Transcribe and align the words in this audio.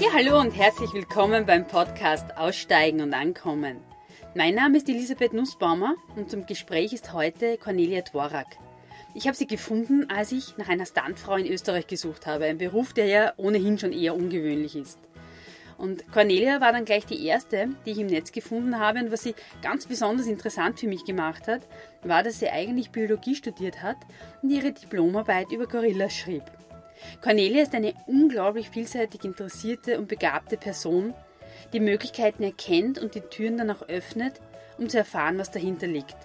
Ja, 0.00 0.10
hallo 0.14 0.38
und 0.38 0.52
herzlich 0.52 0.92
willkommen 0.94 1.44
beim 1.44 1.66
Podcast 1.66 2.36
Aussteigen 2.36 3.00
und 3.00 3.14
Ankommen. 3.14 3.78
Mein 4.36 4.54
Name 4.54 4.76
ist 4.76 4.88
Elisabeth 4.88 5.32
Nussbaumer 5.32 5.96
und 6.14 6.30
zum 6.30 6.46
Gespräch 6.46 6.92
ist 6.92 7.12
heute 7.12 7.58
Cornelia 7.58 8.02
Dvorak. 8.02 8.46
Ich 9.14 9.26
habe 9.26 9.36
sie 9.36 9.48
gefunden, 9.48 10.08
als 10.08 10.30
ich 10.30 10.56
nach 10.56 10.68
einer 10.68 10.86
Stuntfrau 10.86 11.34
in 11.34 11.48
Österreich 11.48 11.88
gesucht 11.88 12.28
habe, 12.28 12.44
ein 12.44 12.58
Beruf, 12.58 12.92
der 12.92 13.06
ja 13.06 13.32
ohnehin 13.38 13.76
schon 13.76 13.92
eher 13.92 14.14
ungewöhnlich 14.14 14.76
ist. 14.76 15.00
Und 15.78 16.10
Cornelia 16.12 16.60
war 16.60 16.72
dann 16.72 16.84
gleich 16.84 17.04
die 17.04 17.26
erste, 17.26 17.68
die 17.84 17.90
ich 17.90 17.98
im 17.98 18.06
Netz 18.06 18.30
gefunden 18.30 18.78
habe. 18.78 19.00
Und 19.00 19.10
was 19.10 19.24
sie 19.24 19.34
ganz 19.62 19.86
besonders 19.86 20.28
interessant 20.28 20.78
für 20.78 20.86
mich 20.86 21.04
gemacht 21.06 21.48
hat, 21.48 21.62
war, 22.04 22.22
dass 22.22 22.38
sie 22.38 22.50
eigentlich 22.50 22.90
Biologie 22.90 23.34
studiert 23.34 23.82
hat 23.82 23.96
und 24.42 24.50
ihre 24.50 24.70
Diplomarbeit 24.70 25.50
über 25.50 25.66
Gorillas 25.66 26.14
schrieb. 26.14 26.44
Cornelia 27.22 27.62
ist 27.62 27.74
eine 27.74 27.94
unglaublich 28.06 28.70
vielseitig 28.70 29.24
interessierte 29.24 29.98
und 29.98 30.08
begabte 30.08 30.56
Person, 30.56 31.14
die 31.72 31.80
Möglichkeiten 31.80 32.42
erkennt 32.42 32.98
und 32.98 33.14
die 33.14 33.20
Türen 33.20 33.58
dann 33.58 33.70
auch 33.70 33.82
öffnet, 33.88 34.40
um 34.78 34.88
zu 34.88 34.98
erfahren, 34.98 35.38
was 35.38 35.50
dahinter 35.50 35.86
liegt. 35.86 36.16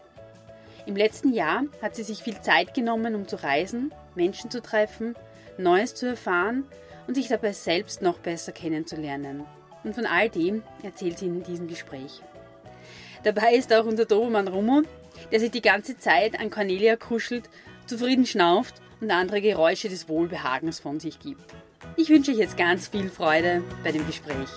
Im 0.85 0.95
letzten 0.95 1.33
Jahr 1.33 1.63
hat 1.81 1.95
sie 1.95 2.03
sich 2.03 2.23
viel 2.23 2.39
Zeit 2.41 2.73
genommen, 2.73 3.15
um 3.15 3.27
zu 3.27 3.41
reisen, 3.41 3.93
Menschen 4.15 4.51
zu 4.51 4.61
treffen, 4.61 5.15
Neues 5.57 5.95
zu 5.95 6.07
erfahren 6.07 6.65
und 7.07 7.15
sich 7.15 7.27
dabei 7.27 7.53
selbst 7.53 8.01
noch 8.01 8.19
besser 8.19 8.51
kennenzulernen. 8.51 9.45
Und 9.83 9.95
von 9.95 10.05
all 10.05 10.29
dem 10.29 10.63
erzählt 10.81 11.19
sie 11.19 11.27
in 11.27 11.43
diesem 11.43 11.67
Gespräch. 11.67 12.21
Dabei 13.23 13.53
ist 13.55 13.73
auch 13.73 13.85
unser 13.85 14.05
Dobermann 14.05 14.47
Rummo, 14.47 14.81
der 15.31 15.39
sich 15.39 15.51
die 15.51 15.61
ganze 15.61 15.97
Zeit 15.97 16.39
an 16.39 16.49
Cornelia 16.49 16.95
kuschelt, 16.95 17.49
zufrieden 17.85 18.25
schnauft 18.25 18.82
und 19.03 19.11
andere 19.11 19.41
Geräusche 19.41 19.89
des 19.89 20.07
Wohlbehagens 20.07 20.79
von 20.79 20.99
sich 20.99 21.19
gibt. 21.19 21.43
Ich 21.97 22.09
wünsche 22.09 22.31
euch 22.31 22.37
jetzt 22.37 22.57
ganz 22.57 22.87
viel 22.87 23.09
Freude 23.09 23.61
bei 23.83 23.91
dem 23.91 24.05
Gespräch. 24.07 24.49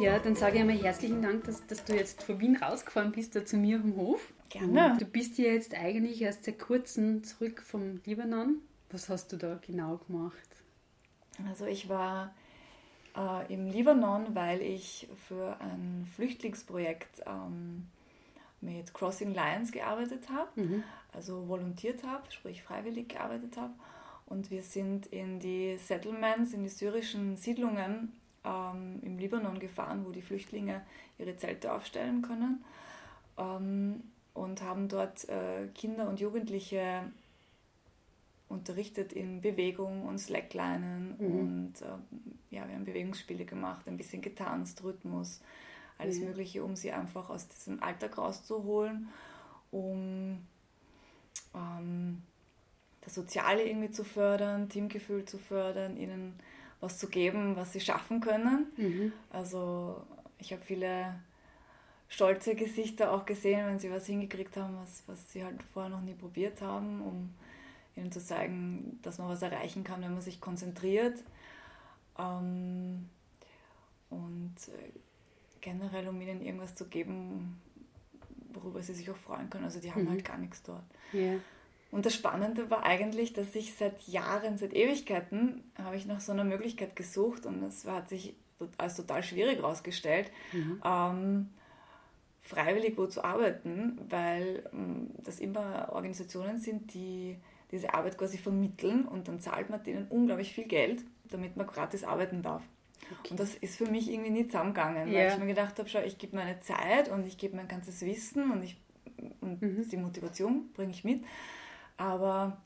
Ja, 0.00 0.18
dann 0.18 0.34
sage 0.34 0.56
ich 0.56 0.60
einmal 0.60 0.76
herzlichen 0.76 1.22
Dank, 1.22 1.44
dass, 1.44 1.66
dass 1.66 1.84
du 1.84 1.94
jetzt 1.94 2.22
von 2.22 2.40
Wien 2.40 2.56
rausgefahren 2.56 3.12
bist, 3.12 3.36
da 3.36 3.44
zu 3.44 3.56
mir 3.56 3.76
auf 3.76 3.82
dem 3.82 3.96
Hof. 3.96 4.32
Gerne. 4.48 4.96
Du 4.98 5.06
bist 5.06 5.38
ja 5.38 5.46
jetzt 5.46 5.74
eigentlich 5.74 6.20
erst 6.22 6.44
seit 6.44 6.58
kurzem 6.58 7.24
zurück 7.24 7.62
vom 7.62 8.00
Libanon. 8.04 8.58
Was 8.90 9.08
hast 9.08 9.32
du 9.32 9.36
da 9.36 9.58
genau 9.66 9.98
gemacht? 10.06 10.48
Also 11.48 11.66
ich 11.66 11.88
war 11.88 12.34
äh, 13.16 13.52
im 13.52 13.66
Libanon, 13.66 14.34
weil 14.34 14.60
ich 14.60 15.08
für 15.26 15.58
ein 15.60 16.06
Flüchtlingsprojekt 16.14 17.22
ähm, 17.26 17.88
mit 18.64 18.94
Crossing 18.94 19.34
Lions 19.34 19.72
gearbeitet 19.72 20.28
habe, 20.30 20.60
mhm. 20.60 20.84
also 21.12 21.48
volontiert 21.48 22.04
habe, 22.04 22.30
sprich 22.30 22.62
freiwillig 22.62 23.08
gearbeitet 23.08 23.56
habe. 23.56 23.72
Und 24.26 24.50
wir 24.50 24.62
sind 24.62 25.06
in 25.06 25.38
die 25.38 25.76
Settlements, 25.76 26.54
in 26.54 26.62
die 26.62 26.70
syrischen 26.70 27.36
Siedlungen 27.36 28.12
ähm, 28.44 29.00
im 29.02 29.18
Libanon 29.18 29.58
gefahren, 29.58 30.04
wo 30.06 30.10
die 30.10 30.22
Flüchtlinge 30.22 30.82
ihre 31.18 31.36
Zelte 31.36 31.72
aufstellen 31.72 32.22
können. 32.22 32.64
Ähm, 33.36 34.02
und 34.32 34.62
haben 34.62 34.88
dort 34.88 35.28
äh, 35.28 35.68
Kinder 35.74 36.08
und 36.08 36.18
Jugendliche 36.18 37.04
unterrichtet 38.48 39.12
in 39.12 39.40
Bewegung 39.40 40.06
und 40.06 40.18
Slacklinen 40.18 41.16
mhm. 41.18 41.38
und 41.38 41.72
äh, 41.82 42.54
ja, 42.54 42.66
wir 42.68 42.74
haben 42.74 42.84
Bewegungsspiele 42.84 43.44
gemacht, 43.44 43.86
ein 43.86 43.96
bisschen 43.96 44.22
getanzt, 44.22 44.82
Rhythmus, 44.82 45.40
alles 45.98 46.18
mhm. 46.18 46.26
Mögliche, 46.26 46.64
um 46.64 46.76
sie 46.76 46.92
einfach 46.92 47.30
aus 47.30 47.48
diesem 47.48 47.82
Alltag 47.82 48.18
rauszuholen, 48.18 49.08
um 49.70 50.44
ähm, 51.54 52.22
das 53.00 53.14
Soziale 53.14 53.64
irgendwie 53.64 53.90
zu 53.90 54.04
fördern, 54.04 54.68
Teamgefühl 54.68 55.24
zu 55.24 55.38
fördern, 55.38 55.96
ihnen 55.96 56.38
was 56.80 56.98
zu 56.98 57.08
geben, 57.08 57.56
was 57.56 57.72
sie 57.72 57.80
schaffen 57.80 58.20
können. 58.20 58.66
Mhm. 58.76 59.12
Also 59.30 60.02
ich 60.38 60.52
habe 60.52 60.62
viele 60.62 61.14
stolze 62.08 62.54
Gesichter 62.54 63.12
auch 63.12 63.24
gesehen, 63.24 63.66
wenn 63.66 63.78
sie 63.78 63.90
was 63.90 64.06
hingekriegt 64.06 64.56
haben, 64.56 64.76
was, 64.80 65.02
was 65.06 65.32
sie 65.32 65.44
halt 65.44 65.62
vorher 65.72 65.90
noch 65.90 66.02
nie 66.02 66.14
probiert 66.14 66.60
haben, 66.60 67.02
um 67.02 67.34
ihnen 67.96 68.12
zu 68.12 68.20
zeigen, 68.20 68.98
dass 69.02 69.18
man 69.18 69.28
was 69.28 69.42
erreichen 69.42 69.84
kann, 69.84 70.02
wenn 70.02 70.12
man 70.12 70.22
sich 70.22 70.40
konzentriert. 70.40 71.22
Ähm, 72.18 73.08
und 74.10 74.54
äh, 74.68 74.92
generell, 75.64 76.06
um 76.08 76.20
ihnen 76.20 76.42
irgendwas 76.42 76.74
zu 76.74 76.86
geben, 76.86 77.60
worüber 78.52 78.82
sie 78.82 78.94
sich 78.94 79.10
auch 79.10 79.16
freuen 79.16 79.50
können. 79.50 79.64
Also 79.64 79.80
die 79.80 79.90
haben 79.92 80.04
mhm. 80.04 80.10
halt 80.10 80.24
gar 80.24 80.38
nichts 80.38 80.62
dort. 80.62 80.84
Yeah. 81.12 81.40
Und 81.90 82.06
das 82.06 82.14
Spannende 82.14 82.70
war 82.70 82.84
eigentlich, 82.84 83.32
dass 83.32 83.54
ich 83.54 83.74
seit 83.74 84.06
Jahren, 84.06 84.58
seit 84.58 84.74
Ewigkeiten, 84.74 85.62
habe 85.76 85.96
ich 85.96 86.06
nach 86.06 86.20
so 86.20 86.32
einer 86.32 86.44
Möglichkeit 86.44 86.96
gesucht 86.96 87.46
und 87.46 87.62
es 87.62 87.86
hat 87.86 88.08
sich 88.08 88.34
als 88.78 88.96
total 88.96 89.22
schwierig 89.22 89.58
herausgestellt, 89.58 90.30
mhm. 90.52 90.80
ähm, 90.84 91.50
freiwillig 92.42 92.98
wo 92.98 93.06
zu 93.06 93.24
arbeiten, 93.24 93.98
weil 94.08 94.68
ähm, 94.72 95.10
das 95.22 95.40
immer 95.40 95.90
Organisationen 95.92 96.58
sind, 96.58 96.94
die 96.94 97.36
diese 97.70 97.94
Arbeit 97.94 98.18
quasi 98.18 98.38
vermitteln 98.38 99.06
und 99.06 99.28
dann 99.28 99.40
zahlt 99.40 99.70
man 99.70 99.82
denen 99.82 100.06
unglaublich 100.08 100.52
viel 100.52 100.66
Geld, 100.66 101.02
damit 101.30 101.56
man 101.56 101.66
gratis 101.66 102.04
arbeiten 102.04 102.42
darf. 102.42 102.62
Okay. 103.20 103.30
Und 103.30 103.40
das 103.40 103.54
ist 103.54 103.76
für 103.76 103.86
mich 103.86 104.10
irgendwie 104.10 104.30
nie 104.30 104.46
zusammengegangen, 104.46 105.08
yeah. 105.08 105.24
weil 105.24 105.32
ich 105.32 105.38
mir 105.38 105.46
gedacht 105.46 105.78
habe, 105.78 105.88
schau, 105.88 106.00
ich 106.00 106.18
gebe 106.18 106.36
meine 106.36 106.60
Zeit 106.60 107.08
und 107.10 107.26
ich 107.26 107.38
gebe 107.38 107.56
mein 107.56 107.68
ganzes 107.68 108.00
Wissen 108.02 108.50
und, 108.50 108.62
ich, 108.62 108.76
und 109.40 109.60
mhm. 109.60 109.88
die 109.88 109.96
Motivation 109.96 110.72
bringe 110.72 110.92
ich 110.92 111.04
mit. 111.04 111.24
Aber 111.96 112.58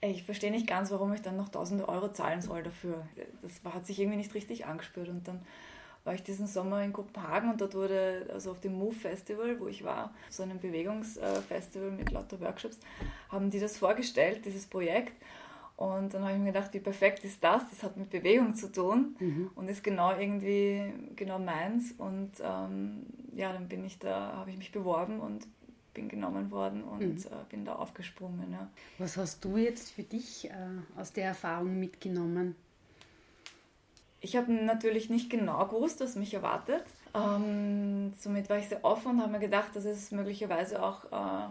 ich 0.00 0.24
verstehe 0.24 0.50
nicht 0.50 0.66
ganz, 0.66 0.90
warum 0.90 1.12
ich 1.12 1.22
dann 1.22 1.36
noch 1.36 1.48
tausende 1.48 1.88
Euro 1.88 2.12
zahlen 2.12 2.42
soll 2.42 2.62
dafür. 2.62 3.06
Das 3.42 3.60
hat 3.72 3.86
sich 3.86 4.00
irgendwie 4.00 4.18
nicht 4.18 4.34
richtig 4.34 4.66
angespürt. 4.66 5.08
Und 5.08 5.28
dann 5.28 5.42
war 6.04 6.14
ich 6.14 6.22
diesen 6.22 6.48
Sommer 6.48 6.82
in 6.82 6.92
Kopenhagen 6.92 7.50
und 7.50 7.60
dort 7.60 7.74
wurde, 7.74 8.26
also 8.32 8.50
auf 8.50 8.60
dem 8.60 8.74
Move 8.74 8.94
Festival, 8.94 9.60
wo 9.60 9.68
ich 9.68 9.84
war, 9.84 10.12
so 10.30 10.42
einem 10.42 10.58
Bewegungsfestival 10.58 11.92
mit 11.92 12.10
lauter 12.10 12.40
Workshops, 12.40 12.78
haben 13.28 13.50
die 13.50 13.60
das 13.60 13.76
vorgestellt, 13.76 14.44
dieses 14.44 14.66
Projekt. 14.66 15.12
Und 15.82 16.14
dann 16.14 16.22
habe 16.22 16.34
ich 16.34 16.38
mir 16.38 16.52
gedacht, 16.52 16.72
wie 16.74 16.78
perfekt 16.78 17.24
ist 17.24 17.42
das? 17.42 17.68
Das 17.70 17.82
hat 17.82 17.96
mit 17.96 18.08
Bewegung 18.08 18.54
zu 18.54 18.70
tun 18.70 19.16
mhm. 19.18 19.50
und 19.56 19.68
ist 19.68 19.82
genau 19.82 20.16
irgendwie 20.16 20.92
genau 21.16 21.40
meins. 21.40 21.90
Und 21.98 22.30
ähm, 22.40 23.06
ja, 23.34 23.52
dann 23.52 23.66
bin 23.66 23.84
ich 23.84 23.98
da, 23.98 24.34
habe 24.36 24.50
ich 24.50 24.56
mich 24.56 24.70
beworben 24.70 25.18
und 25.18 25.44
bin 25.92 26.08
genommen 26.08 26.52
worden 26.52 26.84
und 26.84 27.00
mhm. 27.00 27.16
äh, 27.16 27.44
bin 27.50 27.64
da 27.64 27.74
aufgesprungen. 27.74 28.52
Ja. 28.52 28.70
Was 28.98 29.16
hast 29.16 29.44
du 29.44 29.56
jetzt 29.56 29.90
für 29.90 30.04
dich 30.04 30.48
äh, 30.50 31.00
aus 31.00 31.12
der 31.14 31.24
Erfahrung 31.24 31.80
mitgenommen? 31.80 32.54
Ich 34.20 34.36
habe 34.36 34.52
natürlich 34.52 35.10
nicht 35.10 35.30
genau 35.30 35.66
gewusst, 35.66 36.00
was 36.00 36.14
mich 36.14 36.32
erwartet. 36.32 36.84
Ähm, 37.12 38.12
somit 38.20 38.48
war 38.48 38.58
ich 38.58 38.68
sehr 38.68 38.84
offen 38.84 39.10
und 39.10 39.20
habe 39.20 39.32
mir 39.32 39.40
gedacht, 39.40 39.74
dass 39.74 39.84
es 39.84 40.12
möglicherweise 40.12 40.80
auch 40.80 41.06
äh, 41.06 41.48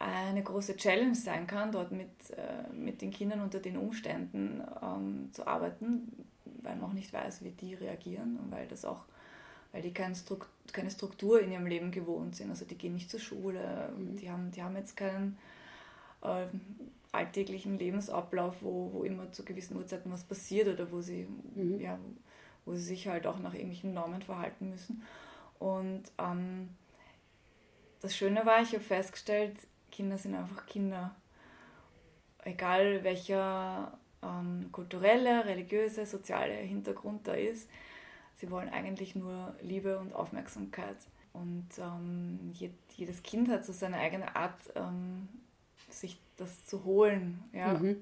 eine 0.00 0.42
große 0.42 0.76
Challenge 0.76 1.14
sein 1.14 1.46
kann, 1.46 1.72
dort 1.72 1.92
mit, 1.92 2.08
äh, 2.30 2.72
mit 2.72 3.02
den 3.02 3.10
Kindern 3.10 3.40
unter 3.40 3.60
den 3.60 3.76
Umständen 3.76 4.62
ähm, 4.82 5.28
zu 5.32 5.46
arbeiten, 5.46 6.26
weil 6.62 6.76
man 6.76 6.90
auch 6.90 6.94
nicht 6.94 7.12
weiß, 7.12 7.44
wie 7.44 7.50
die 7.50 7.74
reagieren 7.74 8.38
und 8.42 8.50
weil 8.50 8.66
das 8.66 8.84
auch 8.84 9.04
weil 9.72 9.82
die 9.82 9.92
keine, 9.92 10.14
Struktur, 10.14 10.48
keine 10.72 10.90
Struktur 10.90 11.40
in 11.40 11.52
ihrem 11.52 11.66
Leben 11.66 11.90
gewohnt 11.90 12.36
sind. 12.36 12.50
Also 12.50 12.64
die 12.64 12.76
gehen 12.76 12.94
nicht 12.94 13.10
zur 13.10 13.20
Schule, 13.20 13.92
mhm. 13.96 14.16
die, 14.16 14.30
haben, 14.30 14.50
die 14.50 14.62
haben 14.62 14.76
jetzt 14.76 14.96
keinen 14.96 15.38
äh, 16.22 16.46
alltäglichen 17.12 17.78
Lebensablauf, 17.78 18.56
wo, 18.62 18.90
wo 18.92 19.04
immer 19.04 19.30
zu 19.32 19.44
gewissen 19.44 19.76
Uhrzeiten 19.76 20.12
was 20.12 20.24
passiert 20.24 20.68
oder 20.68 20.90
wo 20.90 21.00
sie, 21.00 21.26
mhm. 21.54 21.80
ja, 21.80 21.98
wo 22.64 22.74
sie 22.74 22.82
sich 22.82 23.08
halt 23.08 23.26
auch 23.26 23.38
nach 23.38 23.54
irgendwelchen 23.54 23.94
Normen 23.94 24.22
verhalten 24.22 24.70
müssen. 24.70 25.02
Und 25.58 26.02
ähm, 26.18 26.70
das 28.00 28.16
Schöne 28.16 28.46
war, 28.46 28.62
ich 28.62 28.72
habe 28.72 28.82
festgestellt, 28.82 29.56
Kinder 29.90 30.18
sind 30.18 30.34
einfach 30.34 30.66
Kinder. 30.66 31.14
Egal 32.42 33.04
welcher 33.04 33.98
ähm, 34.22 34.68
kulturelle, 34.72 35.44
religiöse, 35.44 36.06
soziale 36.06 36.54
Hintergrund 36.54 37.28
da 37.28 37.34
ist, 37.34 37.68
Sie 38.40 38.50
wollen 38.50 38.70
eigentlich 38.70 39.14
nur 39.14 39.54
Liebe 39.60 39.98
und 39.98 40.14
Aufmerksamkeit. 40.14 40.96
Und 41.34 41.68
ähm, 41.78 42.52
jedes 42.96 43.22
Kind 43.22 43.50
hat 43.50 43.66
so 43.66 43.72
seine 43.72 43.98
eigene 43.98 44.34
Art, 44.34 44.58
ähm, 44.74 45.28
sich 45.90 46.18
das 46.38 46.64
zu 46.64 46.84
holen. 46.84 47.42
Ja? 47.52 47.74
Mhm. 47.74 47.96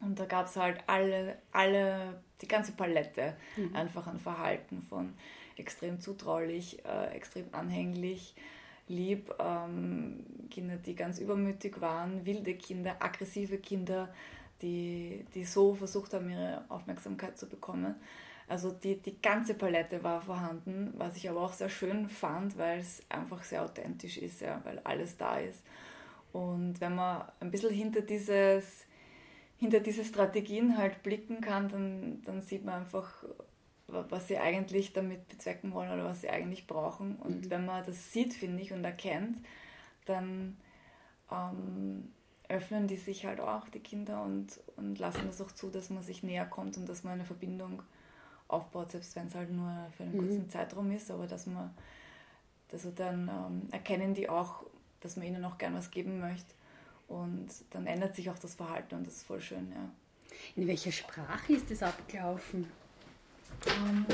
Und 0.00 0.20
da 0.20 0.26
gab 0.26 0.46
es 0.46 0.54
halt 0.54 0.78
alle, 0.86 1.38
alle, 1.50 2.22
die 2.40 2.46
ganze 2.46 2.72
Palette 2.72 3.36
mhm. 3.56 3.74
einfach 3.74 4.06
an 4.06 4.20
Verhalten 4.20 4.80
von 4.80 5.14
extrem 5.56 6.00
zutraulich, 6.00 6.84
äh, 6.84 7.06
extrem 7.08 7.46
anhänglich, 7.50 8.36
lieb, 8.88 9.34
ähm, 9.38 10.24
Kinder, 10.50 10.76
die 10.76 10.94
ganz 10.94 11.18
übermütig 11.18 11.80
waren, 11.80 12.24
wilde 12.26 12.54
Kinder, 12.54 12.96
aggressive 13.00 13.58
Kinder, 13.58 14.12
die, 14.62 15.24
die 15.34 15.44
so 15.44 15.74
versucht 15.74 16.14
haben, 16.14 16.30
ihre 16.30 16.64
Aufmerksamkeit 16.68 17.38
zu 17.38 17.48
bekommen. 17.48 17.94
Also 18.46 18.72
die, 18.72 18.96
die 19.00 19.20
ganze 19.20 19.54
Palette 19.54 20.02
war 20.04 20.20
vorhanden, 20.20 20.92
was 20.96 21.16
ich 21.16 21.30
aber 21.30 21.40
auch 21.40 21.54
sehr 21.54 21.70
schön 21.70 22.08
fand, 22.08 22.58
weil 22.58 22.80
es 22.80 23.02
einfach 23.08 23.42
sehr 23.42 23.62
authentisch 23.62 24.18
ist, 24.18 24.42
ja, 24.42 24.60
weil 24.64 24.80
alles 24.80 25.16
da 25.16 25.38
ist. 25.38 25.62
Und 26.32 26.80
wenn 26.80 26.94
man 26.94 27.24
ein 27.40 27.50
bisschen 27.50 27.72
hinter 27.72 28.02
dieses 28.02 28.86
hinter 29.56 29.80
diese 29.80 30.04
Strategien 30.04 30.76
halt 30.76 31.02
blicken 31.02 31.40
kann, 31.40 31.68
dann, 31.68 32.22
dann 32.24 32.42
sieht 32.42 32.64
man 32.64 32.82
einfach, 32.82 33.24
was 34.08 34.28
sie 34.28 34.38
eigentlich 34.38 34.92
damit 34.92 35.28
bezwecken 35.28 35.72
wollen 35.72 35.90
oder 35.90 36.04
was 36.04 36.20
sie 36.20 36.30
eigentlich 36.30 36.66
brauchen. 36.66 37.16
Und 37.16 37.46
mhm. 37.46 37.50
wenn 37.50 37.64
man 37.64 37.84
das 37.84 38.12
sieht, 38.12 38.34
finde 38.34 38.62
ich, 38.62 38.72
und 38.72 38.84
erkennt, 38.84 39.38
dann 40.06 40.56
ähm, 41.30 42.12
öffnen 42.48 42.86
die 42.86 42.96
sich 42.96 43.24
halt 43.24 43.40
auch, 43.40 43.68
die 43.68 43.80
Kinder, 43.80 44.22
und, 44.22 44.60
und 44.76 44.98
lassen 44.98 45.26
das 45.26 45.40
auch 45.40 45.52
zu, 45.52 45.70
dass 45.70 45.90
man 45.90 46.02
sich 46.02 46.22
näher 46.22 46.46
kommt 46.46 46.76
und 46.76 46.88
dass 46.88 47.04
man 47.04 47.14
eine 47.14 47.24
Verbindung 47.24 47.82
aufbaut, 48.48 48.92
selbst 48.92 49.16
wenn 49.16 49.26
es 49.26 49.34
halt 49.34 49.50
nur 49.50 49.72
für 49.96 50.04
einen 50.04 50.14
mhm. 50.14 50.18
kurzen 50.18 50.50
Zeitraum 50.50 50.90
ist, 50.90 51.10
aber 51.10 51.26
dass 51.26 51.46
man, 51.46 51.74
also 52.70 52.90
dann 52.90 53.28
ähm, 53.28 53.68
erkennen 53.70 54.14
die 54.14 54.28
auch, 54.28 54.64
dass 55.00 55.16
man 55.16 55.26
ihnen 55.26 55.44
auch 55.44 55.58
gern 55.58 55.74
was 55.74 55.90
geben 55.90 56.20
möchte 56.20 56.54
und 57.08 57.48
dann 57.70 57.86
ändert 57.86 58.14
sich 58.14 58.30
auch 58.30 58.38
das 58.38 58.54
Verhalten 58.54 58.96
und 58.96 59.06
das 59.06 59.16
ist 59.16 59.26
voll 59.26 59.40
schön, 59.40 59.70
ja. 59.72 59.90
In 60.56 60.66
welcher 60.66 60.92
Sprache 60.92 61.52
ist 61.52 61.70
das 61.70 61.82
abgelaufen? 61.82 62.66
Ähm, 63.66 64.06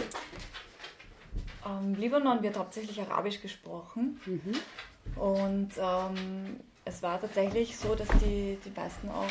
ähm, 1.67 1.95
Libanon 1.95 2.43
wird 2.43 2.59
hauptsächlich 2.59 3.01
Arabisch 3.01 3.41
gesprochen. 3.41 4.21
Mhm. 4.27 5.21
Und 5.21 5.71
ähm, 5.79 6.61
es 6.85 7.03
war 7.03 7.21
tatsächlich 7.21 7.77
so, 7.77 7.95
dass 7.95 8.09
die, 8.23 8.59
die 8.65 8.71
meisten 8.71 9.09
auch 9.09 9.31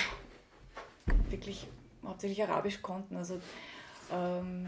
wirklich 1.29 1.67
hauptsächlich 2.06 2.44
Arabisch 2.44 2.81
konnten. 2.81 3.15
Also 3.15 3.39
ähm, 4.11 4.67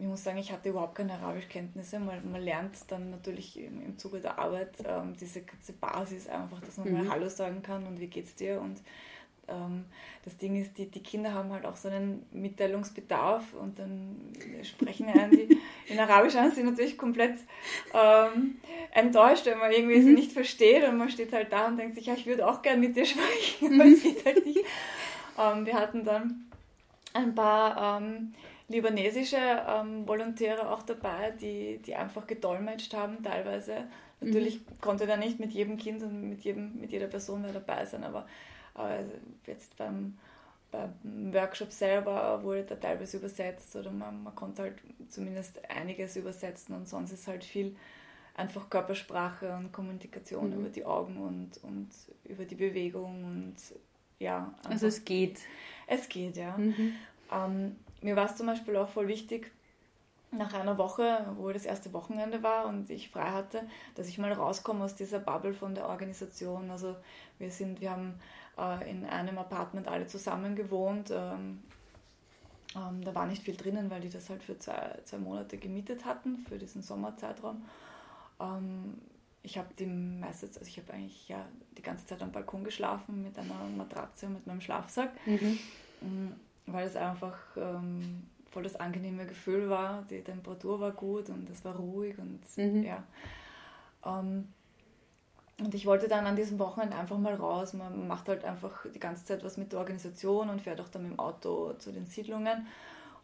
ich 0.00 0.06
muss 0.06 0.22
sagen, 0.22 0.38
ich 0.38 0.52
hatte 0.52 0.68
überhaupt 0.68 0.94
keine 0.94 1.14
Arabischkenntnisse. 1.14 1.98
Man, 1.98 2.30
man 2.30 2.40
lernt 2.40 2.76
dann 2.88 3.10
natürlich 3.10 3.58
im, 3.58 3.82
im 3.82 3.98
Zuge 3.98 4.20
der 4.20 4.38
Arbeit 4.38 4.76
ähm, 4.84 5.16
diese 5.20 5.42
ganze 5.42 5.72
Basis 5.72 6.28
einfach, 6.28 6.60
dass 6.60 6.76
man 6.76 6.88
mhm. 6.88 7.04
mal 7.04 7.10
Hallo 7.10 7.28
sagen 7.28 7.62
kann 7.62 7.84
und 7.86 7.98
wie 7.98 8.06
geht's 8.06 8.36
dir 8.36 8.60
und 8.60 8.80
das 10.24 10.36
Ding 10.36 10.60
ist, 10.60 10.76
die, 10.76 10.86
die 10.86 11.02
Kinder 11.02 11.32
haben 11.32 11.50
halt 11.52 11.64
auch 11.64 11.76
so 11.76 11.88
einen 11.88 12.26
Mitteilungsbedarf 12.32 13.54
und 13.54 13.78
dann 13.78 14.16
sprechen 14.62 15.08
einen 15.08 15.30
die 15.30 15.58
in 15.92 15.98
Arabisch 15.98 16.36
an, 16.36 16.50
sind 16.52 16.66
natürlich 16.66 16.98
komplett 16.98 17.36
ähm, 17.94 18.56
enttäuscht, 18.92 19.46
wenn 19.46 19.58
man 19.58 19.72
irgendwie 19.72 19.96
mhm. 19.96 20.04
sie 20.04 20.12
nicht 20.12 20.32
versteht 20.32 20.86
und 20.86 20.98
man 20.98 21.08
steht 21.08 21.32
halt 21.32 21.52
da 21.52 21.66
und 21.66 21.78
denkt 21.78 21.94
sich, 21.94 22.06
ja, 22.06 22.14
ich 22.14 22.26
würde 22.26 22.46
auch 22.46 22.62
gerne 22.62 22.78
mit 22.78 22.96
dir 22.96 23.06
sprechen, 23.06 23.80
aber 23.80 23.90
es 23.90 24.02
geht 24.02 24.24
halt 24.24 24.44
nicht. 24.44 24.60
Ähm, 25.38 25.64
wir 25.64 25.74
hatten 25.74 26.04
dann 26.04 26.44
ein 27.14 27.34
paar 27.34 28.00
ähm, 28.00 28.34
libanesische 28.68 29.38
ähm, 29.38 30.06
Volontäre 30.06 30.70
auch 30.70 30.82
dabei, 30.82 31.32
die, 31.40 31.78
die 31.78 31.94
einfach 31.94 32.26
gedolmetscht 32.26 32.94
haben 32.94 33.22
teilweise. 33.22 33.84
Natürlich 34.20 34.60
mhm. 34.60 34.80
konnte 34.80 35.06
da 35.06 35.16
nicht 35.16 35.40
mit 35.40 35.52
jedem 35.52 35.76
Kind 35.76 36.02
und 36.02 36.28
mit, 36.28 36.42
jedem, 36.42 36.80
mit 36.80 36.92
jeder 36.92 37.06
Person 37.06 37.42
mehr 37.42 37.52
dabei 37.52 37.86
sein, 37.86 38.04
aber 38.04 38.26
äh, 38.78 39.04
jetzt 39.46 39.76
beim, 39.76 40.18
beim 40.70 41.32
Workshop 41.32 41.72
selber 41.72 42.42
wurde 42.42 42.64
da 42.64 42.76
teilweise 42.76 43.18
übersetzt 43.18 43.74
oder 43.76 43.90
man, 43.90 44.22
man 44.22 44.34
konnte 44.34 44.62
halt 44.62 44.76
zumindest 45.08 45.60
einiges 45.70 46.16
übersetzen 46.16 46.74
und 46.74 46.88
sonst 46.88 47.12
ist 47.12 47.26
halt 47.26 47.44
viel 47.44 47.76
einfach 48.34 48.70
Körpersprache 48.70 49.56
und 49.56 49.72
Kommunikation 49.72 50.50
mhm. 50.50 50.60
über 50.60 50.68
die 50.68 50.84
Augen 50.84 51.16
und, 51.16 51.62
und 51.64 51.88
über 52.24 52.44
die 52.44 52.54
Bewegung 52.54 53.24
und 53.24 53.56
ja. 54.18 54.54
Also 54.68 54.86
es 54.86 55.04
geht. 55.04 55.40
Es 55.86 56.08
geht, 56.08 56.36
ja. 56.36 56.56
Mhm. 56.56 56.94
Ähm, 57.32 57.76
mir 58.00 58.16
war 58.16 58.26
es 58.26 58.36
zum 58.36 58.46
Beispiel 58.46 58.76
auch 58.76 58.88
voll 58.88 59.08
wichtig, 59.08 59.50
nach 60.30 60.52
einer 60.52 60.76
Woche, 60.76 61.26
wo 61.36 61.50
das 61.50 61.64
erste 61.64 61.92
Wochenende 61.92 62.42
war 62.42 62.66
und 62.66 62.90
ich 62.90 63.10
frei 63.10 63.30
hatte, 63.30 63.62
dass 63.94 64.08
ich 64.08 64.18
mal 64.18 64.32
rauskomme 64.32 64.84
aus 64.84 64.94
dieser 64.94 65.20
Bubble 65.20 65.54
von 65.54 65.74
der 65.74 65.88
Organisation. 65.88 66.70
Also 66.70 66.96
wir 67.38 67.50
sind, 67.50 67.80
wir 67.80 67.90
haben 67.90 68.20
äh, 68.58 68.90
in 68.90 69.04
einem 69.04 69.38
Apartment 69.38 69.88
alle 69.88 70.06
zusammen 70.06 70.56
gewohnt. 70.56 71.10
Ähm, 71.10 71.62
ähm, 72.76 73.02
da 73.02 73.14
war 73.14 73.26
nicht 73.26 73.42
viel 73.42 73.56
drinnen, 73.56 73.90
weil 73.90 74.00
die 74.00 74.10
das 74.10 74.28
halt 74.28 74.42
für 74.42 74.58
zwei, 74.58 74.98
zwei 75.04 75.18
Monate 75.18 75.56
gemietet 75.56 76.04
hatten, 76.04 76.38
für 76.48 76.58
diesen 76.58 76.82
Sommerzeitraum. 76.82 77.64
Ähm, 78.40 78.98
ich 79.42 79.56
habe 79.56 79.68
die 79.78 79.86
meiste 79.86 80.46
also 80.46 80.60
ich 80.62 80.76
habe 80.78 80.92
eigentlich 80.92 81.28
ja 81.28 81.44
die 81.76 81.82
ganze 81.82 82.06
Zeit 82.06 82.22
am 82.22 82.32
Balkon 82.32 82.64
geschlafen 82.64 83.22
mit 83.22 83.38
einer 83.38 83.54
Matratze 83.76 84.26
und 84.26 84.34
mit 84.34 84.46
meinem 84.46 84.60
Schlafsack, 84.60 85.10
mhm. 85.26 85.58
Mm, 86.00 86.32
weil 86.66 86.86
es 86.86 86.94
einfach 86.94 87.36
ähm, 87.56 88.24
voll 88.50 88.62
das 88.62 88.76
angenehme 88.76 89.26
Gefühl 89.26 89.68
war. 89.70 90.02
Die 90.10 90.20
Temperatur 90.20 90.78
war 90.80 90.92
gut 90.92 91.28
und 91.30 91.48
es 91.50 91.64
war 91.64 91.74
ruhig 91.76 92.18
und 92.18 92.40
mhm. 92.56 92.84
ja. 92.84 93.02
Ähm, 94.04 94.48
und 95.60 95.74
ich 95.74 95.86
wollte 95.86 96.06
dann 96.06 96.26
an 96.26 96.36
diesem 96.36 96.58
Wochenende 96.58 96.96
einfach 96.96 97.18
mal 97.18 97.34
raus. 97.34 97.72
Man 97.72 98.06
macht 98.06 98.28
halt 98.28 98.44
einfach 98.44 98.86
die 98.94 99.00
ganze 99.00 99.24
Zeit 99.24 99.42
was 99.42 99.56
mit 99.56 99.72
der 99.72 99.80
Organisation 99.80 100.50
und 100.50 100.62
fährt 100.62 100.80
auch 100.80 100.88
dann 100.88 101.02
mit 101.02 101.12
dem 101.12 101.18
Auto 101.18 101.72
zu 101.74 101.90
den 101.90 102.06
Siedlungen. 102.06 102.66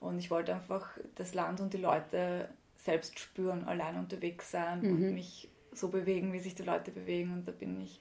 Und 0.01 0.19
ich 0.19 0.31
wollte 0.31 0.53
einfach 0.53 0.91
das 1.15 1.35
Land 1.35 1.61
und 1.61 1.73
die 1.73 1.79
Leute 1.79 2.49
selbst 2.77 3.19
spüren, 3.19 3.65
allein 3.65 3.97
unterwegs 3.97 4.51
sein 4.51 4.83
mhm. 4.83 4.91
und 4.91 5.15
mich 5.15 5.49
so 5.73 5.89
bewegen, 5.89 6.33
wie 6.33 6.41
sich 6.41 6.55
die 6.55 6.65
Leute 6.65 6.91
bewegen. 6.91 7.33
Und 7.33 7.49
da 7.49 7.53
bin 7.53 7.81
ich 7.81 8.01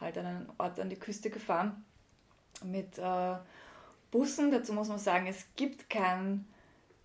halt 0.00 0.16
an 0.16 0.26
einen 0.26 0.52
Ort 0.58 0.80
an 0.80 0.88
die 0.88 0.98
Küste 0.98 1.28
gefahren 1.28 1.84
mit 2.64 2.98
äh, 2.98 3.36
Bussen. 4.10 4.50
Dazu 4.50 4.72
muss 4.72 4.88
man 4.88 4.98
sagen, 4.98 5.26
es 5.26 5.44
gibt 5.56 5.90
kein 5.90 6.46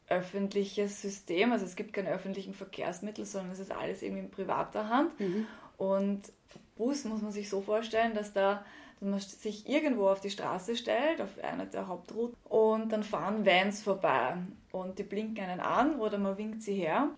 öffentliches 0.07 1.01
System, 1.01 1.51
also 1.51 1.65
es 1.65 1.75
gibt 1.75 1.93
keine 1.93 2.09
öffentlichen 2.09 2.53
Verkehrsmittel, 2.53 3.25
sondern 3.25 3.51
es 3.51 3.59
ist 3.59 3.71
alles 3.71 4.01
irgendwie 4.01 4.23
in 4.23 4.31
privater 4.31 4.89
Hand. 4.89 5.19
Mhm. 5.19 5.45
Und 5.77 6.23
Bus 6.79 7.03
muss 7.03 7.21
man 7.21 7.31
sich 7.31 7.49
so 7.49 7.61
vorstellen, 7.61 8.15
dass 8.15 8.33
da 8.33 8.63
dass 8.99 9.09
man 9.09 9.19
sich 9.19 9.69
irgendwo 9.69 10.09
auf 10.09 10.19
die 10.19 10.29
Straße 10.29 10.75
stellt, 10.75 11.21
auf 11.21 11.29
einer 11.41 11.65
der 11.65 11.87
Hauptrouten, 11.87 12.35
und 12.49 12.91
dann 12.91 13.03
fahren 13.03 13.45
Vans 13.45 13.81
vorbei 13.81 14.33
und 14.71 14.99
die 14.99 15.03
blinken 15.03 15.45
einen 15.45 15.59
an 15.59 15.99
oder 15.99 16.17
man 16.17 16.37
winkt 16.37 16.61
sie 16.61 16.73
her. 16.73 17.09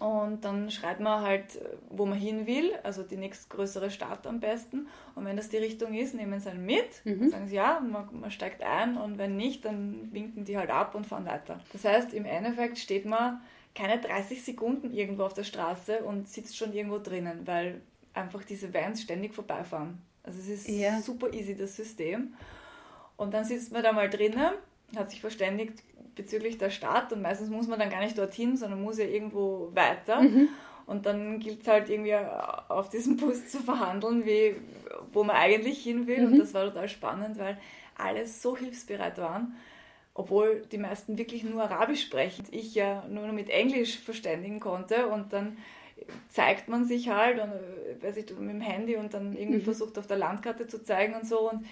Und 0.00 0.44
dann 0.44 0.72
schreit 0.72 0.98
man 0.98 1.22
halt, 1.22 1.60
wo 1.88 2.04
man 2.04 2.18
hin 2.18 2.48
will, 2.48 2.72
also 2.82 3.04
die 3.04 3.16
nächstgrößere 3.16 3.92
Stadt 3.92 4.26
am 4.26 4.40
besten. 4.40 4.88
Und 5.14 5.24
wenn 5.24 5.36
das 5.36 5.50
die 5.50 5.56
Richtung 5.56 5.94
ist, 5.94 6.14
nehmen 6.14 6.40
sie 6.40 6.50
einen 6.50 6.66
mit 6.66 7.04
mhm. 7.04 7.22
und 7.22 7.30
sagen 7.30 7.46
sie 7.46 7.54
ja, 7.54 7.80
man, 7.80 8.08
man, 8.12 8.30
steigt 8.32 8.62
ein 8.62 8.96
und 8.96 9.18
wenn 9.18 9.36
nicht, 9.36 9.64
dann 9.64 10.08
winken 10.12 10.44
die 10.44 10.58
halt 10.58 10.70
ab 10.70 10.96
und 10.96 11.06
fahren 11.06 11.26
weiter. 11.26 11.60
Das 11.72 11.84
heißt, 11.84 12.12
im 12.12 12.24
Endeffekt 12.24 12.78
steht 12.78 13.04
man 13.06 13.40
keine 13.74 14.00
30 14.00 14.42
Sekunden 14.42 14.92
irgendwo 14.92 15.24
auf 15.24 15.34
der 15.34 15.44
Straße 15.44 16.00
und 16.00 16.28
sitzt 16.28 16.56
schon 16.56 16.72
irgendwo 16.72 16.98
drinnen, 16.98 17.46
weil 17.46 17.80
einfach 18.14 18.44
diese 18.44 18.72
Vans 18.72 19.02
ständig 19.02 19.34
vorbeifahren. 19.34 19.98
Also 20.22 20.38
es 20.40 20.48
ist 20.48 20.68
ja. 20.68 21.00
super 21.00 21.32
easy, 21.32 21.54
das 21.54 21.76
System. 21.76 22.34
Und 23.16 23.34
dann 23.34 23.44
sitzt 23.44 23.72
man 23.72 23.82
da 23.82 23.92
mal 23.92 24.08
drinnen, 24.08 24.52
hat 24.96 25.10
sich 25.10 25.20
verständigt 25.20 25.82
bezüglich 26.14 26.58
der 26.58 26.70
Stadt 26.70 27.12
und 27.12 27.22
meistens 27.22 27.50
muss 27.50 27.66
man 27.66 27.78
dann 27.78 27.90
gar 27.90 28.00
nicht 28.00 28.16
dorthin, 28.16 28.56
sondern 28.56 28.82
muss 28.82 28.98
ja 28.98 29.04
irgendwo 29.04 29.70
weiter. 29.74 30.22
Mhm. 30.22 30.48
Und 30.86 31.06
dann 31.06 31.40
gilt 31.40 31.62
es 31.62 31.68
halt 31.68 31.88
irgendwie 31.88 32.14
auf 32.14 32.88
diesem 32.90 33.16
Bus 33.16 33.48
zu 33.48 33.60
verhandeln, 33.60 34.24
wie, 34.24 34.56
wo 35.12 35.24
man 35.24 35.36
eigentlich 35.36 35.82
hin 35.82 36.06
will. 36.06 36.26
Mhm. 36.26 36.32
Und 36.32 36.38
das 36.38 36.54
war 36.54 36.64
total 36.64 36.88
spannend, 36.88 37.38
weil 37.38 37.58
alle 37.96 38.26
so 38.26 38.56
hilfsbereit 38.56 39.18
waren, 39.18 39.56
obwohl 40.14 40.62
die 40.70 40.78
meisten 40.78 41.16
wirklich 41.16 41.42
nur 41.42 41.62
Arabisch 41.62 42.02
sprechen. 42.02 42.44
Ich 42.50 42.74
ja 42.74 43.04
nur 43.08 43.26
mit 43.32 43.50
Englisch 43.50 43.98
verständigen 43.98 44.60
konnte 44.60 45.06
und 45.06 45.32
dann 45.32 45.56
zeigt 46.28 46.68
man 46.68 46.84
sich 46.84 47.08
halt 47.08 47.40
und, 47.40 47.50
äh, 47.50 48.02
weiß 48.02 48.16
ich, 48.16 48.30
mit 48.30 48.50
dem 48.50 48.60
Handy 48.60 48.96
und 48.96 49.14
dann 49.14 49.36
irgendwie 49.36 49.58
mhm. 49.58 49.64
versucht 49.64 49.98
auf 49.98 50.06
der 50.06 50.16
Landkarte 50.16 50.66
zu 50.66 50.82
zeigen 50.82 51.14
und 51.14 51.26
so. 51.26 51.50
Und 51.50 51.66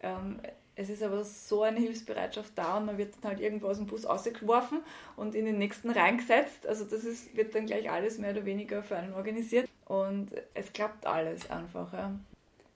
ähm, 0.00 0.40
es 0.74 0.88
ist 0.88 1.02
aber 1.02 1.22
so 1.24 1.62
eine 1.62 1.80
Hilfsbereitschaft 1.80 2.52
da 2.54 2.78
und 2.78 2.86
man 2.86 2.98
wird 2.98 3.14
dann 3.20 3.32
halt 3.32 3.40
irgendwo 3.40 3.68
aus 3.68 3.76
dem 3.76 3.86
Bus 3.86 4.06
ausgeworfen 4.06 4.80
und 5.16 5.34
in 5.34 5.44
den 5.44 5.58
nächsten 5.58 5.90
reingesetzt. 5.90 6.66
Also 6.66 6.84
das 6.84 7.04
ist, 7.04 7.36
wird 7.36 7.54
dann 7.54 7.66
gleich 7.66 7.90
alles 7.90 8.18
mehr 8.18 8.30
oder 8.30 8.44
weniger 8.44 8.82
für 8.82 8.96
einen 8.96 9.12
organisiert 9.12 9.68
und 9.84 10.30
es 10.54 10.72
klappt 10.72 11.06
alles 11.06 11.50
einfach. 11.50 11.92
Ja. 11.92 12.18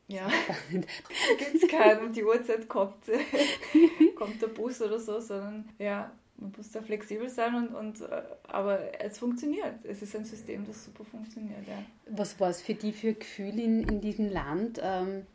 Ja, 0.08 0.28
gibt 0.70 1.54
es 1.54 1.68
keinen, 1.68 2.06
um 2.06 2.12
die 2.12 2.22
Uhrzeit 2.22 2.68
kommt, 2.68 2.94
kommt 4.14 4.40
der 4.40 4.46
Bus 4.46 4.80
oder 4.80 5.00
so, 5.00 5.18
sondern 5.18 5.68
ja, 5.78 6.12
man 6.38 6.52
muss 6.56 6.70
da 6.70 6.82
flexibel 6.82 7.28
sein 7.28 7.54
und, 7.54 7.74
und 7.74 8.00
äh, 8.02 8.22
aber 8.48 9.00
es 9.00 9.18
funktioniert. 9.18 9.84
Es 9.84 10.02
ist 10.02 10.14
ein 10.16 10.24
System, 10.24 10.66
das 10.66 10.84
super 10.84 11.04
funktioniert. 11.04 11.66
Ja. 11.66 11.82
Was 12.10 12.38
war 12.40 12.50
es 12.50 12.60
für 12.60 12.74
die 12.74 12.92
für 12.92 13.14
Gefühl 13.14 13.58
in, 13.58 13.88
in 13.88 14.00
diesem 14.00 14.30
Land, 14.30 14.80
ähm, 14.82 15.26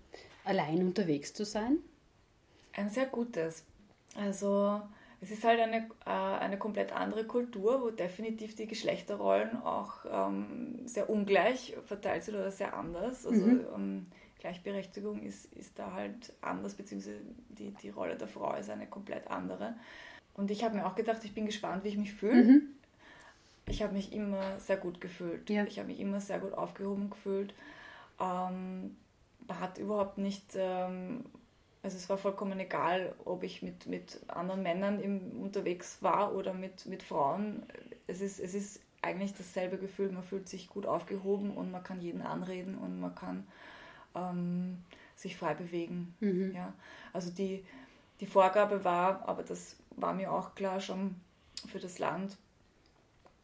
allein 0.43 0.79
unterwegs 0.79 1.33
zu 1.33 1.45
sein? 1.45 1.77
Ein 2.73 2.89
sehr 2.89 3.07
gutes. 3.07 3.65
Also 4.15 4.81
es 5.21 5.31
ist 5.31 5.43
halt 5.43 5.59
eine, 5.59 5.87
äh, 6.05 6.09
eine 6.09 6.57
komplett 6.57 6.91
andere 6.93 7.25
Kultur, 7.25 7.81
wo 7.81 7.89
definitiv 7.91 8.55
die 8.55 8.67
Geschlechterrollen 8.67 9.61
auch 9.63 10.05
ähm, 10.09 10.81
sehr 10.85 11.09
ungleich 11.09 11.75
verteilt 11.85 12.23
sind 12.23 12.35
oder 12.35 12.51
sehr 12.51 12.75
anders. 12.75 13.25
Also 13.25 13.45
mhm. 13.45 13.65
ähm, 13.75 14.05
Gleichberechtigung 14.39 15.21
ist, 15.21 15.53
ist 15.53 15.77
da 15.77 15.93
halt 15.93 16.33
anders, 16.41 16.73
beziehungsweise 16.73 17.19
die, 17.49 17.71
die 17.71 17.89
Rolle 17.89 18.17
der 18.17 18.27
Frau 18.27 18.55
ist 18.55 18.71
eine 18.71 18.87
komplett 18.87 19.29
andere. 19.29 19.75
Und 20.35 20.51
ich 20.51 20.63
habe 20.63 20.75
mir 20.75 20.85
auch 20.85 20.95
gedacht, 20.95 21.23
ich 21.23 21.33
bin 21.33 21.45
gespannt, 21.45 21.83
wie 21.83 21.89
ich 21.89 21.97
mich 21.97 22.13
fühle. 22.13 22.43
Mhm. 22.43 22.61
Ich 23.67 23.81
habe 23.83 23.93
mich 23.93 24.13
immer 24.13 24.59
sehr 24.59 24.77
gut 24.77 24.99
gefühlt. 25.01 25.49
Ja. 25.49 25.63
Ich 25.65 25.77
habe 25.79 25.87
mich 25.87 25.99
immer 25.99 26.19
sehr 26.19 26.39
gut 26.39 26.53
aufgehoben 26.53 27.09
gefühlt. 27.09 27.53
Ähm, 28.19 28.95
hat 29.49 29.77
überhaupt 29.77 30.17
nicht, 30.17 30.43
ähm, 30.55 31.25
also 31.83 31.97
es 31.97 32.09
war 32.09 32.17
vollkommen 32.17 32.59
egal, 32.59 33.13
ob 33.25 33.43
ich 33.43 33.61
mit, 33.61 33.87
mit 33.87 34.19
anderen 34.27 34.63
Männern 34.63 34.99
im, 34.99 35.41
unterwegs 35.41 35.97
war 36.01 36.33
oder 36.35 36.53
mit, 36.53 36.85
mit 36.85 37.03
Frauen. 37.03 37.63
Es 38.07 38.21
ist, 38.21 38.39
es 38.39 38.53
ist 38.53 38.79
eigentlich 39.01 39.33
dasselbe 39.33 39.77
Gefühl, 39.77 40.11
man 40.11 40.23
fühlt 40.23 40.47
sich 40.47 40.69
gut 40.69 40.85
aufgehoben 40.85 41.51
und 41.51 41.71
man 41.71 41.83
kann 41.83 42.01
jeden 42.01 42.21
anreden 42.21 42.77
und 42.77 42.99
man 42.99 43.15
kann 43.15 43.47
ähm, 44.15 44.77
sich 45.15 45.37
frei 45.37 45.53
bewegen. 45.53 46.13
Mhm. 46.19 46.53
Ja. 46.55 46.73
Also 47.13 47.31
die, 47.31 47.65
die 48.19 48.27
Vorgabe 48.27 48.83
war, 48.83 49.27
aber 49.27 49.43
das 49.43 49.75
war 49.91 50.13
mir 50.13 50.31
auch 50.31 50.55
klar 50.55 50.79
schon 50.79 51.15
für 51.67 51.79
das 51.79 51.99
Land, 51.99 52.37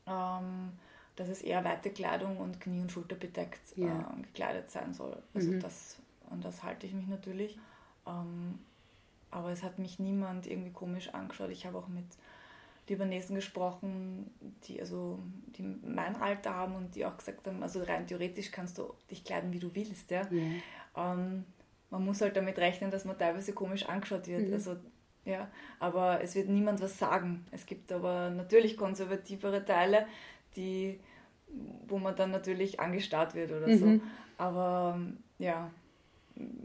ähm, 0.08 0.72
dass 1.16 1.30
es 1.30 1.42
eher 1.42 1.64
weite 1.64 1.90
Kleidung 1.90 2.38
und 2.38 2.62
Knie- 2.62 2.82
und 2.82 2.92
Schulter 2.92 3.16
bedeckt 3.16 3.76
ja. 3.76 3.88
äh, 3.88 4.22
gekleidet 4.22 4.72
sein 4.72 4.94
soll. 4.94 5.22
Also 5.34 5.52
mhm. 5.52 5.60
das, 5.60 5.98
und 6.30 6.44
das 6.44 6.64
halte 6.64 6.86
ich 6.88 6.94
mich 6.94 7.08
natürlich. 7.08 7.58
Ähm, 8.06 8.60
aber 9.32 9.52
es 9.52 9.64
hat 9.64 9.80
mich 9.80 10.00
niemand 10.00 10.48
irgendwie 10.48 10.72
komisch 10.72 11.10
angeschaut. 11.14 11.50
Ich 11.50 11.66
habe 11.66 11.78
auch 11.78 11.88
mit 11.88 12.06
Libanesen 12.88 13.36
gesprochen, 13.36 14.32
die 14.64 14.80
also 14.80 15.20
die 15.58 15.64
mein 15.64 16.16
Alter 16.16 16.54
haben 16.54 16.76
und 16.76 16.96
die 16.96 17.06
auch 17.06 17.18
gesagt 17.18 17.46
haben, 17.46 17.62
also 17.62 17.84
rein 17.84 18.08
theoretisch 18.08 18.52
kannst 18.52 18.78
du 18.78 18.94
dich 19.12 19.24
kleiden, 19.24 19.52
wie 19.52 19.60
du 19.60 19.74
willst. 19.76 20.10
Ja? 20.12 20.22
ja. 20.32 21.14
Ähm, 21.14 21.44
man 21.90 22.06
muss 22.06 22.22
halt 22.22 22.36
damit 22.36 22.58
rechnen, 22.58 22.92
dass 22.92 23.06
man 23.06 23.18
teilweise 23.18 23.54
komisch 23.54 23.86
angeschaut 23.86 24.28
wird. 24.28 24.48
Mhm. 24.48 24.54
Also, 24.54 24.78
ja, 25.28 25.50
aber 25.80 26.22
es 26.22 26.36
wird 26.36 26.48
niemand 26.48 26.82
was 26.82 26.98
sagen. 26.98 27.46
Es 27.52 27.66
gibt 27.66 27.92
aber 27.92 28.30
natürlich 28.30 28.78
konservativere 28.78 29.66
Teile, 29.66 30.08
die, 30.56 31.00
wo 31.88 31.98
man 31.98 32.16
dann 32.16 32.32
natürlich 32.32 32.80
angestarrt 32.80 33.36
wird 33.36 33.52
oder 33.52 33.68
mhm. 33.68 33.78
so. 33.78 34.02
Aber 34.38 35.00
ja, 35.38 35.70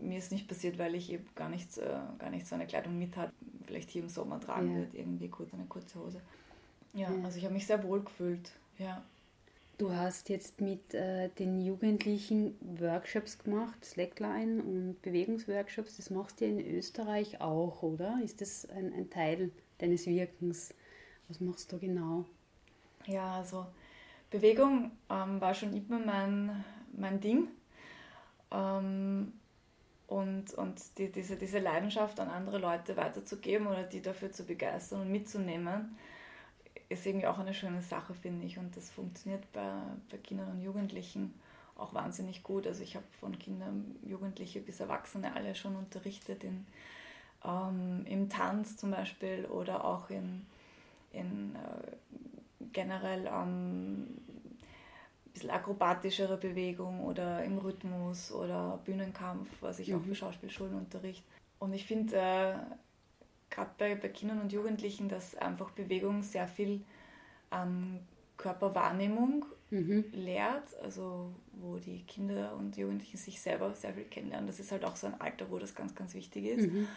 mir 0.00 0.18
ist 0.18 0.30
nicht 0.30 0.46
passiert, 0.46 0.78
weil 0.78 0.94
ich 0.94 1.12
eben 1.12 1.26
gar 1.34 1.48
nicht, 1.48 1.76
äh, 1.78 1.98
gar 2.18 2.30
nicht 2.30 2.46
so 2.46 2.54
eine 2.54 2.66
Kleidung 2.66 2.98
mit 2.98 3.16
hatte. 3.16 3.32
Vielleicht 3.66 3.90
hier 3.90 4.02
im 4.02 4.08
Sommer 4.08 4.38
tragen 4.38 4.70
ja. 4.70 4.78
wird, 4.78 4.94
irgendwie 4.94 5.28
kurz 5.28 5.52
eine 5.54 5.64
kurze 5.64 5.98
Hose. 5.98 6.20
Ja, 6.94 7.10
ja. 7.10 7.24
also 7.24 7.38
ich 7.38 7.44
habe 7.44 7.54
mich 7.54 7.66
sehr 7.66 7.82
wohl 7.82 8.02
gefühlt. 8.02 8.52
Ja. 8.78 9.02
Du 9.82 9.92
hast 9.92 10.28
jetzt 10.28 10.60
mit 10.60 10.94
äh, 10.94 11.28
den 11.30 11.60
Jugendlichen 11.60 12.54
Workshops 12.78 13.36
gemacht, 13.36 13.84
Slackline 13.84 14.62
und 14.62 15.02
Bewegungsworkshops. 15.02 15.96
Das 15.96 16.08
machst 16.08 16.40
du 16.40 16.44
in 16.44 16.64
Österreich 16.64 17.40
auch, 17.40 17.82
oder? 17.82 18.20
Ist 18.22 18.40
das 18.40 18.64
ein, 18.70 18.92
ein 18.94 19.10
Teil 19.10 19.50
deines 19.78 20.06
Wirkens? 20.06 20.72
Was 21.26 21.40
machst 21.40 21.72
du 21.72 21.80
genau? 21.80 22.24
Ja, 23.06 23.38
also 23.38 23.66
Bewegung 24.30 24.92
ähm, 25.10 25.40
war 25.40 25.52
schon 25.52 25.74
immer 25.74 25.98
mein, 25.98 26.64
mein 26.92 27.20
Ding. 27.20 27.48
Ähm, 28.52 29.32
und, 30.06 30.54
und 30.54 30.80
die, 30.96 31.10
diese, 31.10 31.34
diese 31.34 31.58
Leidenschaft 31.58 32.20
an 32.20 32.28
andere 32.28 32.58
Leute 32.58 32.96
weiterzugeben 32.96 33.66
oder 33.66 33.82
die 33.82 34.00
dafür 34.00 34.30
zu 34.30 34.44
begeistern 34.44 35.00
und 35.00 35.10
mitzunehmen, 35.10 35.98
ist 36.92 37.06
irgendwie 37.06 37.26
auch 37.26 37.38
eine 37.38 37.54
schöne 37.54 37.82
Sache, 37.82 38.14
finde 38.14 38.46
ich. 38.46 38.58
Und 38.58 38.76
das 38.76 38.90
funktioniert 38.90 39.50
bei, 39.52 39.72
bei 40.10 40.18
Kindern 40.18 40.50
und 40.50 40.62
Jugendlichen 40.62 41.34
auch 41.76 41.94
wahnsinnig 41.94 42.42
gut. 42.42 42.66
Also 42.66 42.82
ich 42.82 42.96
habe 42.96 43.06
von 43.20 43.38
Kindern, 43.38 43.96
Jugendliche 44.04 44.60
bis 44.60 44.80
Erwachsene 44.80 45.34
alle 45.34 45.54
schon 45.54 45.76
unterrichtet 45.76 46.44
in, 46.44 46.66
ähm, 47.44 48.04
im 48.06 48.28
Tanz 48.28 48.76
zum 48.76 48.90
Beispiel 48.90 49.46
oder 49.46 49.84
auch 49.84 50.10
in, 50.10 50.46
in 51.12 51.56
äh, 51.56 52.66
generell 52.72 53.26
ähm, 53.26 54.02
ein 54.02 55.32
bisschen 55.32 55.50
akrobatischere 55.50 56.36
Bewegung 56.36 57.00
oder 57.04 57.42
im 57.44 57.58
Rhythmus 57.58 58.32
oder 58.32 58.78
Bühnenkampf, 58.84 59.48
was 59.60 59.78
ich 59.78 59.88
mhm. 59.88 59.96
auch 59.96 60.02
für 60.04 60.14
Schauspielschulen 60.14 60.74
unterrichte. 60.74 61.24
Und 61.58 61.72
ich 61.72 61.86
finde, 61.86 62.16
äh, 62.16 62.54
gerade 63.52 63.70
bei, 63.78 63.94
bei 63.94 64.08
Kindern 64.08 64.40
und 64.40 64.52
Jugendlichen, 64.52 65.08
dass 65.08 65.36
einfach 65.36 65.70
Bewegung 65.70 66.22
sehr 66.22 66.48
viel 66.48 66.80
an 67.50 68.00
Körperwahrnehmung 68.36 69.44
mhm. 69.70 70.04
lehrt, 70.12 70.76
also 70.82 71.32
wo 71.52 71.76
die 71.76 72.02
Kinder 72.02 72.56
und 72.56 72.76
Jugendlichen 72.76 73.16
sich 73.16 73.40
selber 73.40 73.74
sehr 73.74 73.94
viel 73.94 74.04
kennenlernen. 74.04 74.46
Das 74.48 74.58
ist 74.58 74.72
halt 74.72 74.84
auch 74.84 74.96
so 74.96 75.06
ein 75.06 75.20
Alter, 75.20 75.50
wo 75.50 75.58
das 75.58 75.74
ganz, 75.74 75.94
ganz 75.94 76.14
wichtig 76.14 76.46
ist, 76.46 76.72
mhm. 76.72 76.88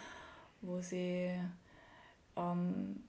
wo 0.62 0.82
sie 0.82 1.32
ähm, 2.36 3.04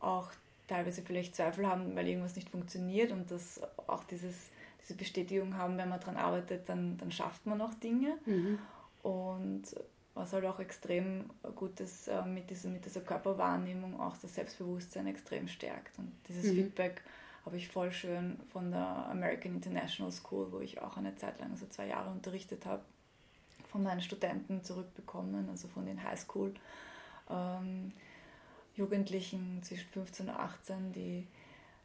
auch 0.00 0.32
teilweise 0.66 1.02
vielleicht 1.02 1.36
Zweifel 1.36 1.68
haben, 1.68 1.94
weil 1.94 2.08
irgendwas 2.08 2.34
nicht 2.34 2.50
funktioniert 2.50 3.12
und 3.12 3.30
dass 3.30 3.60
auch 3.86 4.04
dieses, 4.04 4.50
diese 4.82 4.94
Bestätigung 4.94 5.56
haben, 5.56 5.78
wenn 5.78 5.88
man 5.88 6.00
daran 6.00 6.16
arbeitet, 6.16 6.68
dann, 6.68 6.96
dann 6.96 7.12
schafft 7.12 7.46
man 7.46 7.60
auch 7.60 7.74
Dinge. 7.74 8.16
Mhm. 8.24 8.58
Und 9.02 9.62
was 10.16 10.32
halt 10.32 10.46
auch 10.46 10.58
extrem 10.58 11.28
gut 11.54 11.78
ist 11.78 12.08
äh, 12.08 12.22
mit, 12.24 12.48
dieser, 12.48 12.70
mit 12.70 12.84
dieser 12.86 13.02
Körperwahrnehmung, 13.02 14.00
auch 14.00 14.16
das 14.16 14.34
Selbstbewusstsein 14.34 15.06
extrem 15.06 15.46
stärkt. 15.46 15.98
Und 15.98 16.10
dieses 16.26 16.46
mhm. 16.46 16.56
Feedback 16.56 17.02
habe 17.44 17.58
ich 17.58 17.68
voll 17.68 17.92
schön 17.92 18.40
von 18.50 18.70
der 18.70 19.08
American 19.10 19.54
International 19.54 20.10
School, 20.10 20.50
wo 20.50 20.60
ich 20.60 20.80
auch 20.80 20.96
eine 20.96 21.14
Zeit 21.16 21.38
lang, 21.38 21.50
also 21.50 21.66
zwei 21.66 21.88
Jahre 21.88 22.10
unterrichtet 22.10 22.64
habe, 22.64 22.82
von 23.68 23.82
meinen 23.82 24.00
Studenten 24.00 24.64
zurückbekommen, 24.64 25.50
also 25.50 25.68
von 25.68 25.84
den 25.84 26.02
Highschool. 26.02 26.54
Ähm, 27.28 27.92
Jugendlichen 28.74 29.62
zwischen 29.62 29.90
15 29.90 30.28
und 30.30 30.34
18, 30.34 30.92
die, 30.92 31.26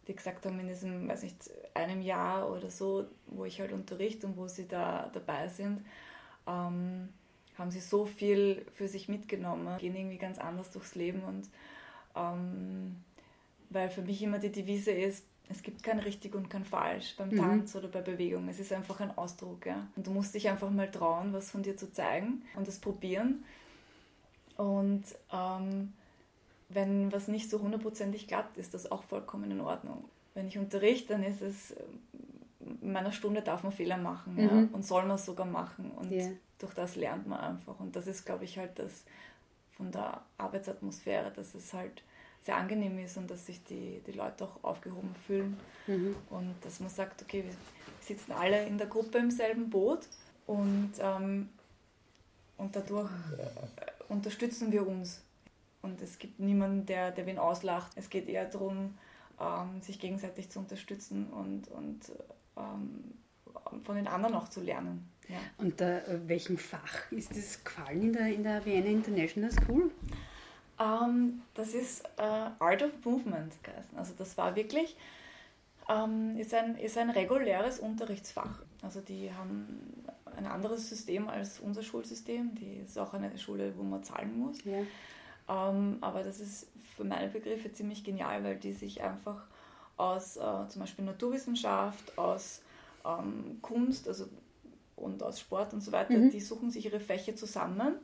die 0.07 0.15
gesagt 0.15 0.45
haben, 0.45 0.57
in 0.61 0.69
diesem, 0.69 1.07
weiß 1.07 1.23
nicht, 1.23 1.35
einem 1.73 2.01
Jahr 2.01 2.49
oder 2.49 2.71
so, 2.71 3.05
wo 3.27 3.43
ich 3.43 3.59
halt 3.59 3.73
unterrichte 3.73 4.25
und 4.25 4.37
wo 4.37 4.47
sie 4.47 4.69
da 4.69 5.09
dabei 5.13 5.49
sind, 5.49 5.85
ähm, 6.47 7.09
haben 7.61 7.71
sie 7.71 7.79
so 7.79 8.05
viel 8.05 8.65
für 8.73 8.87
sich 8.87 9.07
mitgenommen, 9.07 9.77
gehen 9.77 9.95
irgendwie 9.95 10.17
ganz 10.17 10.37
anders 10.37 10.71
durchs 10.71 10.95
Leben 10.95 11.23
und 11.23 11.49
ähm, 12.15 12.97
weil 13.69 13.89
für 13.89 14.01
mich 14.01 14.21
immer 14.21 14.39
die 14.39 14.51
Devise 14.51 14.91
ist, 14.91 15.23
es 15.49 15.63
gibt 15.63 15.83
kein 15.83 15.99
richtig 15.99 16.35
und 16.35 16.49
kein 16.49 16.65
falsch 16.65 17.15
beim 17.17 17.29
mhm. 17.29 17.37
Tanz 17.37 17.75
oder 17.75 17.87
bei 17.87 18.01
Bewegung. 18.01 18.47
Es 18.47 18.59
ist 18.59 18.71
einfach 18.71 18.99
ein 18.99 19.17
Ausdruck. 19.17 19.65
Ja? 19.65 19.87
Und 19.95 20.07
du 20.07 20.11
musst 20.11 20.33
dich 20.33 20.49
einfach 20.49 20.69
mal 20.69 20.89
trauen, 20.89 21.33
was 21.33 21.51
von 21.51 21.63
dir 21.63 21.77
zu 21.77 21.91
zeigen 21.91 22.41
und 22.55 22.67
das 22.67 22.79
probieren. 22.79 23.43
Und 24.57 25.03
ähm, 25.31 25.93
wenn 26.69 27.11
was 27.11 27.27
nicht 27.27 27.49
so 27.49 27.59
hundertprozentig 27.61 28.27
klappt, 28.27 28.57
ist 28.57 28.73
das 28.73 28.91
auch 28.91 29.03
vollkommen 29.03 29.51
in 29.51 29.61
Ordnung. 29.61 30.05
Wenn 30.33 30.47
ich 30.47 30.57
unterrichte, 30.57 31.13
dann 31.13 31.23
ist 31.23 31.41
es, 31.41 31.75
in 32.81 32.91
meiner 32.91 33.11
Stunde 33.11 33.41
darf 33.41 33.63
man 33.63 33.71
Fehler 33.71 33.97
machen 33.97 34.35
mhm. 34.35 34.39
ja? 34.39 34.67
und 34.73 34.85
soll 34.85 35.05
man 35.05 35.17
sogar 35.17 35.45
machen. 35.45 35.91
Und 35.91 36.11
yeah 36.11 36.31
durch 36.61 36.73
das 36.73 36.95
lernt 36.95 37.27
man 37.27 37.39
einfach. 37.39 37.79
Und 37.79 37.95
das 37.95 38.07
ist, 38.07 38.25
glaube 38.25 38.45
ich, 38.45 38.57
halt 38.57 38.77
das 38.77 39.03
von 39.75 39.91
der 39.91 40.21
Arbeitsatmosphäre, 40.37 41.31
dass 41.31 41.55
es 41.55 41.73
halt 41.73 42.03
sehr 42.43 42.55
angenehm 42.55 42.97
ist 42.99 43.17
und 43.17 43.29
dass 43.29 43.45
sich 43.45 43.63
die, 43.63 44.01
die 44.05 44.11
Leute 44.11 44.45
auch 44.45 44.63
aufgehoben 44.63 45.15
fühlen. 45.27 45.57
Mhm. 45.87 46.15
Und 46.29 46.55
dass 46.61 46.79
man 46.79 46.89
sagt, 46.89 47.21
okay, 47.21 47.43
wir 47.45 47.53
sitzen 47.99 48.31
alle 48.31 48.65
in 48.65 48.77
der 48.77 48.87
Gruppe 48.87 49.19
im 49.19 49.31
selben 49.31 49.69
Boot 49.69 50.07
und, 50.47 50.93
ähm, 50.99 51.49
und 52.57 52.75
dadurch 52.75 53.11
äh, 53.37 54.11
unterstützen 54.11 54.71
wir 54.71 54.87
uns. 54.87 55.23
Und 55.81 56.01
es 56.01 56.19
gibt 56.19 56.39
niemanden, 56.39 56.85
der, 56.85 57.11
der 57.11 57.25
wen 57.25 57.39
auslacht. 57.39 57.91
Es 57.95 58.09
geht 58.09 58.27
eher 58.27 58.45
darum, 58.45 58.97
ähm, 59.39 59.81
sich 59.81 59.99
gegenseitig 59.99 60.49
zu 60.49 60.59
unterstützen 60.59 61.27
und, 61.31 61.67
und 61.69 62.09
ähm, 62.09 62.15
von 62.55 63.95
den 63.95 64.07
anderen 64.07 64.35
auch 64.35 64.49
zu 64.49 64.61
lernen. 64.61 65.09
Ja. 65.27 65.37
Und 65.57 65.79
äh, 65.81 66.01
welchem 66.27 66.57
Fach 66.57 67.11
ist 67.11 67.31
das 67.35 67.63
gefallen 67.63 68.01
in 68.01 68.13
der, 68.13 68.27
in 68.27 68.43
der 68.43 68.65
Vienna 68.65 68.87
International 68.87 69.51
School? 69.51 69.91
Ähm, 70.79 71.41
das 71.53 71.73
ist 71.73 72.03
äh, 72.17 72.21
Art 72.21 72.83
of 72.83 72.91
Movement 73.05 73.63
geheißen. 73.63 73.97
Also 73.97 74.13
das 74.17 74.37
war 74.37 74.55
wirklich, 74.55 74.97
ähm, 75.89 76.37
ist, 76.37 76.53
ein, 76.53 76.75
ist 76.77 76.97
ein 76.97 77.09
reguläres 77.09 77.79
Unterrichtsfach. 77.79 78.61
Also 78.81 78.99
die 78.99 79.31
haben 79.31 80.05
ein 80.35 80.47
anderes 80.47 80.89
System 80.89 81.29
als 81.29 81.59
unser 81.59 81.83
Schulsystem. 81.83 82.55
Die 82.55 82.81
ist 82.85 82.97
auch 82.97 83.13
eine 83.13 83.37
Schule, 83.37 83.73
wo 83.77 83.83
man 83.83 84.03
zahlen 84.03 84.37
muss. 84.37 84.57
Ja. 84.65 84.79
Ähm, 85.69 85.97
aber 86.01 86.23
das 86.23 86.39
ist 86.39 86.67
für 86.95 87.03
meine 87.03 87.29
Begriffe 87.29 87.71
ziemlich 87.71 88.03
genial, 88.03 88.43
weil 88.43 88.57
die 88.57 88.73
sich 88.73 89.01
einfach 89.01 89.45
aus 90.01 90.37
äh, 90.37 90.67
zum 90.67 90.81
Beispiel 90.81 91.05
Naturwissenschaft, 91.05 92.17
aus 92.17 92.61
ähm, 93.05 93.59
Kunst, 93.61 94.07
also 94.07 94.25
und 94.95 95.23
aus 95.23 95.39
Sport 95.39 95.73
und 95.73 95.81
so 95.81 95.91
weiter, 95.91 96.13
mhm. 96.13 96.31
die 96.31 96.39
suchen 96.39 96.71
sich 96.71 96.85
ihre 96.85 96.99
Fächer 96.99 97.35
zusammen. 97.35 97.95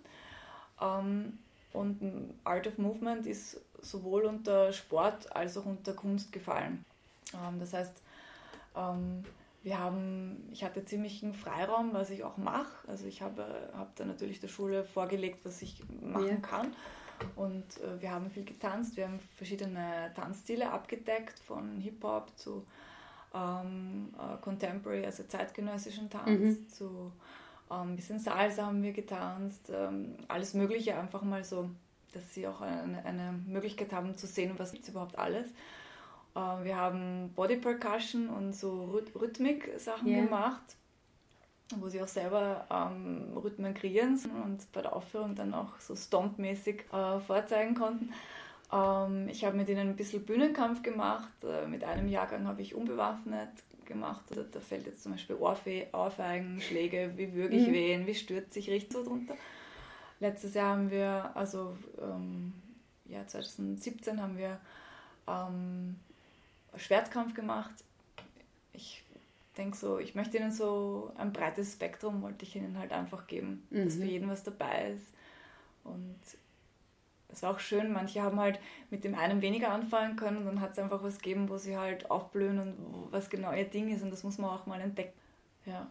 Ähm, 0.81 1.39
und 1.73 2.33
Art 2.43 2.67
of 2.67 2.77
Movement 2.77 3.27
ist 3.27 3.59
sowohl 3.81 4.25
unter 4.25 4.71
Sport 4.73 5.35
als 5.35 5.57
auch 5.57 5.65
unter 5.65 5.93
Kunst 5.93 6.31
gefallen. 6.31 6.85
Ähm, 7.33 7.59
das 7.59 7.73
heißt, 7.73 8.01
ähm, 8.75 9.23
wir 9.63 9.79
haben, 9.79 10.49
ich 10.51 10.63
hatte 10.63 10.85
ziemlichen 10.85 11.33
Freiraum, 11.33 11.93
was 11.93 12.09
ich 12.09 12.23
auch 12.23 12.37
mache. 12.37 12.87
Also 12.87 13.05
ich 13.05 13.21
habe, 13.21 13.43
habe 13.73 13.89
da 13.95 14.05
natürlich 14.05 14.39
der 14.39 14.47
Schule 14.47 14.83
vorgelegt, 14.83 15.39
was 15.43 15.61
ich 15.61 15.83
machen 16.01 16.27
ja. 16.27 16.35
kann. 16.37 16.73
Und 17.35 17.65
äh, 17.81 18.01
wir 18.01 18.11
haben 18.11 18.29
viel 18.29 18.45
getanzt, 18.45 18.97
wir 18.97 19.05
haben 19.05 19.19
verschiedene 19.35 20.11
Tanzstile 20.15 20.71
abgedeckt, 20.71 21.39
von 21.39 21.77
Hip-Hop 21.79 22.31
zu 22.37 22.65
ähm, 23.33 24.13
äh, 24.17 24.37
Contemporary, 24.41 25.05
also 25.05 25.23
zeitgenössischen 25.23 26.09
Tanz, 26.09 26.39
mhm. 26.39 26.69
zu 26.69 27.11
ähm, 27.69 27.91
ein 27.91 27.95
bisschen 27.95 28.19
Salsa 28.19 28.65
haben 28.65 28.83
wir 28.83 28.93
getanzt, 28.93 29.71
ähm, 29.73 30.15
alles 30.27 30.53
Mögliche 30.53 30.97
einfach 30.97 31.21
mal 31.21 31.43
so, 31.43 31.69
dass 32.13 32.33
sie 32.33 32.47
auch 32.47 32.61
eine, 32.61 33.03
eine 33.05 33.39
Möglichkeit 33.45 33.91
haben 33.91 34.15
zu 34.15 34.27
sehen, 34.27 34.53
was 34.57 34.71
gibt 34.71 34.83
es 34.83 34.89
überhaupt 34.89 35.17
alles. 35.17 35.47
Äh, 36.35 36.63
wir 36.63 36.77
haben 36.77 37.31
Body 37.35 37.57
Percussion 37.57 38.29
und 38.29 38.53
so 38.53 39.01
Rhythmik-Sachen 39.15 40.07
yeah. 40.07 40.23
gemacht, 40.23 40.77
wo 41.75 41.89
sie 41.89 42.01
auch 42.01 42.07
selber 42.07 42.65
ähm, 42.71 43.37
Rhythmen 43.37 43.73
kreieren 43.73 44.19
und 44.45 44.71
bei 44.71 44.81
der 44.81 44.95
Aufführung 44.95 45.35
dann 45.35 45.53
auch 45.53 45.79
so 45.79 45.95
Stomp-mäßig 45.95 46.85
äh, 46.93 47.19
vorzeigen 47.19 47.75
konnten. 47.75 48.13
Ähm, 48.71 49.27
ich 49.29 49.43
habe 49.45 49.57
mit 49.57 49.69
ihnen 49.69 49.89
ein 49.89 49.95
bisschen 49.95 50.25
Bühnenkampf 50.25 50.81
gemacht. 50.81 51.31
Äh, 51.43 51.67
mit 51.67 51.83
einem 51.83 52.07
Jahrgang 52.07 52.47
habe 52.47 52.61
ich 52.61 52.75
unbewaffnet 52.75 53.49
gemacht. 53.85 54.21
Da, 54.29 54.41
da 54.49 54.59
fällt 54.59 54.85
jetzt 54.85 55.03
zum 55.03 55.13
Beispiel 55.13 55.35
Ohrfe 55.35 55.87
Ohrfeigen, 55.93 56.61
Schläge, 56.61 57.13
wie 57.15 57.33
würge 57.33 57.55
ich 57.55 57.67
mhm. 57.67 57.73
wen, 57.73 58.07
wie 58.07 58.15
stürzt 58.15 58.53
sich 58.53 58.69
richtig 58.69 58.93
so 58.93 59.03
drunter. 59.03 59.35
Letztes 60.19 60.53
Jahr 60.53 60.71
haben 60.71 60.89
wir, 60.89 61.31
also 61.35 61.77
ähm, 62.01 62.53
ja, 63.05 63.25
2017 63.25 64.21
haben 64.21 64.37
wir 64.37 64.59
ähm, 65.27 65.99
Schwertkampf 66.75 67.33
gemacht. 67.33 67.73
Ich 68.73 69.03
denke 69.57 69.77
so, 69.77 69.99
ich 69.99 70.15
möchte 70.15 70.37
ihnen 70.37 70.51
so 70.51 71.11
ein 71.17 71.33
breites 71.33 71.73
Spektrum, 71.73 72.21
wollte 72.21 72.45
ich 72.45 72.55
ihnen 72.55 72.77
halt 72.77 72.91
einfach 72.91 73.27
geben, 73.27 73.65
mhm. 73.69 73.85
dass 73.85 73.95
für 73.95 74.03
jeden 74.03 74.29
was 74.29 74.43
dabei 74.43 74.91
ist. 74.91 75.13
Und 75.83 76.19
es 77.29 77.43
war 77.43 77.51
auch 77.51 77.59
schön, 77.59 77.91
manche 77.91 78.21
haben 78.21 78.39
halt 78.39 78.59
mit 78.89 79.03
dem 79.03 79.15
einen 79.15 79.41
weniger 79.41 79.71
anfangen 79.71 80.15
können 80.15 80.37
und 80.37 80.45
dann 80.45 80.61
hat 80.61 80.71
es 80.71 80.79
einfach 80.79 81.03
was 81.03 81.17
gegeben, 81.17 81.49
wo 81.49 81.57
sie 81.57 81.77
halt 81.77 82.09
aufblühen 82.09 82.59
und 82.59 82.75
was 83.11 83.29
genau 83.29 83.53
ihr 83.53 83.65
Ding 83.65 83.93
ist 83.93 84.03
und 84.03 84.11
das 84.11 84.23
muss 84.23 84.37
man 84.37 84.49
auch 84.49 84.65
mal 84.65 84.79
entdecken. 84.79 85.13
Ja. 85.65 85.87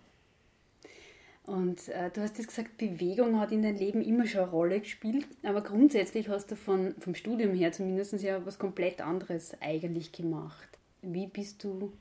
Und 1.44 1.88
äh, 1.88 2.10
du 2.10 2.22
hast 2.22 2.38
jetzt 2.38 2.48
gesagt, 2.48 2.76
Bewegung 2.76 3.38
hat 3.38 3.52
in 3.52 3.62
deinem 3.62 3.76
Leben 3.76 4.02
immer 4.02 4.26
schon 4.26 4.40
eine 4.40 4.50
Rolle 4.50 4.80
gespielt, 4.80 5.26
aber 5.44 5.60
grundsätzlich 5.60 6.28
hast 6.28 6.50
du 6.50 6.56
von, 6.56 6.94
vom 6.98 7.14
Studium 7.14 7.54
her 7.54 7.70
zumindest 7.70 8.20
ja 8.22 8.44
was 8.44 8.58
komplett 8.58 9.00
anderes 9.00 9.56
eigentlich 9.60 10.10
gemacht. 10.10 10.68
Wie 11.02 11.26
bist 11.26 11.62
du 11.62 11.92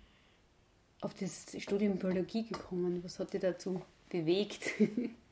auf 1.01 1.13
das 1.13 1.45
Studium 1.61 1.97
Biologie 1.97 2.45
gekommen? 2.47 3.03
Was 3.03 3.19
hat 3.19 3.33
dich 3.33 3.41
dazu 3.41 3.81
bewegt? 4.09 4.71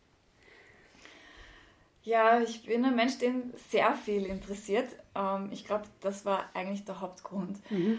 Ja, 2.03 2.41
ich 2.41 2.65
bin 2.65 2.83
ein 2.83 2.95
Mensch, 2.95 3.17
den 3.17 3.53
sehr 3.69 3.95
viel 3.95 4.25
interessiert. 4.25 4.89
Ähm, 5.15 5.49
ich 5.51 5.65
glaube, 5.65 5.85
das 6.01 6.25
war 6.25 6.49
eigentlich 6.53 6.83
der 6.83 6.99
Hauptgrund. 6.99 7.59
Mhm. 7.71 7.97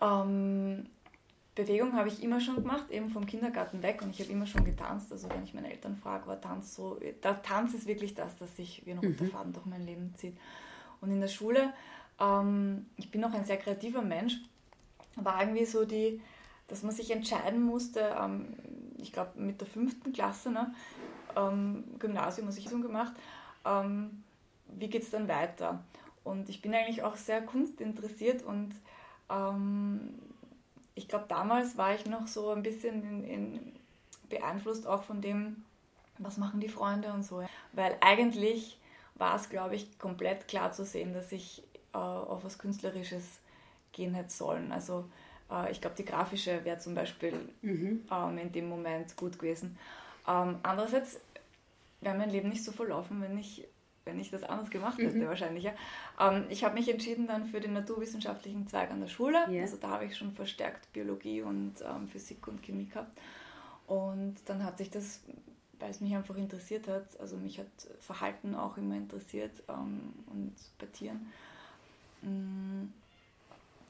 Ähm, 0.00 0.86
Bewegung 1.54 1.94
habe 1.94 2.08
ich 2.08 2.22
immer 2.22 2.40
schon 2.40 2.56
gemacht, 2.56 2.90
eben 2.90 3.10
vom 3.10 3.26
Kindergarten 3.26 3.82
weg 3.82 4.00
und 4.02 4.10
ich 4.10 4.20
habe 4.20 4.32
immer 4.32 4.46
schon 4.46 4.64
getanzt. 4.64 5.12
Also 5.12 5.28
wenn 5.28 5.44
ich 5.44 5.52
meine 5.52 5.70
Eltern 5.70 5.96
frage, 5.96 6.26
war 6.26 6.40
Tanz 6.40 6.74
so, 6.74 6.98
der 7.22 7.42
Tanz 7.42 7.74
ist 7.74 7.86
wirklich 7.86 8.14
das, 8.14 8.36
das 8.38 8.56
sich 8.56 8.82
wie 8.86 8.92
ein 8.92 8.98
roter 8.98 9.24
mhm. 9.24 9.30
Faden 9.30 9.52
durch 9.52 9.66
mein 9.66 9.84
Leben 9.84 10.14
zieht. 10.16 10.36
Und 11.00 11.10
in 11.10 11.20
der 11.20 11.28
Schule, 11.28 11.74
ähm, 12.18 12.86
ich 12.96 13.10
bin 13.10 13.22
auch 13.24 13.32
ein 13.32 13.44
sehr 13.44 13.58
kreativer 13.58 14.02
Mensch, 14.02 14.38
war 15.16 15.40
irgendwie 15.42 15.66
so 15.66 15.84
die, 15.84 16.22
dass 16.68 16.82
man 16.82 16.92
sich 16.92 17.10
entscheiden 17.10 17.62
musste, 17.62 18.16
ähm, 18.20 18.54
ich 18.98 19.12
glaube 19.12 19.40
mit 19.40 19.60
der 19.60 19.68
fünften 19.68 20.12
Klasse, 20.12 20.50
ne, 20.50 20.74
ähm, 21.36 21.84
Gymnasium, 21.98 22.48
ich 22.48 22.68
so 22.68 22.78
gemacht, 22.80 23.12
ähm, 23.64 24.22
wie 24.68 24.88
geht 24.88 25.02
es 25.02 25.10
dann 25.10 25.28
weiter? 25.28 25.82
Und 26.24 26.48
ich 26.48 26.60
bin 26.60 26.74
eigentlich 26.74 27.02
auch 27.02 27.16
sehr 27.16 27.42
kunstinteressiert 27.42 28.42
und 28.42 28.74
ähm, 29.30 30.14
ich 30.94 31.08
glaube, 31.08 31.26
damals 31.28 31.78
war 31.78 31.94
ich 31.94 32.06
noch 32.06 32.26
so 32.26 32.50
ein 32.50 32.62
bisschen 32.62 33.02
in, 33.02 33.24
in 33.24 33.72
beeinflusst 34.28 34.86
auch 34.86 35.02
von 35.02 35.20
dem, 35.20 35.64
was 36.18 36.36
machen 36.36 36.60
die 36.60 36.68
Freunde 36.68 37.12
und 37.12 37.22
so. 37.22 37.44
Weil 37.72 37.96
eigentlich 38.00 38.78
war 39.14 39.36
es, 39.36 39.48
glaube 39.48 39.76
ich, 39.76 39.98
komplett 39.98 40.48
klar 40.48 40.72
zu 40.72 40.84
sehen, 40.84 41.14
dass 41.14 41.32
ich 41.32 41.62
äh, 41.94 41.98
auf 41.98 42.44
was 42.44 42.58
Künstlerisches 42.58 43.38
gehen 43.92 44.14
hätte 44.14 44.30
sollen. 44.30 44.72
Also 44.72 45.08
äh, 45.50 45.70
ich 45.70 45.80
glaube, 45.80 45.96
die 45.96 46.04
grafische 46.04 46.64
wäre 46.64 46.78
zum 46.78 46.94
Beispiel 46.94 47.34
mhm. 47.62 48.04
ähm, 48.10 48.38
in 48.38 48.52
dem 48.52 48.68
Moment 48.68 49.16
gut 49.16 49.38
gewesen. 49.38 49.78
Ähm, 50.26 50.56
andererseits 50.62 51.20
wäre 52.00 52.16
mein 52.16 52.30
Leben 52.30 52.48
nicht 52.48 52.64
so 52.64 52.72
verlaufen, 52.72 53.20
wenn 53.22 53.36
ich, 53.38 53.66
wenn 54.04 54.20
ich 54.20 54.30
das 54.30 54.44
anders 54.44 54.70
gemacht 54.70 54.98
hätte, 54.98 55.16
mhm. 55.16 55.26
wahrscheinlich. 55.26 55.64
Ja. 55.64 55.72
Ähm, 56.20 56.44
ich 56.48 56.64
habe 56.64 56.74
mich 56.74 56.88
entschieden 56.88 57.26
dann 57.26 57.46
für 57.46 57.60
den 57.60 57.72
naturwissenschaftlichen 57.72 58.66
Zweig 58.68 58.90
an 58.90 59.00
der 59.00 59.08
Schule. 59.08 59.38
Yeah. 59.48 59.62
Also 59.62 59.76
da 59.76 59.90
habe 59.90 60.04
ich 60.04 60.16
schon 60.16 60.32
verstärkt 60.32 60.92
Biologie 60.92 61.42
und 61.42 61.74
ähm, 61.82 62.08
Physik 62.08 62.46
und 62.46 62.62
Chemie 62.62 62.86
gehabt. 62.86 63.18
Und 63.86 64.36
dann 64.46 64.62
hat 64.64 64.76
sich 64.76 64.90
das, 64.90 65.22
weil 65.78 65.90
es 65.90 66.00
mich 66.00 66.14
einfach 66.14 66.36
interessiert 66.36 66.88
hat, 66.88 67.18
also 67.20 67.36
mich 67.38 67.58
hat 67.58 67.66
Verhalten 68.00 68.54
auch 68.54 68.76
immer 68.76 68.96
interessiert 68.96 69.62
ähm, 69.68 70.12
und 70.26 70.54
bei 70.78 70.86
Tieren, 70.86 71.32
ähm, 72.22 72.92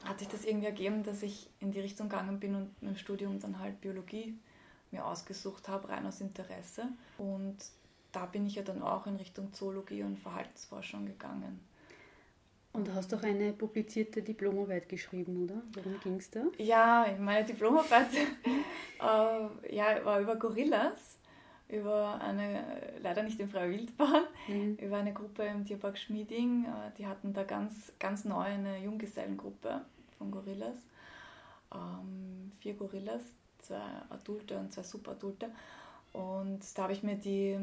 hat 0.09 0.21
sich 0.21 0.29
das 0.29 0.45
irgendwie 0.45 0.67
ergeben, 0.67 1.03
dass 1.03 1.23
ich 1.23 1.51
in 1.61 1.71
die 1.71 1.81
Richtung 1.81 2.09
gegangen 2.09 2.41
bin 2.41 2.55
und 2.55 2.83
mit 2.83 2.93
dem 2.93 2.97
Studium 2.97 3.39
dann 3.41 3.59
halt 3.59 3.81
Biologie 3.81 4.39
mir 4.91 5.05
ausgesucht 5.05 5.69
habe, 5.69 5.89
rein 5.89 6.07
aus 6.07 6.21
Interesse. 6.21 6.89
Und 7.19 7.57
da 8.13 8.27
bin 8.27 8.47
ich 8.47 8.55
ja 8.55 8.63
dann 8.63 8.83
auch 8.83 9.07
in 9.07 9.17
Richtung 9.17 9.53
Zoologie 9.53 10.03
und 10.03 10.19
Verhaltensforschung 10.19 11.07
gegangen. 11.07 11.61
Und 12.73 12.87
du 12.87 12.95
hast 12.95 13.13
auch 13.15 13.23
eine 13.23 13.53
publizierte 13.53 14.23
Diplomarbeit 14.23 14.89
geschrieben, 14.89 15.43
oder? 15.45 15.63
Worum 15.73 15.99
ging 16.01 16.17
es 16.17 16.31
da? 16.31 16.43
Ja, 16.59 17.07
meine 17.19 17.45
Diplomarbeit 17.45 18.09
äh, 19.01 19.75
ja, 19.75 20.05
war 20.05 20.21
über 20.21 20.37
Gorillas, 20.37 21.19
über 21.69 22.21
eine, 22.21 22.63
leider 23.03 23.23
nicht 23.23 23.41
in 23.41 23.49
Freier 23.49 23.71
Wildbahn, 23.71 24.25
mhm. 24.47 24.77
über 24.77 24.99
eine 24.99 25.13
Gruppe 25.13 25.45
im 25.45 25.65
Tierpark 25.65 25.99
Schmieding. 25.99 26.67
Äh, 26.67 26.97
die 26.99 27.07
hatten 27.07 27.33
da 27.33 27.43
ganz, 27.45 27.93
ganz 27.99 28.25
neu 28.25 28.45
eine 28.45 28.79
Junggesellengruppe 28.79 29.83
von 30.19 30.31
Gorillas. 30.31 30.77
Ähm, 31.75 32.53
vier 32.61 32.75
Gorillas, 32.75 33.23
zwei 33.59 33.81
Adulte 34.11 34.59
und 34.59 34.73
zwei 34.73 34.83
Superadulte. 34.83 35.51
Und 36.13 36.61
da 36.75 36.83
habe 36.83 36.93
ich 36.93 37.03
mir 37.03 37.17
die 37.17 37.59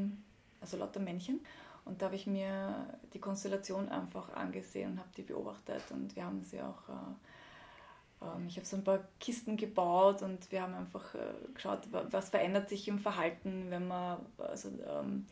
also 0.66 0.78
lauter 0.78 1.00
Männchen. 1.00 1.40
Und 1.86 2.02
da 2.02 2.08
habe 2.08 2.16
ich 2.16 2.26
mir 2.26 2.98
die 3.14 3.20
Konstellation 3.20 3.90
einfach 3.90 4.34
angesehen 4.34 4.94
und 4.94 5.00
habe 5.00 5.10
die 5.16 5.22
beobachtet 5.22 5.84
und 5.92 6.16
wir 6.16 6.26
haben 6.26 6.42
sie 6.44 6.60
auch, 6.60 6.90
äh, 6.90 8.26
äh, 8.26 8.48
ich 8.48 8.58
habe 8.58 8.66
so 8.66 8.78
ein 8.78 8.84
paar 8.84 9.02
Kisten 9.20 9.56
gebaut 9.56 10.24
und 10.24 10.52
wir 10.52 10.64
haben 10.64 10.74
einfach 10.74 11.14
äh, 11.14 11.54
geschaut, 11.54 11.82
was 11.92 12.30
verändert 12.30 12.70
sich 12.70 12.88
im 12.88 12.98
Verhalten, 12.98 13.68
wenn 13.70 13.88
man, 13.88 14.18
also 14.40 14.70
ähm, 14.70 15.28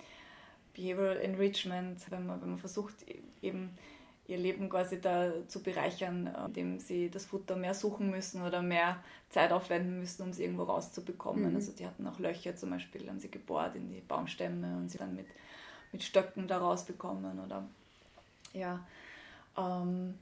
Behavioral 0.76 1.18
Enrichment, 1.18 2.00
wenn 2.12 2.28
man, 2.28 2.40
wenn 2.42 2.50
man 2.50 2.60
versucht 2.60 2.94
eben 3.42 3.76
ihr 4.28 4.38
Leben 4.38 4.70
quasi 4.70 5.02
da 5.02 5.32
zu 5.48 5.62
bereichern, 5.62 6.28
äh, 6.28 6.46
indem 6.46 6.80
sie 6.80 7.10
das 7.10 7.26
Futter 7.26 7.56
mehr 7.56 7.74
suchen 7.74 8.10
müssen 8.10 8.42
oder 8.42 8.62
mehr 8.62 9.04
Zeit 9.30 9.52
aufwenden 9.52 10.00
müssen, 10.00 10.24
um 10.24 10.30
es 10.30 10.40
irgendwo 10.40 10.64
rauszubekommen. 10.64 11.50
Mhm. 11.50 11.56
Also 11.56 11.72
die 11.72 11.86
hatten 11.86 12.08
auch 12.08 12.20
Löcher 12.20 12.56
zum 12.56 12.70
Beispiel, 12.70 13.08
haben 13.10 13.20
sie 13.20 13.32
gebohrt 13.32 13.76
in 13.76 13.90
die 13.90 14.02
Baumstämme 14.02 14.78
und 14.78 14.90
sie 14.90 14.98
dann 14.98 15.16
mit, 15.16 15.28
mit 15.92 16.04
Stöcken 16.04 16.48
da 16.48 16.60
rausbekommen 16.60 17.40
oder 17.40 17.68
ja. 18.54 18.80
Ähm, 19.58 20.16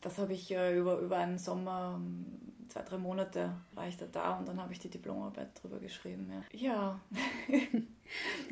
das 0.00 0.18
habe 0.18 0.32
ich 0.32 0.50
äh, 0.50 0.76
über, 0.78 0.98
über 0.98 1.18
einen 1.18 1.38
Sommer, 1.38 1.96
ähm, 1.96 2.49
zwei, 2.70 2.82
drei 2.82 2.98
Monate 2.98 3.52
war 3.72 3.88
ich 3.88 3.96
da 3.96 4.06
da 4.10 4.38
und 4.38 4.48
dann 4.48 4.60
habe 4.60 4.72
ich 4.72 4.78
die 4.78 4.88
Diplomarbeit 4.88 5.48
drüber 5.60 5.78
geschrieben. 5.78 6.32
Ja, 6.52 6.58
ja. 6.58 7.00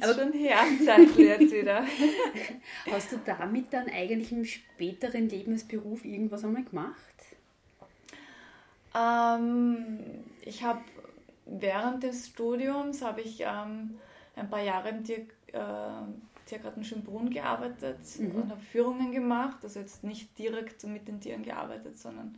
Aber 0.01 0.15
schon 0.15 0.33
her, 0.33 0.59
jetzt 1.17 1.53
wieder. 1.53 1.85
Hast 2.91 3.13
du 3.13 3.19
damit 3.25 3.73
dann 3.73 3.89
eigentlich 3.89 4.31
im 4.33 4.45
späteren 4.45 5.29
Lebensberuf 5.29 6.05
irgendwas 6.05 6.45
einmal 6.45 6.65
gemacht? 6.65 6.97
Ähm, 8.95 9.99
ich 10.43 10.63
habe 10.63 10.81
während 11.47 12.03
des 12.03 12.29
Studiums 12.29 13.03
habe 13.03 13.23
ich 13.23 13.41
ähm, 13.41 13.99
ein 14.37 14.51
paar 14.51 14.63
Jahre 14.63 14.91
im 14.91 15.05
Tier, 15.05 15.27
äh, 15.53 16.03
Tiergarten 16.47 16.85
Schönbrunn 16.85 17.31
gearbeitet 17.31 17.99
mhm. 18.19 18.31
und 18.33 18.51
habe 18.51 18.61
Führungen 18.61 19.13
gemacht. 19.13 19.59
Also 19.63 19.81
jetzt 19.81 20.05
nicht 20.05 20.37
direkt 20.39 20.83
mit 20.85 21.09
den 21.09 21.21
Tieren 21.21 21.43
gearbeitet, 21.43 21.99
sondern 21.99 22.37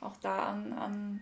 auch 0.00 0.16
da 0.16 0.46
an, 0.46 0.72
an, 0.72 1.20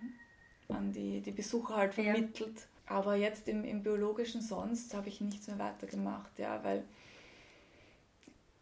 an 0.69 0.93
die, 0.93 1.21
die 1.21 1.33
Besucher 1.33 1.77
halt 1.77 1.95
vermittelt. 1.95 2.59
Ja. 2.59 2.97
Aber 2.97 3.17
jetzt 3.17 3.49
im, 3.49 3.65
im 3.65 3.83
biologischen 3.83 4.41
sonst 4.41 4.95
habe 4.95 5.09
ich 5.09 5.21
nichts 5.21 5.49
mehr 5.49 5.59
weitergemacht, 5.59 6.39
ja, 6.39 6.63
weil 6.63 6.85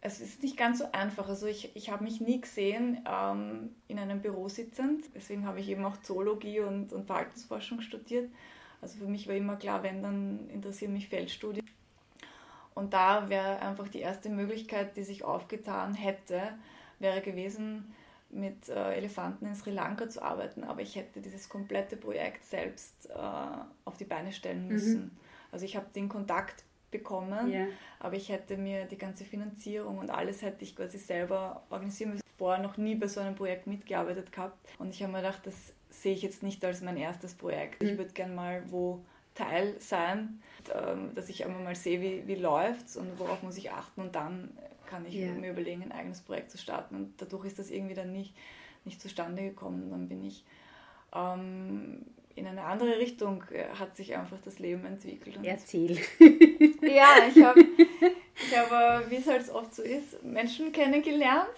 es 0.00 0.20
ist 0.20 0.42
nicht 0.42 0.56
ganz 0.56 0.80
so 0.80 0.92
einfach. 0.92 1.28
Also 1.28 1.46
ich, 1.46 1.74
ich 1.74 1.90
habe 1.90 2.04
mich 2.04 2.20
nie 2.20 2.40
gesehen 2.40 3.02
ähm, 3.10 3.74
in 3.88 3.98
einem 3.98 4.20
Büro 4.20 4.48
sitzend. 4.48 5.02
Deswegen 5.14 5.46
habe 5.46 5.60
ich 5.60 5.68
eben 5.68 5.84
auch 5.84 5.96
Zoologie 6.02 6.60
und, 6.60 6.92
und 6.92 7.06
Verhaltensforschung 7.06 7.80
studiert. 7.80 8.30
Also 8.82 8.98
für 8.98 9.06
mich 9.06 9.26
war 9.28 9.34
immer 9.34 9.56
klar, 9.56 9.82
wenn, 9.82 10.02
dann 10.02 10.50
interessieren 10.50 10.92
mich 10.92 11.08
Feldstudien. 11.08 11.64
Und 12.74 12.92
da 12.92 13.30
wäre 13.30 13.60
einfach 13.60 13.88
die 13.88 14.00
erste 14.00 14.28
Möglichkeit, 14.28 14.94
die 14.98 15.04
sich 15.04 15.24
aufgetan 15.24 15.94
hätte, 15.94 16.42
wäre 16.98 17.22
gewesen, 17.22 17.94
mit 18.34 18.68
äh, 18.68 18.94
Elefanten 18.94 19.46
in 19.46 19.54
Sri 19.54 19.70
Lanka 19.70 20.08
zu 20.08 20.22
arbeiten. 20.22 20.64
Aber 20.64 20.82
ich 20.82 20.96
hätte 20.96 21.20
dieses 21.20 21.48
komplette 21.48 21.96
Projekt 21.96 22.44
selbst 22.44 23.10
äh, 23.10 23.14
auf 23.84 23.96
die 23.96 24.04
Beine 24.04 24.32
stellen 24.32 24.64
mhm. 24.64 24.72
müssen. 24.72 25.00
Mhm. 25.00 25.10
Also 25.52 25.64
ich 25.64 25.76
habe 25.76 25.86
den 25.94 26.08
Kontakt 26.08 26.64
bekommen, 26.90 27.50
yeah. 27.50 27.66
aber 27.98 28.14
ich 28.14 28.28
hätte 28.28 28.56
mir 28.56 28.84
die 28.84 28.98
ganze 28.98 29.24
Finanzierung 29.24 29.98
und 29.98 30.10
alles 30.10 30.42
hätte 30.42 30.62
ich 30.62 30.76
quasi 30.76 30.96
selber 30.98 31.64
organisieren 31.70 32.10
müssen. 32.10 32.22
Vorher 32.38 32.62
noch 32.62 32.76
nie 32.76 32.94
bei 32.94 33.08
so 33.08 33.20
einem 33.20 33.34
Projekt 33.34 33.66
mitgearbeitet 33.66 34.30
gehabt 34.30 34.56
und 34.78 34.90
ich 34.90 35.02
habe 35.02 35.12
mir 35.12 35.18
gedacht, 35.18 35.40
das 35.44 35.74
sehe 35.90 36.14
ich 36.14 36.22
jetzt 36.22 36.44
nicht 36.44 36.64
als 36.64 36.82
mein 36.82 36.96
erstes 36.96 37.34
Projekt. 37.34 37.82
Mhm. 37.82 37.88
Ich 37.88 37.98
würde 37.98 38.12
gerne 38.12 38.34
mal 38.34 38.62
wo 38.68 39.04
Teil 39.34 39.74
sein, 39.80 40.40
ähm, 40.72 41.14
dass 41.14 41.28
ich 41.28 41.44
einmal 41.44 41.62
mal 41.62 41.74
sehe, 41.74 42.00
wie, 42.00 42.26
wie 42.26 42.36
läuft 42.36 42.86
es 42.86 42.96
und 42.96 43.18
worauf 43.18 43.42
muss 43.42 43.56
ich 43.56 43.72
achten 43.72 44.00
und 44.00 44.14
dann 44.14 44.56
kann 44.86 45.06
ich 45.06 45.14
yeah. 45.14 45.32
mir 45.32 45.50
überlegen, 45.50 45.82
ein 45.82 45.92
eigenes 45.92 46.20
Projekt 46.20 46.50
zu 46.50 46.58
starten. 46.58 46.94
Und 46.94 47.20
dadurch 47.20 47.46
ist 47.46 47.58
das 47.58 47.70
irgendwie 47.70 47.94
dann 47.94 48.12
nicht, 48.12 48.34
nicht 48.84 49.00
zustande 49.00 49.42
gekommen. 49.42 49.90
Dann 49.90 50.08
bin 50.08 50.24
ich 50.24 50.44
ähm, 51.14 52.06
in 52.34 52.46
eine 52.46 52.64
andere 52.64 52.98
Richtung, 52.98 53.44
äh, 53.50 53.66
hat 53.78 53.96
sich 53.96 54.16
einfach 54.16 54.38
das 54.44 54.58
Leben 54.58 54.84
entwickelt. 54.84 55.36
Und 55.36 55.44
Erzähl. 55.44 55.96
ja, 56.82 57.08
ich 57.28 57.42
habe, 57.42 57.60
ich 57.60 58.56
hab, 58.56 58.72
äh, 58.72 59.10
wie 59.10 59.16
es 59.16 59.26
halt 59.26 59.48
oft 59.50 59.74
so 59.74 59.82
ist, 59.82 60.22
Menschen 60.24 60.72
kennengelernt 60.72 61.54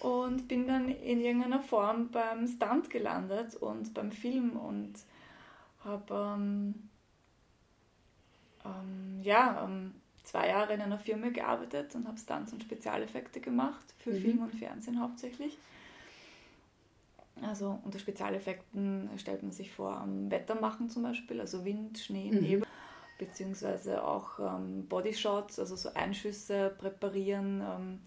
und 0.00 0.48
bin 0.48 0.66
dann 0.66 0.88
in 0.88 1.20
irgendeiner 1.20 1.60
Form 1.60 2.10
beim 2.10 2.46
Stunt 2.46 2.90
gelandet 2.90 3.54
und 3.56 3.94
beim 3.94 4.12
Film 4.12 4.56
und 4.56 4.94
habe 5.84 6.34
ähm, 6.36 6.88
ähm, 8.64 9.20
ja, 9.22 9.64
ähm, 9.64 9.94
zwei 10.32 10.48
Jahre 10.48 10.72
in 10.72 10.80
einer 10.80 10.98
Firma 10.98 11.28
gearbeitet 11.28 11.94
und 11.94 12.08
habe 12.08 12.18
Stunts 12.18 12.54
und 12.54 12.62
Spezialeffekte 12.62 13.38
gemacht, 13.40 13.84
für 13.98 14.12
mhm. 14.12 14.20
Film 14.20 14.38
und 14.38 14.54
Fernsehen 14.54 14.98
hauptsächlich. 14.98 15.58
Also 17.42 17.78
unter 17.84 17.98
Spezialeffekten 17.98 19.10
stellt 19.18 19.42
man 19.42 19.52
sich 19.52 19.70
vor, 19.70 19.94
am 19.98 20.30
Wetter 20.30 20.54
machen 20.54 20.88
zum 20.88 21.02
Beispiel, 21.02 21.38
also 21.38 21.66
Wind, 21.66 21.98
Schnee, 21.98 22.30
mhm. 22.32 22.40
Nebel, 22.40 22.66
beziehungsweise 23.18 24.02
auch 24.02 24.38
ähm, 24.38 24.86
Bodyshots, 24.88 25.58
also 25.58 25.76
so 25.76 25.92
Einschüsse 25.92 26.74
präparieren, 26.78 27.60
ähm, 27.60 28.00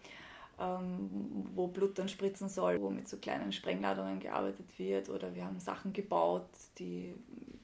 ähm, 0.59 1.09
wo 1.53 1.67
Blut 1.67 1.99
dann 1.99 2.09
spritzen 2.09 2.49
soll, 2.49 2.81
wo 2.81 2.89
mit 2.89 3.07
so 3.07 3.17
kleinen 3.17 3.51
Sprengladungen 3.51 4.19
gearbeitet 4.19 4.79
wird 4.79 5.09
oder 5.09 5.35
wir 5.35 5.45
haben 5.45 5.59
Sachen 5.59 5.93
gebaut, 5.93 6.49
die 6.79 7.13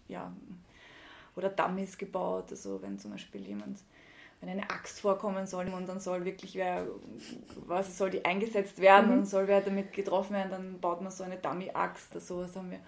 ja 0.08 0.32
oder 1.36 1.50
Dummies 1.50 1.97
gebaut, 1.97 2.52
also 2.52 2.80
wenn 2.84 3.00
zum 3.00 3.12
Beispiel 3.12 3.41
jemand 3.41 3.80
wenn 4.41 4.49
eine 4.49 4.69
Axt 4.69 4.99
vorkommen 4.99 5.45
soll 5.45 5.67
und 5.67 5.88
dann 5.88 5.99
soll 5.99 6.25
wirklich 6.25 6.56
wer, 6.56 6.88
was 7.67 7.95
soll 7.95 8.10
die 8.10 8.25
eingesetzt 8.25 8.82
werden 8.82 9.12
mhm. 9.12 9.19
und 9.19 9.25
soll 9.25 9.47
wer 9.47 9.62
damit 9.62 9.93
getroffen 9.93 10.34
werden, 10.34 10.49
dann 10.49 10.80
baut 10.80 11.01
man 11.01 11.12
so 11.12 11.23
eine 11.23 11.38
Dummy-Axt. 11.38 12.15
Also 12.15 12.38
sowas 12.38 12.56
haben 12.56 12.71
wir 12.71 12.80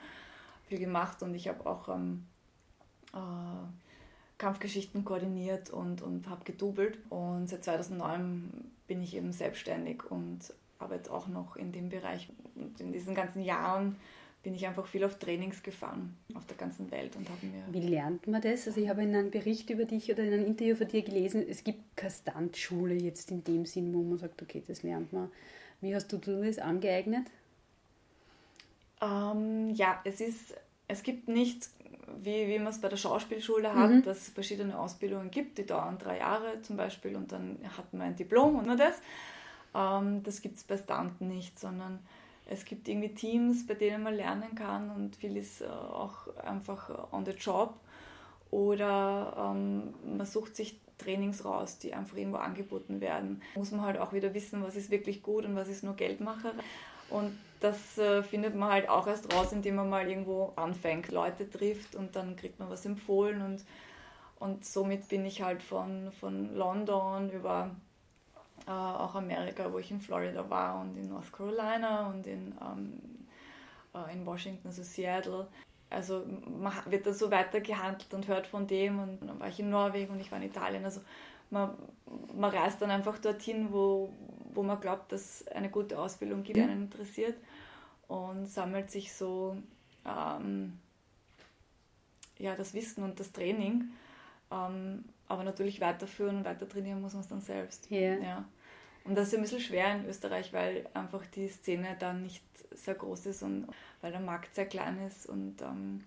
viel 0.67 0.79
gemacht 0.79 1.21
und 1.21 1.35
ich 1.35 1.47
habe 1.47 1.65
auch 1.67 1.89
ähm, 1.89 2.25
äh, 3.13 3.17
Kampfgeschichten 4.39 5.05
koordiniert 5.05 5.69
und, 5.69 6.01
und 6.01 6.27
habe 6.27 6.43
gedoubelt. 6.43 6.97
Und 7.09 7.47
seit 7.47 7.63
2009 7.63 8.71
bin 8.87 9.03
ich 9.03 9.15
eben 9.15 9.31
selbstständig 9.31 10.09
und 10.09 10.39
arbeite 10.79 11.13
auch 11.13 11.27
noch 11.27 11.55
in 11.55 11.71
dem 11.71 11.89
Bereich. 11.89 12.29
Und 12.55 12.81
in 12.81 12.91
diesen 12.91 13.13
ganzen 13.13 13.43
Jahren 13.43 13.97
bin 14.43 14.53
ich 14.53 14.67
einfach 14.67 14.85
viel 14.85 15.03
auf 15.05 15.17
Trainings 15.17 15.63
gefahren 15.63 16.17
auf 16.35 16.45
der 16.45 16.57
ganzen 16.57 16.91
Welt 16.91 17.15
und 17.15 17.29
habe 17.29 17.45
mir. 17.45 17.63
Wie 17.71 17.87
lernt 17.87 18.27
man 18.27 18.41
das? 18.41 18.67
Also 18.67 18.81
ich 18.81 18.89
habe 18.89 19.01
in 19.01 19.15
einem 19.15 19.31
Bericht 19.31 19.69
über 19.69 19.85
dich 19.85 20.11
oder 20.11 20.23
in 20.23 20.33
einem 20.33 20.45
Interview 20.45 20.75
von 20.75 20.87
dir 20.87 21.01
gelesen, 21.01 21.45
es 21.47 21.63
gibt 21.63 21.95
keine 21.95 22.11
Standschule 22.11 22.93
jetzt 22.93 23.31
in 23.31 23.43
dem 23.45 23.65
Sinn, 23.65 23.93
wo 23.93 24.03
man 24.03 24.17
sagt, 24.17 24.41
okay, 24.41 24.61
das 24.67 24.83
lernt 24.83 25.13
man. 25.13 25.31
Wie 25.79 25.95
hast 25.95 26.11
du 26.11 26.17
das 26.17 26.59
angeeignet? 26.59 27.27
Ähm, 29.01 29.69
ja, 29.75 30.01
es 30.03 30.19
ist, 30.19 30.53
es 30.87 31.03
gibt 31.03 31.29
nicht, 31.29 31.69
wie, 32.21 32.47
wie 32.47 32.59
man 32.59 32.67
es 32.67 32.81
bei 32.81 32.89
der 32.89 32.97
Schauspielschule 32.97 33.73
hat, 33.73 33.91
mhm. 33.91 34.03
dass 34.03 34.17
es 34.17 34.29
verschiedene 34.29 34.77
Ausbildungen 34.77 35.31
gibt, 35.31 35.57
die 35.57 35.65
dauern 35.65 35.97
drei 35.97 36.19
Jahre 36.19 36.61
zum 36.61 36.75
Beispiel 36.75 37.15
und 37.15 37.31
dann 37.31 37.59
hat 37.77 37.93
man 37.93 38.07
ein 38.07 38.15
Diplom 38.17 38.57
und 38.57 38.67
nur 38.67 38.75
das. 38.75 39.01
Ähm, 39.73 40.21
das 40.23 40.41
gibt 40.41 40.57
es 40.57 40.63
bei 40.65 40.77
Stunt 40.77 41.21
nicht, 41.21 41.57
sondern 41.59 41.99
es 42.45 42.65
gibt 42.65 42.87
irgendwie 42.87 43.13
Teams, 43.13 43.65
bei 43.65 43.73
denen 43.73 44.03
man 44.03 44.15
lernen 44.15 44.55
kann 44.55 44.89
und 44.91 45.15
viel 45.15 45.37
ist 45.37 45.61
äh, 45.61 45.65
auch 45.65 46.35
einfach 46.37 47.11
on 47.11 47.25
the 47.25 47.31
job. 47.31 47.75
Oder 48.51 49.53
ähm, 49.55 49.93
man 50.17 50.27
sucht 50.27 50.55
sich 50.55 50.79
Trainings 50.97 51.43
raus, 51.43 51.79
die 51.79 51.93
einfach 51.93 52.17
irgendwo 52.17 52.37
angeboten 52.37 53.01
werden. 53.01 53.41
Muss 53.55 53.71
man 53.71 53.81
halt 53.81 53.97
auch 53.97 54.13
wieder 54.13 54.33
wissen, 54.33 54.63
was 54.63 54.75
ist 54.75 54.91
wirklich 54.91 55.23
gut 55.23 55.45
und 55.45 55.55
was 55.55 55.69
ist 55.69 55.83
nur 55.83 55.95
Geldmacher. 55.95 56.53
Und 57.09 57.37
das 57.59 57.97
äh, 57.97 58.23
findet 58.23 58.55
man 58.55 58.71
halt 58.71 58.89
auch 58.89 59.07
erst 59.07 59.33
raus, 59.33 59.51
indem 59.51 59.75
man 59.75 59.89
mal 59.89 60.07
irgendwo 60.07 60.53
anfängt, 60.55 61.11
Leute 61.11 61.49
trifft 61.49 61.95
und 61.95 62.15
dann 62.15 62.35
kriegt 62.35 62.59
man 62.59 62.69
was 62.69 62.85
empfohlen. 62.85 63.41
Und, 63.41 63.63
und 64.39 64.65
somit 64.65 65.07
bin 65.09 65.25
ich 65.25 65.41
halt 65.41 65.63
von, 65.63 66.11
von 66.19 66.55
London 66.55 67.29
über 67.31 67.71
äh, 68.67 68.71
auch 68.71 69.15
Amerika, 69.15 69.71
wo 69.71 69.79
ich 69.79 69.91
in 69.91 69.99
Florida 70.01 70.49
war 70.49 70.81
und 70.81 70.97
in 70.97 71.09
North 71.09 71.31
Carolina 71.31 72.07
und 72.07 72.25
in, 72.27 72.53
ähm, 72.61 72.99
äh, 73.93 74.13
in 74.13 74.25
Washington, 74.25 74.67
also 74.67 74.83
Seattle. 74.83 75.47
Also 75.89 76.25
man 76.47 76.73
wird 76.87 77.05
da 77.05 77.13
so 77.13 77.29
weiter 77.29 77.61
gehandelt 77.61 78.13
und 78.13 78.27
hört 78.27 78.47
von 78.47 78.65
dem 78.65 78.99
und 78.99 79.19
dann 79.21 79.39
war 79.39 79.47
ich 79.47 79.59
in 79.59 79.69
Norwegen 79.69 80.13
und 80.13 80.19
ich 80.19 80.31
war 80.31 80.39
in 80.39 80.45
Italien. 80.45 80.83
Also 80.83 81.01
man, 81.51 81.71
man 82.35 82.49
reist 82.49 82.81
dann 82.81 82.89
einfach 82.89 83.19
dorthin, 83.19 83.71
wo, 83.71 84.11
wo 84.53 84.63
man 84.63 84.79
glaubt, 84.79 85.11
dass 85.11 85.47
eine 85.49 85.69
gute 85.69 85.99
Ausbildung 85.99 86.43
gibt, 86.43 86.57
die 86.57 86.61
einen 86.61 86.83
interessiert 86.83 87.37
und 88.07 88.47
sammelt 88.47 88.89
sich 88.89 89.13
so 89.13 89.55
ähm, 90.05 90.79
ja, 92.39 92.55
das 92.55 92.73
Wissen 92.73 93.03
und 93.03 93.19
das 93.19 93.31
Training. 93.31 93.89
Ähm, 94.51 95.05
aber 95.27 95.43
natürlich 95.43 95.81
weiterführen 95.81 96.37
und 96.37 96.45
weiter 96.45 96.67
trainieren 96.67 97.01
muss 97.01 97.13
man 97.13 97.21
es 97.21 97.29
dann 97.29 97.41
selbst. 97.41 97.89
Yeah. 97.89 98.17
Ja. 98.19 98.45
Und 99.05 99.15
das 99.15 99.27
ist 99.27 99.35
ein 99.35 99.41
bisschen 99.41 99.59
schwer 99.59 99.95
in 99.95 100.05
Österreich, 100.05 100.53
weil 100.53 100.87
einfach 100.93 101.25
die 101.35 101.49
Szene 101.49 101.97
da 101.99 102.13
nicht 102.13 102.43
sehr 102.71 102.95
groß 102.95 103.25
ist 103.27 103.43
und 103.43 103.67
weil 104.01 104.11
der 104.11 104.21
Markt 104.21 104.55
sehr 104.55 104.65
klein 104.65 104.97
ist 105.05 105.27
und 105.27 105.61
ähm, 105.61 106.05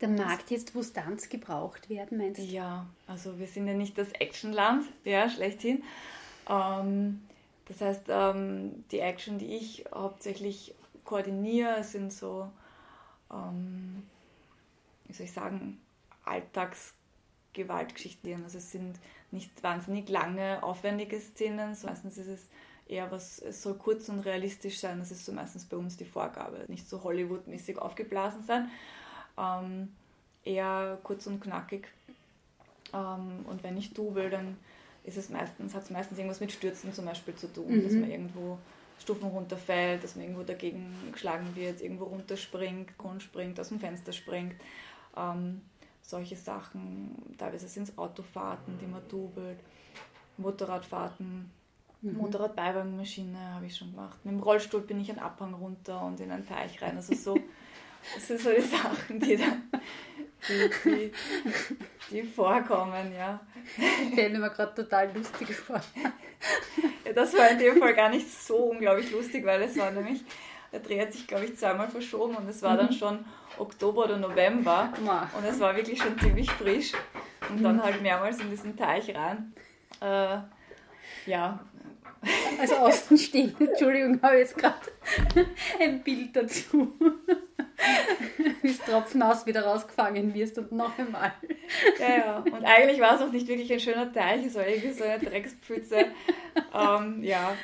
der 0.00 0.08
Markt 0.08 0.50
jetzt, 0.50 0.74
wo 0.74 0.82
Stunts 0.82 1.30
gebraucht 1.30 1.88
werden, 1.88 2.18
meinst 2.18 2.40
du? 2.40 2.44
Ja, 2.44 2.84
also 3.06 3.38
wir 3.38 3.46
sind 3.46 3.66
ja 3.66 3.72
nicht 3.72 3.96
das 3.96 4.12
Actionland, 4.12 4.84
ja, 5.04 5.30
schlechthin. 5.30 5.82
Ähm, 6.48 7.22
das 7.66 7.80
heißt, 7.80 8.04
ähm, 8.08 8.84
die 8.90 8.98
Action, 8.98 9.38
die 9.38 9.56
ich 9.56 9.86
hauptsächlich 9.92 10.74
koordiniere, 11.04 11.82
sind 11.82 12.12
so, 12.12 12.50
ähm, 13.32 14.02
wie 15.06 15.14
soll 15.14 15.24
ich 15.24 15.32
sagen, 15.32 15.80
Alltagsgewaltgeschichten. 16.26 18.44
Also 18.44 18.58
es 18.58 18.70
sind 18.70 18.98
nicht 19.36 19.62
wahnsinnig 19.62 20.08
lange, 20.08 20.62
aufwendige 20.62 21.20
Szenen. 21.20 21.74
So 21.74 21.86
meistens 21.86 22.18
ist 22.18 22.28
es 22.28 22.48
eher 22.88 23.10
was, 23.10 23.38
es 23.38 23.62
soll 23.62 23.74
kurz 23.74 24.08
und 24.08 24.20
realistisch 24.20 24.78
sein. 24.78 24.98
Das 24.98 25.10
ist 25.10 25.24
so 25.24 25.32
meistens 25.32 25.64
bei 25.64 25.76
uns 25.76 25.96
die 25.96 26.04
Vorgabe. 26.04 26.64
Nicht 26.68 26.88
so 26.88 27.02
Hollywood-mäßig 27.04 27.78
aufgeblasen 27.78 28.42
sein. 28.42 28.70
Ähm, 29.38 29.92
eher 30.44 30.98
kurz 31.02 31.26
und 31.26 31.40
knackig. 31.40 31.88
Ähm, 32.92 33.44
und 33.48 33.62
wenn 33.62 33.76
ich 33.76 33.92
double, 33.92 34.30
dann 34.30 34.56
ist 35.04 35.16
es 35.16 35.28
meistens, 35.28 35.74
hat 35.74 35.84
es 35.84 35.90
meistens 35.90 36.18
irgendwas 36.18 36.40
mit 36.40 36.50
Stürzen 36.50 36.92
zum 36.92 37.04
Beispiel 37.04 37.34
zu 37.34 37.52
tun, 37.52 37.78
mhm. 37.78 37.84
dass 37.84 37.92
man 37.92 38.10
irgendwo 38.10 38.58
Stufen 38.98 39.28
runterfällt, 39.28 40.02
dass 40.02 40.16
man 40.16 40.24
irgendwo 40.24 40.42
dagegen 40.42 40.92
geschlagen 41.12 41.54
wird, 41.54 41.80
irgendwo 41.80 42.04
runterspringt, 42.04 42.96
Grund 42.98 43.22
springt, 43.22 43.60
aus 43.60 43.68
dem 43.68 43.78
Fenster 43.78 44.12
springt. 44.12 44.54
Ähm, 45.16 45.60
solche 46.06 46.36
Sachen. 46.36 47.14
Teilweise 47.36 47.68
sind 47.68 47.88
es 47.88 47.98
Autofahrten, 47.98 48.78
die 48.78 48.86
man 48.86 49.06
dubelt, 49.08 49.58
Motorradfahrten, 50.36 51.50
mhm. 52.02 52.16
Motorradbeiwagenmaschine 52.16 53.54
habe 53.54 53.66
ich 53.66 53.76
schon 53.76 53.90
gemacht. 53.90 54.18
Mit 54.24 54.34
dem 54.34 54.40
Rollstuhl 54.40 54.82
bin 54.82 55.00
ich 55.00 55.10
einen 55.10 55.18
Abhang 55.18 55.54
runter 55.54 56.02
und 56.02 56.20
in 56.20 56.30
einen 56.30 56.46
Teich 56.46 56.80
rein. 56.80 56.96
Also 56.96 57.14
so, 57.14 57.34
das 58.14 58.26
sind 58.26 58.40
so 58.40 58.50
die 58.50 58.60
Sachen, 58.60 59.20
die 59.20 59.36
dann 59.36 59.62
die, 60.48 60.70
die, 60.84 61.12
die 62.10 62.22
vorkommen, 62.22 63.12
ja. 63.14 63.40
Ich 63.76 64.12
stelle 64.12 64.38
mir 64.38 64.50
gerade 64.50 64.74
total 64.74 65.12
lustig 65.12 65.54
vor. 65.56 65.80
Ja, 67.04 67.12
das 67.12 67.34
war 67.34 67.50
in 67.50 67.58
dem 67.58 67.78
Fall 67.78 67.94
gar 67.94 68.10
nicht 68.10 68.30
so 68.30 68.56
unglaublich 68.70 69.10
lustig, 69.10 69.44
weil 69.44 69.62
es 69.62 69.76
war 69.76 69.90
nämlich, 69.90 70.22
der 70.72 70.80
Dreh 70.80 71.00
hat 71.00 71.12
sich, 71.12 71.26
glaube 71.26 71.44
ich, 71.44 71.56
zweimal 71.56 71.88
verschoben 71.88 72.36
und 72.36 72.48
es 72.48 72.62
war 72.62 72.76
dann 72.76 72.86
mhm. 72.86 72.92
schon 72.92 73.24
Oktober 73.58 74.04
oder 74.04 74.18
November 74.18 74.92
und 75.36 75.44
es 75.44 75.60
war 75.60 75.74
wirklich 75.76 76.00
schon 76.02 76.18
ziemlich 76.18 76.50
frisch 76.50 76.92
und 77.48 77.62
dann 77.62 77.82
halt 77.82 78.02
mehrmals 78.02 78.40
in 78.40 78.50
diesen 78.50 78.76
Teich 78.76 79.14
rein. 79.14 79.52
Äh, 80.00 80.38
ja. 81.26 81.60
Also 82.60 82.76
Außenstehend, 82.76 83.60
Entschuldigung, 83.60 84.20
habe 84.22 84.34
ich 84.36 84.40
jetzt 84.40 84.58
gerade 84.58 84.74
ein 85.80 86.02
Bild 86.02 86.34
dazu. 86.34 86.92
Wie 88.62 88.68
es 88.68 88.78
Tropfen 88.78 89.22
aus 89.22 89.46
wieder 89.46 89.64
rausgefangen 89.64 90.34
wirst 90.34 90.58
und 90.58 90.72
noch 90.72 90.98
einmal. 90.98 91.32
Ja, 92.00 92.16
ja. 92.16 92.38
Und 92.38 92.64
eigentlich 92.64 93.00
war 93.00 93.14
es 93.14 93.20
auch 93.20 93.30
nicht 93.30 93.46
wirklich 93.46 93.72
ein 93.72 93.80
schöner 93.80 94.12
Teich, 94.12 94.46
es 94.46 94.54
war 94.54 94.66
irgendwie 94.66 94.92
so 94.92 95.04
eine 95.04 95.18
Dreckspfütze. 95.18 96.06
Ähm, 96.74 97.22
ja, 97.22 97.54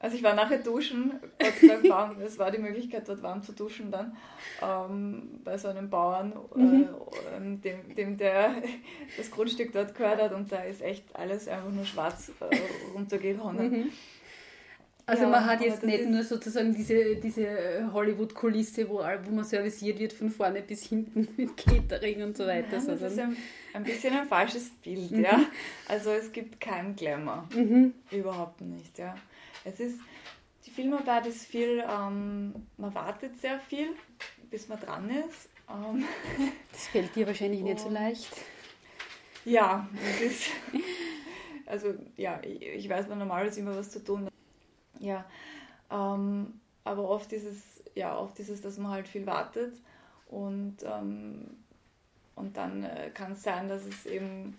Also 0.00 0.16
ich 0.16 0.22
war 0.22 0.34
nachher 0.34 0.58
duschen, 0.58 1.18
Gott 1.38 1.54
sei 1.60 1.66
Dank 1.66 1.88
warm, 1.88 2.20
es 2.20 2.38
war 2.38 2.52
die 2.52 2.58
Möglichkeit 2.58 3.08
dort 3.08 3.20
warm 3.22 3.42
zu 3.42 3.52
duschen 3.52 3.90
dann 3.90 4.16
ähm, 4.62 5.40
bei 5.42 5.58
so 5.58 5.68
einem 5.68 5.90
Bauern, 5.90 6.32
mhm. 6.54 6.88
äh, 7.36 7.56
dem, 7.56 7.94
dem 7.96 8.16
der 8.16 8.62
das 9.16 9.30
Grundstück 9.30 9.72
dort 9.72 9.96
gehört 9.96 10.22
hat 10.22 10.32
und 10.32 10.52
da 10.52 10.62
ist 10.62 10.82
echt 10.82 11.16
alles 11.16 11.48
einfach 11.48 11.70
nur 11.70 11.84
schwarz 11.84 12.30
äh, 12.40 12.56
runtergehauen. 12.94 13.56
Mhm. 13.56 13.92
Also 15.08 15.22
ja, 15.22 15.30
man 15.30 15.46
hat 15.46 15.62
jetzt 15.62 15.82
nicht 15.84 16.06
nur 16.06 16.22
sozusagen 16.22 16.74
diese, 16.74 17.16
diese 17.16 17.90
Hollywood-Kulisse, 17.94 18.86
wo, 18.90 18.98
wo 18.98 19.30
man 19.30 19.42
serviciert 19.42 19.98
wird 19.98 20.12
von 20.12 20.28
vorne 20.28 20.60
bis 20.60 20.84
hinten 20.84 21.26
mit 21.38 21.56
Catering 21.56 22.22
und 22.24 22.36
so 22.36 22.46
weiter. 22.46 22.76
Ja, 22.76 22.84
das 22.84 23.00
ist 23.12 23.18
ein, 23.18 23.34
ein, 23.72 23.84
bisschen 23.84 24.14
ein 24.14 24.28
falsches 24.28 24.68
Bild, 24.68 25.10
mhm. 25.10 25.24
ja. 25.24 25.46
Also 25.88 26.10
es 26.10 26.30
gibt 26.30 26.60
keinen 26.60 26.94
Glamour. 26.94 27.48
Mhm. 27.54 27.94
Überhaupt 28.10 28.60
nicht, 28.60 28.98
ja. 28.98 29.16
Es 29.64 29.80
ist, 29.80 29.98
die 30.66 30.70
Filmarbeit 30.70 31.26
ist 31.26 31.46
viel, 31.46 31.82
ähm, 31.90 32.54
man 32.76 32.94
wartet 32.94 33.40
sehr 33.40 33.58
viel, 33.60 33.88
bis 34.50 34.68
man 34.68 34.78
dran 34.78 35.08
ist. 35.08 35.48
Ähm, 35.70 36.04
das 36.70 36.86
fällt 36.88 37.16
dir 37.16 37.26
wahrscheinlich 37.26 37.62
nicht 37.62 37.80
so 37.80 37.88
leicht. 37.88 38.28
Ja, 39.46 39.88
das 39.94 40.20
ist, 40.20 40.50
also 41.64 41.94
ja, 42.18 42.38
ich 42.42 42.86
weiß, 42.86 43.08
man 43.08 43.20
normalerweise 43.20 43.60
immer 43.60 43.74
was 43.74 43.88
zu 43.88 44.04
tun 44.04 44.28
ja, 45.00 45.24
ähm, 45.90 46.60
aber 46.84 47.08
oft 47.08 47.32
ist 47.32 47.44
es, 47.44 47.82
ja, 47.94 48.16
oft 48.16 48.38
ist 48.40 48.48
es, 48.48 48.62
dass 48.62 48.78
man 48.78 48.92
halt 48.92 49.08
viel 49.08 49.26
wartet 49.26 49.74
und, 50.28 50.76
ähm, 50.84 51.46
und 52.34 52.56
dann 52.56 52.84
äh, 52.84 53.10
kann 53.12 53.32
es 53.32 53.42
sein, 53.42 53.68
dass 53.68 53.84
es 53.84 54.06
eben, 54.06 54.56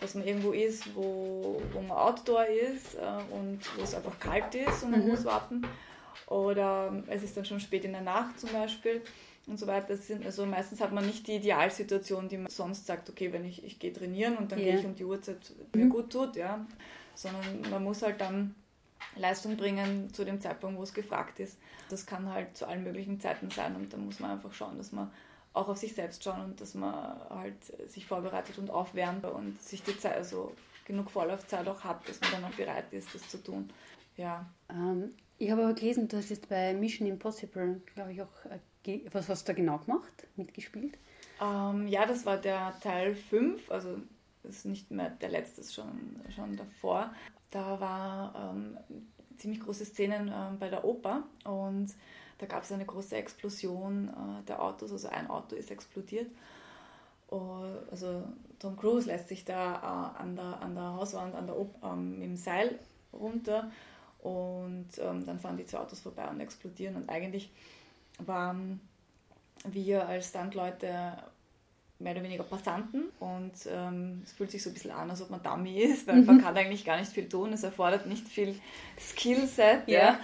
dass 0.00 0.14
man 0.14 0.26
irgendwo 0.26 0.52
ist, 0.52 0.94
wo, 0.94 1.60
wo 1.72 1.80
man 1.80 1.96
Outdoor 1.96 2.46
ist 2.46 2.94
äh, 2.96 3.34
und 3.34 3.60
wo 3.76 3.82
es 3.82 3.94
einfach 3.94 4.18
kalt 4.18 4.54
ist 4.54 4.82
und 4.82 4.92
man 4.92 5.04
mhm. 5.04 5.10
muss 5.10 5.24
warten. 5.24 5.62
Oder 6.26 7.02
es 7.08 7.22
ist 7.22 7.36
dann 7.36 7.44
schon 7.44 7.60
spät 7.60 7.84
in 7.84 7.92
der 7.92 8.02
Nacht 8.02 8.38
zum 8.38 8.52
Beispiel 8.52 9.02
und 9.46 9.58
so 9.58 9.66
weiter. 9.66 9.88
Das 9.88 10.06
sind, 10.06 10.24
also 10.24 10.46
meistens 10.46 10.80
hat 10.80 10.92
man 10.92 11.06
nicht 11.06 11.26
die 11.26 11.36
Idealsituation, 11.36 12.28
die 12.28 12.38
man 12.38 12.50
sonst 12.50 12.86
sagt, 12.86 13.10
okay, 13.10 13.32
wenn 13.32 13.44
ich, 13.44 13.64
ich 13.64 13.78
gehe 13.78 13.92
trainieren 13.92 14.36
und 14.36 14.52
dann 14.52 14.58
yeah. 14.58 14.70
gehe 14.70 14.80
ich 14.80 14.86
um 14.86 14.94
die 14.94 15.04
Uhrzeit, 15.04 15.38
mir 15.74 15.86
mhm. 15.86 15.90
gut 15.90 16.10
tut, 16.10 16.36
ja. 16.36 16.64
Sondern 17.14 17.62
man 17.70 17.82
muss 17.82 18.02
halt 18.02 18.20
dann 18.20 18.54
Leistung 19.16 19.56
bringen 19.56 20.12
zu 20.12 20.24
dem 20.24 20.40
Zeitpunkt, 20.40 20.78
wo 20.78 20.82
es 20.82 20.94
gefragt 20.94 21.40
ist. 21.40 21.58
Das 21.88 22.06
kann 22.06 22.32
halt 22.32 22.56
zu 22.56 22.66
allen 22.66 22.84
möglichen 22.84 23.20
Zeiten 23.20 23.50
sein 23.50 23.76
und 23.76 23.92
da 23.92 23.96
muss 23.96 24.20
man 24.20 24.32
einfach 24.32 24.52
schauen, 24.52 24.78
dass 24.78 24.92
man 24.92 25.10
auch 25.52 25.68
auf 25.68 25.78
sich 25.78 25.94
selbst 25.94 26.22
schauen 26.22 26.42
und 26.42 26.60
dass 26.60 26.74
man 26.74 26.92
halt 27.28 27.64
sich 27.90 28.06
vorbereitet 28.06 28.58
und 28.58 28.70
aufwärmt 28.70 29.24
und 29.24 29.60
sich 29.60 29.82
die 29.82 29.98
Zeit, 29.98 30.16
also 30.16 30.54
genug 30.84 31.10
Vorlaufzeit 31.10 31.66
auch 31.68 31.82
hat, 31.84 32.08
dass 32.08 32.20
man 32.20 32.30
dann 32.32 32.44
auch 32.44 32.56
bereit 32.56 32.92
ist, 32.92 33.14
das 33.14 33.28
zu 33.28 33.42
tun. 33.42 33.70
Ja. 34.16 34.46
Ähm, 34.68 35.10
ich 35.38 35.50
habe 35.50 35.64
aber 35.64 35.74
gelesen, 35.74 36.08
du 36.08 36.16
hast 36.16 36.30
jetzt 36.30 36.48
bei 36.48 36.74
Mission 36.74 37.08
Impossible, 37.08 37.80
glaube 37.94 38.12
ich, 38.12 38.22
auch, 38.22 38.28
äh, 38.84 39.00
was 39.12 39.28
hast 39.28 39.48
du 39.48 39.52
da 39.52 39.56
genau 39.56 39.78
gemacht, 39.78 40.26
mitgespielt? 40.36 40.98
Ähm, 41.40 41.88
ja, 41.88 42.06
das 42.06 42.26
war 42.26 42.36
der 42.36 42.74
Teil 42.80 43.14
5, 43.14 43.70
also 43.70 43.96
das 44.42 44.56
ist 44.56 44.64
nicht 44.66 44.90
mehr 44.90 45.10
der 45.10 45.30
letzte, 45.30 45.62
schon, 45.64 46.20
schon 46.34 46.56
davor. 46.56 47.12
Da 47.50 47.80
war 47.80 48.34
ähm, 48.36 48.76
ziemlich 49.38 49.60
große 49.60 49.84
Szenen 49.84 50.28
ähm, 50.28 50.58
bei 50.58 50.68
der 50.68 50.84
Oper 50.84 51.24
und 51.44 51.94
da 52.38 52.46
gab 52.46 52.62
es 52.62 52.72
eine 52.72 52.86
große 52.86 53.16
Explosion 53.16 54.08
äh, 54.08 54.44
der 54.46 54.62
Autos, 54.62 54.92
also 54.92 55.08
ein 55.08 55.28
Auto 55.28 55.56
ist 55.56 55.70
explodiert. 55.70 56.30
Uh, 57.32 57.78
also 57.92 58.24
Tom 58.58 58.76
Cruise 58.76 59.06
lässt 59.06 59.28
sich 59.28 59.44
da 59.44 59.76
äh, 60.16 60.20
an, 60.20 60.34
der, 60.34 60.60
an 60.60 60.74
der 60.74 60.94
Hauswand, 60.94 61.34
an 61.36 61.46
der 61.46 61.56
Oper, 61.56 61.92
ähm, 61.92 62.20
dem 62.20 62.36
Seil 62.36 62.78
runter 63.12 63.70
und 64.18 64.88
ähm, 64.98 65.24
dann 65.24 65.38
fahren 65.38 65.56
die 65.56 65.64
zwei 65.64 65.78
Autos 65.78 66.00
vorbei 66.00 66.28
und 66.28 66.40
explodieren. 66.40 66.96
Und 66.96 67.08
eigentlich 67.08 67.52
waren 68.18 68.80
wir 69.64 70.06
als 70.08 70.28
Standleute 70.28 71.18
mehr 72.00 72.12
oder 72.12 72.22
weniger 72.22 72.44
Passanten 72.44 73.04
und 73.20 73.52
ähm, 73.70 74.22
es 74.24 74.32
fühlt 74.32 74.50
sich 74.50 74.62
so 74.62 74.70
ein 74.70 74.74
bisschen 74.74 74.90
an, 74.90 75.10
als 75.10 75.22
ob 75.22 75.30
man 75.30 75.42
Dummy 75.42 75.78
ist, 75.82 76.06
weil 76.06 76.16
mhm. 76.16 76.26
man 76.26 76.42
kann 76.42 76.56
eigentlich 76.56 76.84
gar 76.84 76.98
nicht 76.98 77.12
viel 77.12 77.28
tun, 77.28 77.52
es 77.52 77.62
erfordert 77.62 78.06
nicht 78.06 78.26
viel 78.26 78.58
Skillset. 78.98 79.86
Ja. 79.86 80.18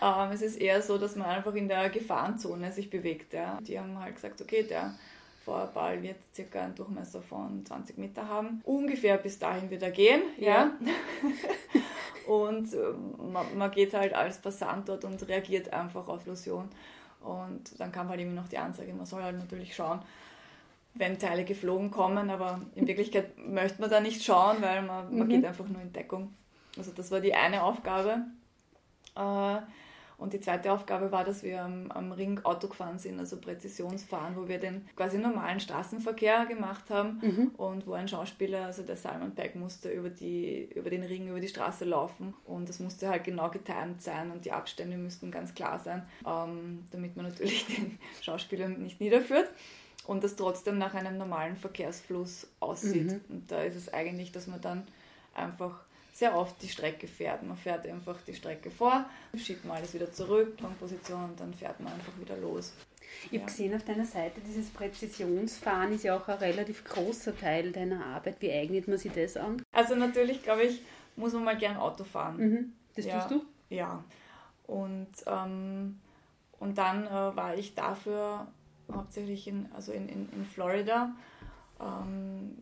ja. 0.00 0.24
Ähm, 0.26 0.32
es 0.32 0.42
ist 0.42 0.56
eher 0.56 0.82
so, 0.82 0.98
dass 0.98 1.16
man 1.16 1.28
einfach 1.28 1.54
in 1.54 1.68
der 1.68 1.88
Gefahrenzone 1.88 2.72
sich 2.72 2.90
bewegt. 2.90 3.32
Ja. 3.32 3.58
Die 3.62 3.78
haben 3.78 3.98
halt 3.98 4.16
gesagt, 4.16 4.40
okay, 4.40 4.62
der 4.62 4.94
Feuerball 5.44 6.02
wird 6.02 6.16
circa 6.34 6.62
einen 6.62 6.74
Durchmesser 6.74 7.22
von 7.22 7.64
20 7.64 7.98
Meter 7.98 8.28
haben. 8.28 8.60
Ungefähr 8.64 9.18
bis 9.18 9.38
dahin 9.38 9.70
wird 9.70 9.82
er 9.82 9.90
gehen. 9.90 10.22
Ja. 10.38 10.48
ja. 10.48 10.72
und 12.32 12.72
äh, 12.72 12.76
man, 13.22 13.56
man, 13.56 13.70
geht 13.70 13.94
halt 13.94 14.14
als 14.14 14.38
Passant 14.38 14.88
dort 14.88 15.04
und 15.04 15.26
reagiert 15.28 15.72
einfach 15.72 16.08
auf 16.08 16.26
Illusion. 16.26 16.68
Und 17.20 17.78
dann 17.78 17.92
kam 17.92 18.08
halt 18.08 18.20
immer 18.20 18.32
noch 18.32 18.48
die 18.48 18.58
Ansage, 18.58 18.92
man 18.92 19.06
soll 19.06 19.22
halt 19.22 19.38
natürlich 19.38 19.74
schauen, 19.74 20.00
wenn 20.94 21.18
Teile 21.18 21.44
geflogen 21.44 21.90
kommen, 21.90 22.30
aber 22.30 22.60
in 22.74 22.86
Wirklichkeit 22.86 23.36
möchte 23.46 23.80
man 23.80 23.90
da 23.90 24.00
nicht 24.00 24.22
schauen, 24.22 24.56
weil 24.60 24.82
man, 24.82 25.16
man 25.16 25.26
mhm. 25.26 25.30
geht 25.30 25.44
einfach 25.44 25.68
nur 25.68 25.82
in 25.82 25.92
Deckung. 25.92 26.34
Also 26.76 26.92
das 26.92 27.10
war 27.10 27.20
die 27.20 27.34
eine 27.34 27.62
Aufgabe. 27.62 28.22
Äh, 29.16 29.58
und 30.16 30.32
die 30.32 30.40
zweite 30.40 30.72
Aufgabe 30.72 31.10
war, 31.10 31.24
dass 31.24 31.42
wir 31.42 31.62
am, 31.62 31.90
am, 31.90 32.12
Ring 32.12 32.40
Auto 32.44 32.68
gefahren 32.68 32.98
sind, 32.98 33.18
also 33.18 33.36
Präzisionsfahren, 33.40 34.36
wo 34.36 34.46
wir 34.46 34.58
den 34.58 34.88
quasi 34.94 35.18
normalen 35.18 35.58
Straßenverkehr 35.58 36.46
gemacht 36.46 36.88
haben 36.88 37.20
mhm. 37.20 37.50
und 37.56 37.86
wo 37.86 37.94
ein 37.94 38.06
Schauspieler, 38.06 38.66
also 38.66 38.82
der 38.84 38.96
Simon 38.96 39.34
Pegg, 39.34 39.58
musste 39.58 39.90
über, 39.90 40.10
die, 40.10 40.68
über 40.74 40.88
den 40.88 41.02
Ring, 41.02 41.28
über 41.28 41.40
die 41.40 41.48
Straße 41.48 41.84
laufen 41.84 42.32
und 42.44 42.68
das 42.68 42.78
musste 42.78 43.08
halt 43.08 43.24
genau 43.24 43.50
getimt 43.50 44.02
sein 44.02 44.30
und 44.30 44.44
die 44.44 44.52
Abstände 44.52 44.96
müssten 44.96 45.32
ganz 45.32 45.52
klar 45.52 45.80
sein, 45.80 46.04
ähm, 46.24 46.84
damit 46.92 47.16
man 47.16 47.26
natürlich 47.26 47.66
den 47.76 47.98
Schauspieler 48.22 48.68
nicht 48.68 49.00
niederführt 49.00 49.50
und 50.06 50.22
das 50.24 50.36
trotzdem 50.36 50.78
nach 50.78 50.94
einem 50.94 51.18
normalen 51.18 51.56
Verkehrsfluss 51.56 52.46
aussieht. 52.60 53.12
Mhm. 53.12 53.20
Und 53.28 53.50
da 53.50 53.62
ist 53.62 53.76
es 53.76 53.92
eigentlich, 53.92 54.32
dass 54.32 54.46
man 54.46 54.60
dann 54.60 54.86
einfach 55.34 55.84
sehr 56.12 56.36
oft 56.36 56.62
die 56.62 56.68
Strecke 56.68 57.08
fährt. 57.08 57.42
Man 57.42 57.56
fährt 57.56 57.86
einfach 57.86 58.16
die 58.26 58.34
Strecke 58.34 58.70
vor, 58.70 59.04
schiebt 59.36 59.64
mal 59.64 59.78
alles 59.78 59.94
wieder 59.94 60.12
zurück 60.12 60.56
Position 60.78 61.24
und 61.24 61.40
dann 61.40 61.52
fährt 61.52 61.80
man 61.80 61.92
einfach 61.92 62.12
wieder 62.20 62.36
los. 62.36 62.72
Ich 63.26 63.32
ja. 63.32 63.40
habe 63.40 63.50
gesehen 63.50 63.74
auf 63.74 63.84
deiner 63.84 64.04
Seite, 64.04 64.40
dieses 64.40 64.70
Präzisionsfahren 64.70 65.92
ist 65.92 66.04
ja 66.04 66.16
auch 66.16 66.28
ein 66.28 66.38
relativ 66.38 66.84
großer 66.84 67.36
Teil 67.36 67.72
deiner 67.72 68.04
Arbeit. 68.06 68.36
Wie 68.40 68.52
eignet 68.52 68.86
man 68.86 68.98
sich 68.98 69.12
das 69.12 69.36
an? 69.36 69.62
Also 69.72 69.96
natürlich, 69.96 70.42
glaube 70.42 70.62
ich, 70.62 70.82
muss 71.16 71.32
man 71.32 71.44
mal 71.44 71.56
gern 71.56 71.76
Auto 71.76 72.04
fahren. 72.04 72.36
Mhm. 72.36 72.72
Das 72.94 73.06
ja. 73.06 73.18
tust 73.18 73.30
du? 73.32 73.44
Ja. 73.74 74.04
Und, 74.66 75.08
ähm, 75.26 75.98
und 76.58 76.78
dann 76.78 77.06
äh, 77.06 77.36
war 77.36 77.56
ich 77.56 77.74
dafür 77.74 78.46
hauptsächlich 78.92 79.48
in, 79.48 79.68
also 79.72 79.92
in, 79.92 80.08
in, 80.08 80.28
in 80.32 80.44
Florida 80.44 81.12
ähm, 81.80 82.58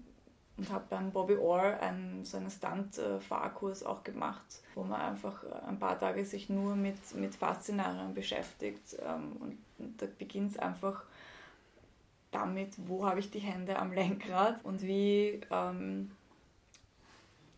und 0.57 0.71
habe 0.71 0.85
beim 0.91 1.11
Bobby 1.11 1.37
Orr 1.37 1.81
einen, 1.81 2.25
so 2.25 2.37
einen 2.37 2.51
Stunt-Fahrkurs 2.51 3.85
auch 3.85 4.05
gemacht, 4.05 4.63
wo 4.75 4.85
man 4.85 5.01
einfach 5.01 5.45
ein 5.67 5.79
paar 5.79 5.99
Tage 5.99 6.25
sich 6.25 6.49
nur 6.49 6.77
mit, 6.77 7.15
mit 7.15 7.35
Faszinarien 7.35 8.15
beschäftigt 8.15 8.97
ähm, 9.05 9.33
und, 9.41 9.59
und 9.79 10.03
da 10.03 10.07
beginnt 10.19 10.53
es 10.53 10.59
einfach 10.59 11.05
damit, 12.31 12.75
wo 12.89 13.07
habe 13.07 13.21
ich 13.21 13.31
die 13.31 13.39
Hände 13.39 13.79
am 13.79 13.93
Lenkrad 13.93 14.65
und 14.65 14.83
wie, 14.83 15.41
ähm, 15.51 16.11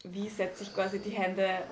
wie 0.03 0.29
setze 0.29 0.64
ich 0.64 0.74
quasi 0.74 0.98
die 0.98 1.11
Hände 1.11 1.62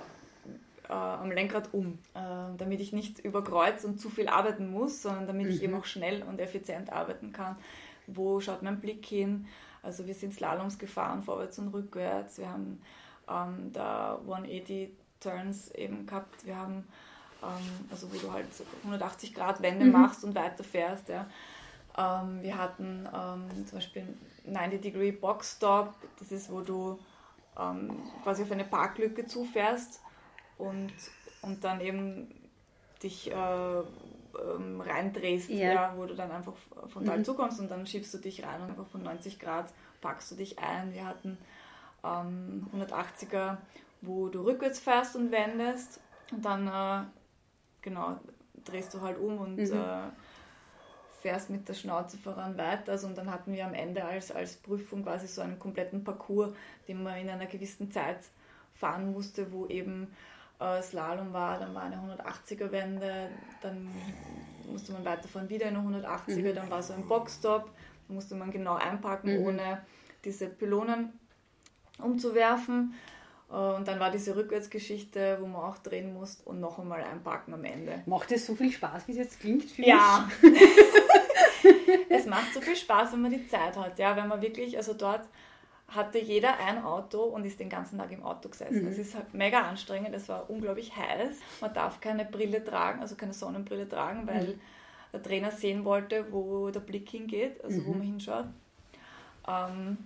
äh, 0.89 0.93
am 0.93 1.31
Lenkrad 1.31 1.73
um, 1.73 1.99
äh, 2.15 2.21
damit 2.57 2.81
ich 2.81 2.93
nicht 2.93 3.19
über 3.21 3.43
Kreuz 3.43 3.85
und 3.85 4.01
zu 4.01 4.11
viel 4.11 4.29
arbeiten 4.29 4.71
muss, 4.71 5.03
sondern 5.03 5.27
damit 5.27 5.47
mhm. 5.47 5.53
ich 5.53 5.63
eben 5.63 5.75
auch 5.75 5.85
schnell 5.85 6.23
und 6.23 6.41
effizient 6.41 6.93
arbeiten 6.93 7.33
kann. 7.33 7.57
Wo 8.07 8.41
schaut 8.41 8.63
mein 8.63 8.81
Blick 8.81 9.05
hin? 9.07 9.47
Also 9.83 10.07
wir 10.07 10.15
sind 10.15 10.35
Slaloms 10.35 10.79
gefahren, 10.79 11.23
vorwärts 11.23 11.59
und 11.59 11.69
rückwärts. 11.69 12.39
Wir 12.39 12.51
haben 12.51 12.81
ähm, 13.29 13.73
da 13.73 14.19
180 14.23 14.91
Turns 15.21 15.71
eben 15.73 16.07
gehabt. 16.07 16.45
Wir 16.45 16.57
haben, 16.57 16.87
ähm, 17.43 17.87
also 17.91 18.13
wo 18.13 18.19
du 18.19 18.33
halt 18.33 18.47
180 18.85 19.35
Grad 19.35 19.63
Wende 19.63 19.85
mhm. 19.85 19.93
machst 19.93 20.25
und 20.25 20.35
weiterfährst. 20.35 21.09
Ja. 21.09 21.27
Ähm, 21.97 22.43
wir 22.43 22.59
hatten 22.59 23.09
ähm, 23.13 23.67
zum 23.67 23.79
Beispiel 23.79 24.07
90 24.47 24.81
Degree 24.81 25.13
Box 25.13 25.57
Stop. 25.57 25.95
Das 26.19 26.33
ist, 26.33 26.51
wo 26.51 26.61
du 26.61 26.99
ähm, 27.59 27.91
quasi 28.23 28.43
auf 28.43 28.53
eine 28.53 28.65
Parklücke 28.65 29.27
zufährst 29.27 30.02
und, 30.63 30.93
und 31.43 31.65
dann 31.65 31.81
eben 31.81 32.29
dich 33.03 33.31
äh, 33.31 33.35
ähm, 33.35 34.81
reindrehst, 34.81 35.51
ja. 35.51 35.73
ja. 35.73 35.95
wo 35.97 36.07
du 36.07 36.15
dann 36.15 36.31
einfach 36.31 36.55
von 36.89 37.05
da 37.05 37.17
mhm. 37.17 37.25
zukommst 37.25 37.61
und 37.61 37.71
dann 37.71 37.87
schiebst 37.87 38.15
du 38.15 38.19
dich 38.19 38.45
rein 38.45 38.63
und 38.63 38.71
einfach 38.71 38.87
von 38.87 39.03
90 39.03 39.39
Grad 39.39 39.73
packst 40.01 40.31
du 40.31 40.37
dich 40.37 40.59
ein. 40.59 40.93
Wir 40.93 41.07
hatten 41.07 41.37
ähm, 42.05 42.67
180er, 42.75 43.59
wo 44.01 44.29
du 44.29 44.43
rückwärts 44.43 44.79
fährst 44.79 45.17
und 45.17 45.33
wendest 45.33 46.01
und 46.31 46.45
dann 46.45 46.69
äh, 46.69 47.07
genau 47.83 48.19
drehst 48.65 48.95
du 48.95 49.01
halt 49.01 49.19
um 49.19 49.39
und 49.39 49.57
mhm. 49.57 49.73
äh, 49.73 50.09
fährst 51.21 51.51
mit 51.51 51.69
der 51.69 51.75
Schnauze 51.75 52.19
voran 52.19 52.57
weiter. 52.57 52.93
Also, 52.93 53.09
und 53.09 53.19
dann 53.19 53.31
hatten 53.31 53.53
wir 53.53 53.65
am 53.67 53.75
Ende 53.75 54.05
als, 54.05 54.31
als 54.31 54.57
Prüfung 54.57 55.03
quasi 55.03 55.27
so 55.27 55.43
einen 55.43 55.59
kompletten 55.59 56.05
Parcours, 56.05 56.53
den 56.87 57.03
man 57.03 57.19
in 57.19 57.29
einer 57.29 57.47
gewissen 57.47 57.91
Zeit 57.91 58.19
fahren 58.75 59.13
musste, 59.13 59.53
wo 59.53 59.67
eben 59.67 60.09
äh, 60.63 60.83
Slalom 60.83 61.33
war, 61.33 61.59
dann 61.59 61.75
war 61.75 61.83
eine 61.83 61.97
180er 61.97 62.71
Wende, 62.71 63.29
dann 63.61 63.89
musste 64.71 64.93
man 64.93 65.05
weiterfahren, 65.05 65.49
wieder 65.49 65.67
eine 65.67 65.79
180er, 65.79 66.51
mhm. 66.51 66.55
dann 66.55 66.71
war 66.71 66.83
so 66.83 66.93
ein 66.95 67.07
Boxstop, 67.07 67.71
da 68.09 68.15
musste 68.15 68.35
man 68.35 68.51
genau 68.51 68.75
einpacken, 68.75 69.39
mhm. 69.39 69.47
ohne 69.47 69.83
diese 70.25 70.49
Pylonen 70.49 71.19
umzuwerfen. 71.99 72.95
Äh, 73.51 73.55
und 73.55 73.87
dann 73.87 74.01
war 74.01 74.11
diese 74.11 74.35
Rückwärtsgeschichte, 74.37 75.39
wo 75.41 75.47
man 75.47 75.63
auch 75.63 75.79
drehen 75.79 76.15
muss 76.15 76.41
und 76.45 76.61
noch 76.61 76.79
einmal 76.79 77.03
einpacken 77.03 77.55
am 77.55 77.65
Ende. 77.65 78.03
Macht 78.07 78.33
es 78.33 78.47
so 78.47 78.55
viel 78.55 78.73
Spaß, 78.73 79.09
wie 79.09 79.13
es 79.13 79.19
jetzt 79.19 79.41
klingt 79.41 79.71
für 79.71 79.83
Ja. 79.83 80.29
es 82.09 82.27
macht 82.27 82.55
so 82.55 82.61
viel 82.61 82.77
Spaß, 82.77 83.13
wenn 83.13 83.23
man 83.23 83.31
die 83.31 83.47
Zeit 83.49 83.77
hat. 83.77 83.99
Ja, 83.99 84.17
wenn 84.17 84.29
man 84.29 84.41
wirklich, 84.41 84.77
also 84.77 84.95
dort 84.95 85.29
hatte 85.95 86.19
jeder 86.19 86.59
ein 86.59 86.83
Auto 86.83 87.23
und 87.23 87.45
ist 87.45 87.61
den 87.61 87.69
ganzen 87.69 87.99
Tag 87.99 88.11
im 88.13 88.23
Auto 88.23 88.49
gesessen. 88.49 88.87
Es 88.87 88.97
mhm. 88.97 89.03
ist 89.03 89.15
halt 89.15 89.35
mega 89.35 89.63
anstrengend, 89.63 90.15
es 90.15 90.29
war 90.29 90.49
unglaublich 90.49 90.97
heiß. 90.97 91.39
Man 91.61 91.75
darf 91.75 92.01
keine 92.01 92.25
Brille 92.25 92.65
tragen, 92.65 93.01
also 93.01 93.15
keine 93.15 93.33
Sonnenbrille 93.33 93.89
tragen, 93.89 94.27
weil 94.27 94.49
mhm. 94.49 94.61
der 95.13 95.23
Trainer 95.23 95.51
sehen 95.51 95.85
wollte, 95.85 96.33
wo 96.33 96.71
der 96.71 96.81
Blick 96.81 97.09
hingeht, 97.11 97.63
also 97.63 97.81
mhm. 97.81 97.87
wo 97.87 97.93
man 97.93 98.03
hinschaut. 98.03 98.47
Ähm, 99.47 99.99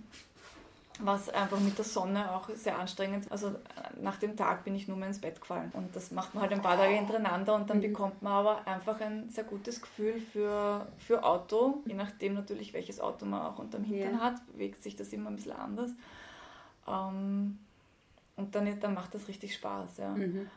was 0.99 1.29
einfach 1.29 1.59
mit 1.59 1.77
der 1.77 1.85
Sonne 1.85 2.31
auch 2.31 2.49
sehr 2.49 2.77
anstrengend 2.77 3.25
ist. 3.25 3.31
Also 3.31 3.55
nach 4.01 4.17
dem 4.17 4.35
Tag 4.35 4.63
bin 4.63 4.75
ich 4.75 4.87
nur 4.87 4.97
mehr 4.97 5.07
ins 5.07 5.19
Bett 5.19 5.39
gefallen. 5.39 5.71
Und 5.73 5.95
das 5.95 6.11
macht 6.11 6.33
man 6.33 6.41
halt 6.41 6.53
ein 6.53 6.61
paar 6.61 6.77
Tage 6.77 6.93
hintereinander 6.93 7.55
und 7.55 7.69
dann 7.69 7.77
mhm. 7.77 7.81
bekommt 7.81 8.21
man 8.21 8.33
aber 8.33 8.67
einfach 8.67 8.99
ein 9.01 9.29
sehr 9.29 9.43
gutes 9.43 9.81
Gefühl 9.81 10.19
für, 10.19 10.87
für 10.97 11.23
Auto. 11.23 11.81
Je 11.85 11.93
nachdem 11.93 12.33
natürlich, 12.33 12.73
welches 12.73 12.99
Auto 12.99 13.25
man 13.25 13.41
auch 13.41 13.59
unterm 13.59 13.83
Hintern 13.83 14.15
ja. 14.15 14.19
hat, 14.19 14.45
bewegt 14.47 14.81
sich 14.81 14.95
das 14.95 15.13
immer 15.13 15.29
ein 15.29 15.35
bisschen 15.35 15.53
anders. 15.53 15.91
Ähm, 16.87 17.59
und 18.35 18.55
dann, 18.55 18.79
dann 18.79 18.93
macht 18.93 19.13
das 19.13 19.27
richtig 19.27 19.53
Spaß. 19.55 19.97
Ja. 19.97 20.09
Mhm. 20.09 20.49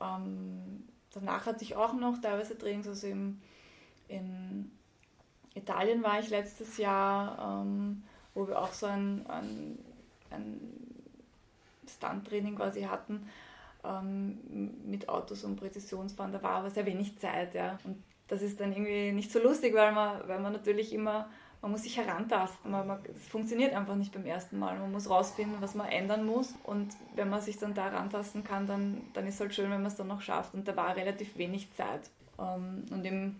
Ähm, 0.00 0.88
danach 1.12 1.46
hatte 1.46 1.64
ich 1.64 1.76
auch 1.76 1.92
noch 1.92 2.18
teilweise 2.20 2.56
Trainings, 2.56 2.88
also 2.88 3.06
im, 3.06 3.40
in 4.08 4.70
Italien 5.54 6.02
war 6.02 6.20
ich 6.20 6.30
letztes 6.30 6.76
Jahr. 6.76 7.62
Ähm, 7.62 8.02
wo 8.34 8.46
wir 8.46 8.58
auch 8.58 8.72
so 8.72 8.86
ein, 8.86 9.26
ein, 9.28 9.78
ein 10.30 10.60
Stunt-Training 11.88 12.56
quasi 12.56 12.82
hatten 12.82 13.28
ähm, 13.84 14.38
mit 14.86 15.08
Autos 15.08 15.44
und 15.44 15.56
Präzisionsfahren. 15.56 16.32
Da 16.32 16.42
war 16.42 16.56
aber 16.56 16.70
sehr 16.70 16.86
wenig 16.86 17.18
Zeit. 17.18 17.54
Ja. 17.54 17.78
Und 17.84 18.02
das 18.28 18.42
ist 18.42 18.60
dann 18.60 18.72
irgendwie 18.72 19.12
nicht 19.12 19.32
so 19.32 19.40
lustig, 19.40 19.74
weil 19.74 19.92
man, 19.92 20.26
weil 20.28 20.40
man 20.40 20.52
natürlich 20.52 20.92
immer, 20.92 21.28
man 21.62 21.72
muss 21.72 21.82
sich 21.82 21.96
herantasten. 21.96 22.70
Man, 22.70 22.86
man, 22.86 22.98
es 23.04 23.28
funktioniert 23.28 23.74
einfach 23.74 23.96
nicht 23.96 24.12
beim 24.12 24.26
ersten 24.26 24.58
Mal. 24.58 24.78
Man 24.78 24.92
muss 24.92 25.10
rausfinden, 25.10 25.60
was 25.60 25.74
man 25.74 25.88
ändern 25.88 26.24
muss. 26.24 26.54
Und 26.64 26.94
wenn 27.14 27.28
man 27.28 27.40
sich 27.40 27.58
dann 27.58 27.74
da 27.74 27.90
herantasten 27.90 28.44
kann, 28.44 28.66
dann, 28.66 29.02
dann 29.14 29.26
ist 29.26 29.34
es 29.34 29.40
halt 29.40 29.54
schön, 29.54 29.70
wenn 29.70 29.82
man 29.82 29.86
es 29.86 29.96
dann 29.96 30.08
noch 30.08 30.22
schafft. 30.22 30.54
Und 30.54 30.68
da 30.68 30.76
war 30.76 30.94
relativ 30.96 31.36
wenig 31.36 31.72
Zeit. 31.74 32.10
Ähm, 32.38 32.86
und 32.90 33.04
im 33.04 33.36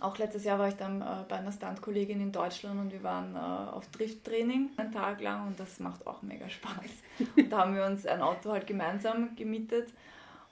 auch 0.00 0.18
letztes 0.18 0.44
Jahr 0.44 0.58
war 0.58 0.68
ich 0.68 0.76
dann 0.76 1.00
äh, 1.02 1.24
bei 1.28 1.36
einer 1.36 1.52
Stunt-Kollegin 1.52 2.20
in 2.20 2.32
Deutschland 2.32 2.80
und 2.80 2.92
wir 2.92 3.02
waren 3.02 3.36
äh, 3.36 3.38
auf 3.38 3.88
Drifttraining 3.88 4.70
einen 4.76 4.92
Tag 4.92 5.20
lang 5.20 5.46
und 5.46 5.60
das 5.60 5.78
macht 5.80 6.06
auch 6.06 6.22
mega 6.22 6.48
Spaß. 6.48 6.74
Und 7.36 7.50
da 7.50 7.58
haben 7.58 7.76
wir 7.76 7.86
uns 7.86 8.06
ein 8.06 8.20
Auto 8.20 8.50
halt 8.50 8.66
gemeinsam 8.66 9.36
gemietet 9.36 9.88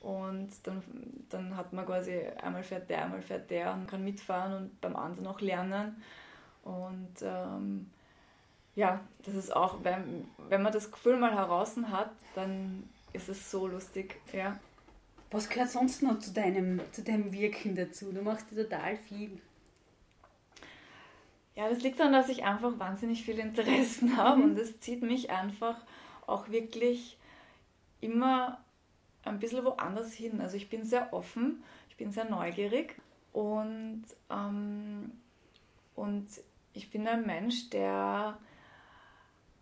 und 0.00 0.50
dann, 0.64 0.82
dann 1.28 1.56
hat 1.56 1.72
man 1.72 1.86
quasi 1.86 2.20
einmal 2.42 2.62
fährt 2.62 2.90
der, 2.90 3.04
einmal 3.04 3.22
fährt 3.22 3.50
der 3.50 3.72
und 3.72 3.86
kann 3.88 4.04
mitfahren 4.04 4.52
und 4.54 4.80
beim 4.80 4.96
anderen 4.96 5.26
auch 5.28 5.40
lernen. 5.40 6.02
Und 6.64 7.14
ähm, 7.22 7.90
ja, 8.74 9.00
das 9.24 9.34
ist 9.34 9.54
auch, 9.54 9.84
wenn, 9.84 10.28
wenn 10.48 10.62
man 10.62 10.72
das 10.72 10.90
Gefühl 10.90 11.16
mal 11.16 11.32
heraus 11.32 11.76
hat, 11.90 12.10
dann 12.34 12.88
ist 13.12 13.28
es 13.28 13.50
so 13.50 13.68
lustig. 13.68 14.20
Ja. 14.32 14.58
Was 15.32 15.48
gehört 15.48 15.70
sonst 15.70 16.02
noch 16.02 16.18
zu 16.18 16.30
deinem, 16.32 16.80
zu 16.92 17.02
deinem 17.02 17.32
Wirken 17.32 17.74
dazu? 17.74 18.12
Du 18.12 18.20
machst 18.20 18.46
ja 18.52 18.62
total 18.62 18.98
viel. 18.98 19.40
Ja, 21.54 21.70
das 21.70 21.82
liegt 21.82 21.98
daran, 21.98 22.12
dass 22.12 22.28
ich 22.28 22.44
einfach 22.44 22.78
wahnsinnig 22.78 23.24
viele 23.24 23.40
Interessen 23.40 24.16
habe 24.18 24.38
mhm. 24.38 24.44
und 24.44 24.58
es 24.58 24.78
zieht 24.80 25.02
mich 25.02 25.30
einfach 25.30 25.80
auch 26.26 26.50
wirklich 26.50 27.16
immer 28.02 28.62
ein 29.24 29.38
bisschen 29.38 29.64
woanders 29.64 30.12
hin. 30.12 30.40
Also 30.42 30.56
ich 30.56 30.68
bin 30.68 30.84
sehr 30.84 31.12
offen, 31.14 31.62
ich 31.88 31.96
bin 31.96 32.12
sehr 32.12 32.28
neugierig 32.28 32.96
und, 33.32 34.04
ähm, 34.30 35.12
und 35.94 36.28
ich 36.74 36.90
bin 36.90 37.08
ein 37.08 37.26
Mensch, 37.26 37.70
der 37.70 38.38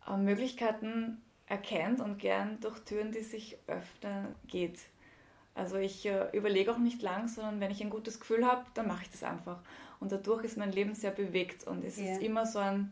äh, 0.09 0.17
Möglichkeiten 0.17 1.21
erkennt 1.47 2.01
und 2.01 2.19
gern 2.19 2.59
durch 2.61 2.81
Türen, 2.81 3.13
die 3.13 3.23
sich 3.23 3.57
öffnen, 3.69 4.35
geht. 4.49 4.81
Also 5.55 5.77
ich 5.77 6.07
äh, 6.07 6.29
überlege 6.33 6.73
auch 6.73 6.79
nicht 6.79 7.03
lang, 7.03 7.29
sondern 7.29 7.61
wenn 7.61 7.71
ich 7.71 7.83
ein 7.83 7.91
gutes 7.91 8.21
Gefühl 8.21 8.47
habe, 8.47 8.65
dann 8.75 8.87
mache 8.87 9.03
ich 9.03 9.11
das 9.11 9.23
einfach. 9.23 9.59
Und 9.99 10.13
dadurch 10.13 10.45
ist 10.45 10.57
mein 10.57 10.73
Leben 10.73 10.95
sehr 10.95 11.11
bewegt 11.11 11.67
und 11.67 11.85
es 11.85 11.99
yeah. 11.99 12.13
ist 12.13 12.23
immer 12.23 12.47
so 12.47 12.59
ein, 12.59 12.91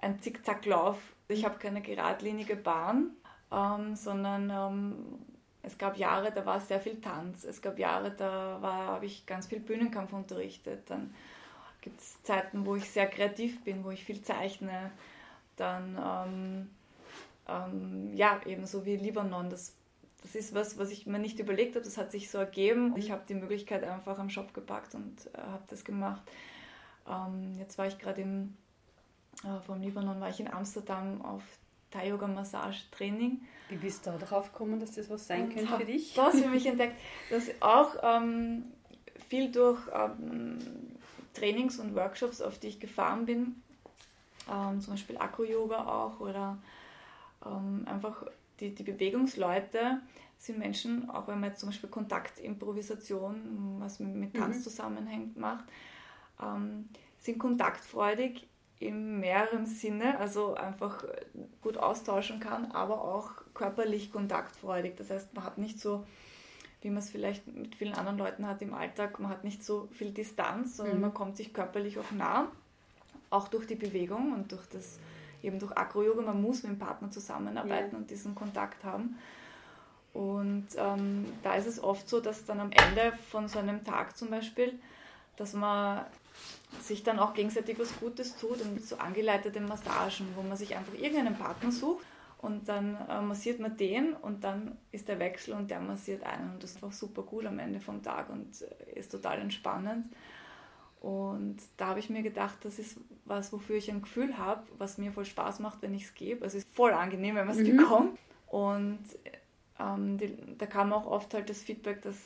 ein 0.00 0.20
Zickzacklauf. 0.20 0.98
Ich 1.28 1.44
habe 1.44 1.58
keine 1.58 1.80
geradlinige 1.80 2.56
Bahn, 2.56 3.10
ähm, 3.50 3.96
sondern 3.96 4.50
ähm, 4.50 4.94
es 5.62 5.78
gab 5.78 5.96
Jahre, 5.96 6.32
da 6.32 6.44
war 6.44 6.60
sehr 6.60 6.80
viel 6.80 7.00
Tanz. 7.00 7.44
Es 7.44 7.60
gab 7.62 7.78
Jahre, 7.78 8.10
da 8.10 8.58
habe 8.62 9.06
ich 9.06 9.26
ganz 9.26 9.46
viel 9.46 9.60
Bühnenkampf 9.60 10.12
unterrichtet. 10.12 10.90
Dann 10.90 11.14
gibt 11.80 12.00
es 12.00 12.22
Zeiten, 12.22 12.66
wo 12.66 12.76
ich 12.76 12.90
sehr 12.90 13.06
kreativ 13.06 13.62
bin, 13.62 13.84
wo 13.84 13.90
ich 13.90 14.04
viel 14.04 14.22
zeichne. 14.22 14.90
Dann, 15.56 15.98
ähm, 16.02 16.70
ähm, 17.48 18.14
ja, 18.14 18.40
ebenso 18.46 18.84
wie 18.86 18.96
Libanon, 18.96 19.50
das 19.50 19.74
das 20.22 20.34
ist 20.34 20.54
was, 20.54 20.78
was 20.78 20.90
ich 20.90 21.06
mir 21.06 21.18
nicht 21.18 21.38
überlegt 21.38 21.74
habe, 21.74 21.84
das 21.84 21.96
hat 21.96 22.10
sich 22.10 22.30
so 22.30 22.38
ergeben. 22.38 22.94
Ich 22.96 23.10
habe 23.10 23.22
die 23.28 23.34
Möglichkeit 23.34 23.84
einfach 23.84 24.18
am 24.18 24.30
Shop 24.30 24.52
gepackt 24.52 24.94
und 24.94 25.26
äh, 25.34 25.38
habe 25.38 25.62
das 25.68 25.84
gemacht. 25.84 26.22
Ähm, 27.08 27.54
jetzt 27.58 27.78
war 27.78 27.86
ich 27.86 27.98
gerade 27.98 28.20
im, 28.20 28.56
äh, 29.44 29.60
vom 29.64 29.80
Libanon, 29.80 30.20
war 30.20 30.28
ich 30.28 30.40
in 30.40 30.52
Amsterdam 30.52 31.22
auf 31.22 31.42
Thai-Yoga-Massage-Training. 31.90 33.40
Wie 33.68 33.76
bist 33.76 34.06
du 34.06 34.10
da 34.10 34.18
drauf 34.18 34.52
gekommen, 34.52 34.78
dass 34.80 34.92
das 34.92 35.08
was 35.08 35.26
sein 35.26 35.44
und 35.44 35.54
könnte 35.54 35.76
für 35.76 35.84
dich? 35.84 36.14
Das 36.14 36.38
für 36.38 36.48
mich 36.48 36.66
entdeckt. 36.66 36.96
Das 37.30 37.44
auch 37.60 37.96
ähm, 38.02 38.64
viel 39.28 39.50
durch 39.50 39.80
ähm, 39.92 40.58
Trainings 41.34 41.78
und 41.78 41.94
Workshops, 41.94 42.40
auf 42.40 42.58
die 42.58 42.68
ich 42.68 42.80
gefahren 42.80 43.26
bin, 43.26 43.62
ähm, 44.50 44.80
zum 44.80 44.94
Beispiel 44.94 45.16
Akro-Yoga 45.16 45.86
auch 45.86 46.20
oder 46.20 46.58
ähm, 47.46 47.86
einfach 47.86 48.24
die, 48.60 48.74
die 48.74 48.82
Bewegungsleute 48.82 50.00
sind 50.38 50.58
Menschen, 50.58 51.10
auch 51.10 51.28
wenn 51.28 51.40
man 51.40 51.50
jetzt 51.50 51.60
zum 51.60 51.68
Beispiel 51.68 51.90
Kontaktimprovisation, 51.90 53.76
was 53.78 54.00
mit 54.00 54.34
Tanz 54.34 54.58
mhm. 54.58 54.62
zusammenhängt, 54.62 55.36
macht, 55.36 55.64
ähm, 56.42 56.86
sind 57.18 57.38
kontaktfreudig 57.38 58.48
in 58.78 59.20
mehrerem 59.20 59.66
Sinne, 59.66 60.18
also 60.18 60.54
einfach 60.54 61.04
gut 61.60 61.76
austauschen 61.76 62.40
kann, 62.40 62.72
aber 62.72 63.04
auch 63.04 63.32
körperlich 63.52 64.10
kontaktfreudig. 64.10 64.96
Das 64.96 65.10
heißt, 65.10 65.34
man 65.34 65.44
hat 65.44 65.58
nicht 65.58 65.78
so, 65.78 66.06
wie 66.80 66.88
man 66.88 67.00
es 67.00 67.10
vielleicht 67.10 67.46
mit 67.46 67.74
vielen 67.74 67.92
anderen 67.92 68.16
Leuten 68.16 68.46
hat 68.46 68.62
im 68.62 68.72
Alltag, 68.72 69.20
man 69.20 69.30
hat 69.30 69.44
nicht 69.44 69.62
so 69.62 69.88
viel 69.92 70.12
Distanz, 70.12 70.78
sondern 70.78 70.96
mhm. 70.96 71.02
man 71.02 71.14
kommt 71.14 71.36
sich 71.36 71.52
körperlich 71.52 71.98
auch 71.98 72.10
nah, 72.12 72.50
auch 73.28 73.48
durch 73.48 73.66
die 73.66 73.74
Bewegung 73.74 74.32
und 74.32 74.50
durch 74.50 74.66
das 74.68 74.98
eben 75.42 75.58
durch 75.58 75.76
Akro-Yoga, 75.76 76.22
man 76.22 76.40
muss 76.40 76.62
mit 76.62 76.72
dem 76.72 76.78
Partner 76.78 77.10
zusammenarbeiten 77.10 77.92
ja. 77.92 77.98
und 77.98 78.10
diesen 78.10 78.34
Kontakt 78.34 78.84
haben. 78.84 79.16
Und 80.12 80.66
ähm, 80.76 81.26
da 81.42 81.54
ist 81.54 81.66
es 81.66 81.82
oft 81.82 82.08
so, 82.08 82.20
dass 82.20 82.44
dann 82.44 82.60
am 82.60 82.72
Ende 82.72 83.12
von 83.30 83.48
so 83.48 83.58
einem 83.58 83.84
Tag 83.84 84.16
zum 84.16 84.30
Beispiel, 84.30 84.78
dass 85.36 85.52
man 85.52 86.04
sich 86.80 87.02
dann 87.02 87.18
auch 87.18 87.34
gegenseitig 87.34 87.78
was 87.78 87.98
Gutes 87.98 88.36
tut 88.36 88.60
und 88.60 88.74
mit 88.74 88.86
so 88.86 88.96
angeleiteten 88.96 89.66
Massagen, 89.66 90.26
wo 90.36 90.42
man 90.42 90.56
sich 90.56 90.76
einfach 90.76 90.94
irgendeinen 90.94 91.36
Partner 91.36 91.70
sucht 91.70 92.04
und 92.38 92.68
dann 92.68 92.96
äh, 93.08 93.20
massiert 93.20 93.60
man 93.60 93.76
den 93.76 94.14
und 94.14 94.44
dann 94.44 94.78
ist 94.92 95.08
der 95.08 95.18
Wechsel 95.18 95.54
und 95.54 95.70
der 95.70 95.80
massiert 95.80 96.22
einen 96.24 96.52
und 96.52 96.62
das 96.62 96.70
ist 96.70 96.76
einfach 96.82 96.96
super 96.96 97.24
cool 97.32 97.46
am 97.46 97.58
Ende 97.58 97.80
vom 97.80 98.02
Tag 98.02 98.30
und 98.30 98.62
äh, 98.62 98.98
ist 98.98 99.12
total 99.12 99.40
entspannend. 99.40 100.06
Und 101.00 101.56
da 101.78 101.88
habe 101.88 101.98
ich 101.98 102.10
mir 102.10 102.22
gedacht, 102.22 102.58
das 102.62 102.78
ist 102.78 102.98
was, 103.24 103.52
wofür 103.52 103.76
ich 103.76 103.90
ein 103.90 104.02
Gefühl 104.02 104.36
habe, 104.36 104.62
was 104.76 104.98
mir 104.98 105.12
voll 105.12 105.24
Spaß 105.24 105.60
macht, 105.60 105.80
wenn 105.80 105.94
ich 105.94 106.04
es 106.04 106.14
gebe. 106.14 106.44
Also 106.44 106.58
es 106.58 106.64
ist 106.64 106.74
voll 106.74 106.92
angenehm, 106.92 107.36
wenn 107.36 107.46
man 107.46 107.58
es 107.58 107.66
mhm. 107.66 107.76
bekommt. 107.76 108.18
Und 108.48 108.98
ähm, 109.78 110.18
die, 110.18 110.36
da 110.58 110.66
kam 110.66 110.92
auch 110.92 111.06
oft 111.06 111.32
halt 111.32 111.48
das 111.48 111.62
Feedback, 111.62 112.02
dass, 112.02 112.16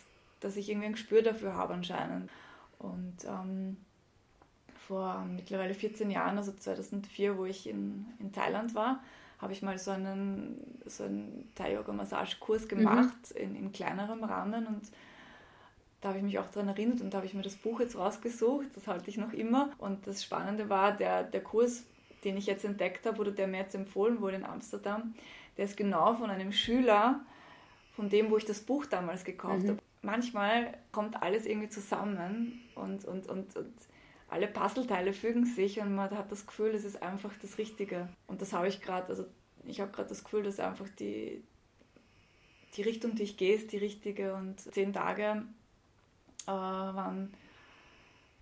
dass 0.40 0.56
ich 0.56 0.68
irgendwie 0.68 0.86
ein 0.86 0.92
Gespür 0.92 1.22
dafür 1.22 1.54
habe 1.54 1.74
anscheinend. 1.74 2.30
Und 2.78 3.16
ähm, 3.26 3.76
vor 4.88 5.24
mittlerweile 5.24 5.74
14 5.74 6.10
Jahren, 6.10 6.36
also 6.36 6.52
2004, 6.52 7.38
wo 7.38 7.44
ich 7.44 7.68
in, 7.68 8.06
in 8.18 8.32
Thailand 8.32 8.74
war, 8.74 9.02
habe 9.38 9.52
ich 9.52 9.62
mal 9.62 9.78
so 9.78 9.92
einen, 9.92 10.80
so 10.86 11.04
einen 11.04 11.48
Thai-Yoga-Massage-Kurs 11.54 12.64
mhm. 12.64 12.68
gemacht 12.68 13.34
mhm. 13.34 13.40
in, 13.40 13.56
in 13.56 13.72
kleinerem 13.72 14.24
Rahmen 14.24 14.66
und 14.66 14.82
da 16.04 16.10
habe 16.10 16.18
ich 16.18 16.24
mich 16.24 16.38
auch 16.38 16.50
daran 16.50 16.68
erinnert 16.68 17.00
und 17.00 17.14
da 17.14 17.16
habe 17.16 17.26
ich 17.26 17.32
mir 17.32 17.40
das 17.40 17.56
Buch 17.56 17.80
jetzt 17.80 17.96
rausgesucht, 17.96 18.66
das 18.74 18.86
halte 18.86 19.08
ich 19.08 19.16
noch 19.16 19.32
immer. 19.32 19.70
Und 19.78 20.06
das 20.06 20.22
Spannende 20.22 20.68
war, 20.68 20.92
der, 20.92 21.24
der 21.24 21.42
Kurs, 21.42 21.84
den 22.24 22.36
ich 22.36 22.44
jetzt 22.44 22.62
entdeckt 22.66 23.06
habe 23.06 23.18
oder 23.22 23.30
der 23.30 23.46
mir 23.46 23.60
jetzt 23.60 23.74
empfohlen 23.74 24.20
wurde 24.20 24.36
in 24.36 24.44
Amsterdam, 24.44 25.14
der 25.56 25.64
ist 25.64 25.78
genau 25.78 26.14
von 26.14 26.28
einem 26.28 26.52
Schüler 26.52 27.24
von 27.96 28.10
dem, 28.10 28.30
wo 28.30 28.36
ich 28.36 28.44
das 28.44 28.60
Buch 28.60 28.84
damals 28.84 29.24
gekauft 29.24 29.62
mhm. 29.62 29.68
habe. 29.70 29.78
Manchmal 30.02 30.76
kommt 30.92 31.22
alles 31.22 31.46
irgendwie 31.46 31.70
zusammen 31.70 32.60
und, 32.74 33.06
und, 33.06 33.26
und, 33.26 33.56
und 33.56 33.72
alle 34.28 34.46
Puzzleteile 34.46 35.14
fügen 35.14 35.46
sich 35.46 35.80
und 35.80 35.94
man 35.94 36.10
hat 36.10 36.30
das 36.30 36.46
Gefühl, 36.46 36.74
es 36.74 36.84
ist 36.84 37.02
einfach 37.02 37.32
das 37.40 37.56
Richtige. 37.56 38.10
Und 38.26 38.42
das 38.42 38.52
habe 38.52 38.68
ich 38.68 38.82
gerade, 38.82 39.08
also 39.08 39.24
ich 39.64 39.80
habe 39.80 39.90
gerade 39.90 40.10
das 40.10 40.22
Gefühl, 40.22 40.42
dass 40.42 40.60
einfach 40.60 40.88
die, 40.98 41.42
die 42.76 42.82
Richtung, 42.82 43.14
die 43.14 43.22
ich 43.22 43.38
gehe, 43.38 43.54
ist 43.54 43.72
die 43.72 43.78
richtige. 43.78 44.34
Und 44.34 44.60
zehn 44.60 44.92
Tage 44.92 45.44
äh, 46.46 46.50
waren 46.50 47.32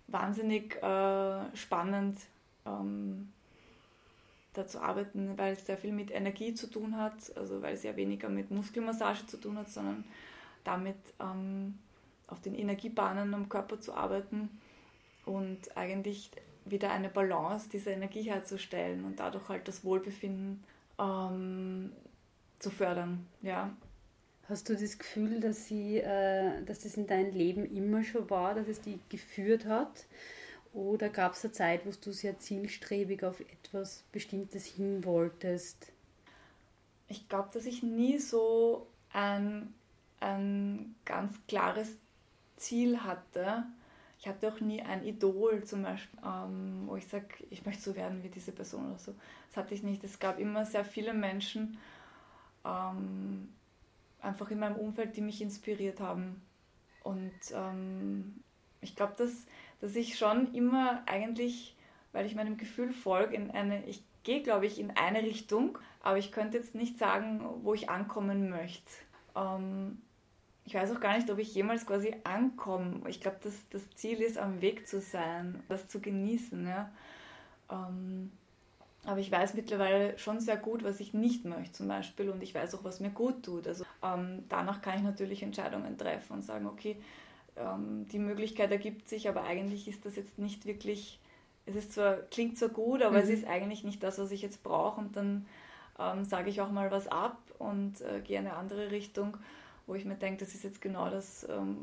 wahnsinnig 0.07 0.75
äh, 0.81 1.55
spannend, 1.55 2.19
ähm, 2.65 3.31
da 4.53 4.67
zu 4.67 4.81
arbeiten, 4.81 5.37
weil 5.37 5.53
es 5.53 5.65
sehr 5.65 5.77
viel 5.77 5.91
mit 5.91 6.11
Energie 6.11 6.53
zu 6.53 6.67
tun 6.67 6.97
hat, 6.97 7.35
also 7.35 7.61
weil 7.61 7.73
es 7.73 7.83
ja 7.83 7.95
weniger 7.95 8.29
mit 8.29 8.51
Muskelmassage 8.51 9.25
zu 9.25 9.37
tun 9.37 9.57
hat, 9.57 9.69
sondern 9.69 10.03
damit 10.63 10.97
ähm, 11.19 11.79
auf 12.27 12.39
den 12.41 12.55
Energiebahnen 12.55 13.33
am 13.33 13.49
Körper 13.49 13.79
zu 13.81 13.93
arbeiten 13.93 14.49
und 15.25 15.75
eigentlich 15.75 16.29
wieder 16.65 16.91
eine 16.91 17.09
Balance 17.09 17.69
dieser 17.69 17.91
Energie 17.91 18.23
herzustellen 18.23 19.03
und 19.05 19.19
dadurch 19.19 19.49
halt 19.49 19.67
das 19.67 19.83
Wohlbefinden 19.83 20.63
ähm, 20.99 21.91
zu 22.59 22.69
fördern. 22.69 23.25
Ja. 23.41 23.71
Hast 24.49 24.67
du 24.67 24.75
das 24.75 24.97
Gefühl, 24.97 25.39
dass, 25.39 25.67
sie, 25.67 25.99
äh, 25.99 26.63
dass 26.65 26.79
das 26.79 26.97
in 26.97 27.07
deinem 27.07 27.33
Leben 27.33 27.65
immer 27.65 28.03
schon 28.03 28.29
war, 28.29 28.53
dass 28.53 28.67
es 28.67 28.81
dich 28.81 28.99
geführt 29.07 29.65
hat? 29.65 30.05
Oder 30.73 31.09
gab 31.09 31.33
es 31.33 31.45
eine 31.45 31.53
Zeit, 31.53 31.85
wo 31.85 31.91
du 31.91 32.11
sehr 32.11 32.39
zielstrebig 32.39 33.23
auf 33.23 33.39
etwas 33.39 34.03
Bestimmtes 34.11 34.65
hin 34.65 35.05
wolltest? 35.05 35.91
Ich 37.07 37.29
glaube, 37.29 37.49
dass 37.53 37.65
ich 37.65 37.83
nie 37.83 38.17
so 38.17 38.87
ein, 39.13 39.73
ein 40.19 40.95
ganz 41.05 41.31
klares 41.47 41.89
Ziel 42.57 43.01
hatte. 43.03 43.63
Ich 44.19 44.27
hatte 44.27 44.51
auch 44.51 44.59
nie 44.59 44.81
ein 44.81 45.05
Idol 45.05 45.63
zum 45.63 45.83
Beispiel, 45.83 46.19
ähm, 46.25 46.83
wo 46.85 46.95
ich 46.95 47.07
sage, 47.07 47.27
ich 47.49 47.65
möchte 47.65 47.83
so 47.83 47.95
werden 47.95 48.23
wie 48.23 48.29
diese 48.29 48.51
Person 48.51 48.89
oder 48.89 48.99
so. 48.99 49.13
Das 49.49 49.57
hatte 49.57 49.75
ich 49.75 49.83
nicht. 49.83 50.03
Es 50.03 50.19
gab 50.19 50.39
immer 50.39 50.65
sehr 50.65 50.85
viele 50.85 51.13
Menschen, 51.13 51.77
ähm, 52.65 53.49
einfach 54.23 54.49
in 54.51 54.59
meinem 54.59 54.75
Umfeld, 54.75 55.15
die 55.15 55.21
mich 55.21 55.41
inspiriert 55.41 55.99
haben. 55.99 56.41
Und 57.03 57.31
ähm, 57.53 58.35
ich 58.81 58.95
glaube, 58.95 59.13
dass, 59.17 59.45
dass 59.81 59.95
ich 59.95 60.17
schon 60.17 60.53
immer 60.53 61.03
eigentlich, 61.05 61.75
weil 62.11 62.25
ich 62.25 62.35
meinem 62.35 62.57
Gefühl 62.57 62.91
folge, 62.91 63.35
in 63.35 63.51
eine, 63.51 63.85
ich 63.85 64.03
gehe, 64.23 64.41
glaube 64.41 64.65
ich, 64.65 64.79
in 64.79 64.91
eine 64.91 65.21
Richtung, 65.21 65.77
aber 66.01 66.17
ich 66.17 66.31
könnte 66.31 66.57
jetzt 66.57 66.75
nicht 66.75 66.97
sagen, 66.97 67.45
wo 67.63 67.73
ich 67.73 67.89
ankommen 67.89 68.49
möchte. 68.49 68.91
Ähm, 69.35 70.01
ich 70.65 70.73
weiß 70.73 70.91
auch 70.91 71.01
gar 71.01 71.15
nicht, 71.17 71.29
ob 71.29 71.39
ich 71.39 71.53
jemals 71.53 71.85
quasi 71.85 72.15
ankomme. 72.23 73.01
Ich 73.09 73.19
glaube, 73.19 73.37
dass 73.43 73.53
das 73.69 73.89
Ziel 73.95 74.21
ist, 74.21 74.37
am 74.37 74.61
Weg 74.61 74.87
zu 74.87 75.01
sein, 75.01 75.61
das 75.67 75.89
zu 75.89 75.99
genießen. 75.99 76.65
Ja? 76.65 76.89
Ähm, 77.69 78.31
aber 79.05 79.19
ich 79.19 79.29
weiß 79.29 79.55
mittlerweile 79.55 80.17
schon 80.17 80.39
sehr 80.39 80.55
gut, 80.55 80.83
was 80.83 81.01
ich 81.01 81.13
nicht 81.13 81.43
möchte 81.43 81.73
zum 81.73 81.89
Beispiel 81.89 82.29
und 82.29 82.41
ich 82.41 82.55
weiß 82.55 82.75
auch, 82.75 82.85
was 82.85 83.01
mir 83.01 83.09
gut 83.09 83.43
tut. 83.43 83.67
Also 83.67 83.83
ähm, 84.03 84.43
danach 84.49 84.81
kann 84.81 84.97
ich 84.97 85.03
natürlich 85.03 85.43
Entscheidungen 85.43 85.97
treffen 85.97 86.33
und 86.33 86.41
sagen, 86.43 86.67
okay, 86.67 86.97
ähm, 87.55 88.05
die 88.11 88.19
Möglichkeit 88.19 88.71
ergibt 88.71 89.07
sich, 89.07 89.29
aber 89.29 89.43
eigentlich 89.43 89.87
ist 89.87 90.05
das 90.05 90.15
jetzt 90.15 90.37
nicht 90.39 90.65
wirklich, 90.65 91.19
es 91.65 91.75
ist 91.75 91.93
zwar, 91.93 92.15
klingt 92.15 92.57
zwar 92.57 92.69
gut, 92.69 93.01
aber 93.01 93.17
mhm. 93.17 93.23
es 93.23 93.29
ist 93.29 93.47
eigentlich 93.47 93.83
nicht 93.83 94.03
das, 94.03 94.19
was 94.19 94.31
ich 94.31 94.41
jetzt 94.41 94.63
brauche 94.63 94.99
und 94.99 95.15
dann 95.15 95.45
ähm, 95.99 96.25
sage 96.25 96.49
ich 96.49 96.61
auch 96.61 96.71
mal 96.71 96.91
was 96.91 97.07
ab 97.07 97.37
und 97.59 98.01
äh, 98.01 98.21
gehe 98.21 98.39
in 98.39 98.47
eine 98.47 98.57
andere 98.57 98.91
Richtung, 98.91 99.37
wo 99.87 99.95
ich 99.95 100.05
mir 100.05 100.15
denke, 100.15 100.43
das 100.43 100.53
ist 100.53 100.63
jetzt 100.63 100.81
genau 100.81 101.09
das, 101.09 101.47
ähm, 101.49 101.77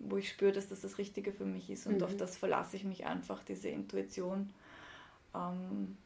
wo 0.00 0.16
ich 0.16 0.28
spüre, 0.28 0.52
dass 0.52 0.68
das 0.68 0.80
das 0.80 0.98
Richtige 0.98 1.32
für 1.32 1.44
mich 1.44 1.70
ist 1.70 1.86
und 1.86 1.98
mhm. 1.98 2.02
auf 2.04 2.16
das 2.16 2.36
verlasse 2.36 2.76
ich 2.76 2.84
mich 2.84 3.06
einfach, 3.06 3.42
diese 3.44 3.68
Intuition. 3.68 4.50
Ähm, 5.34 5.96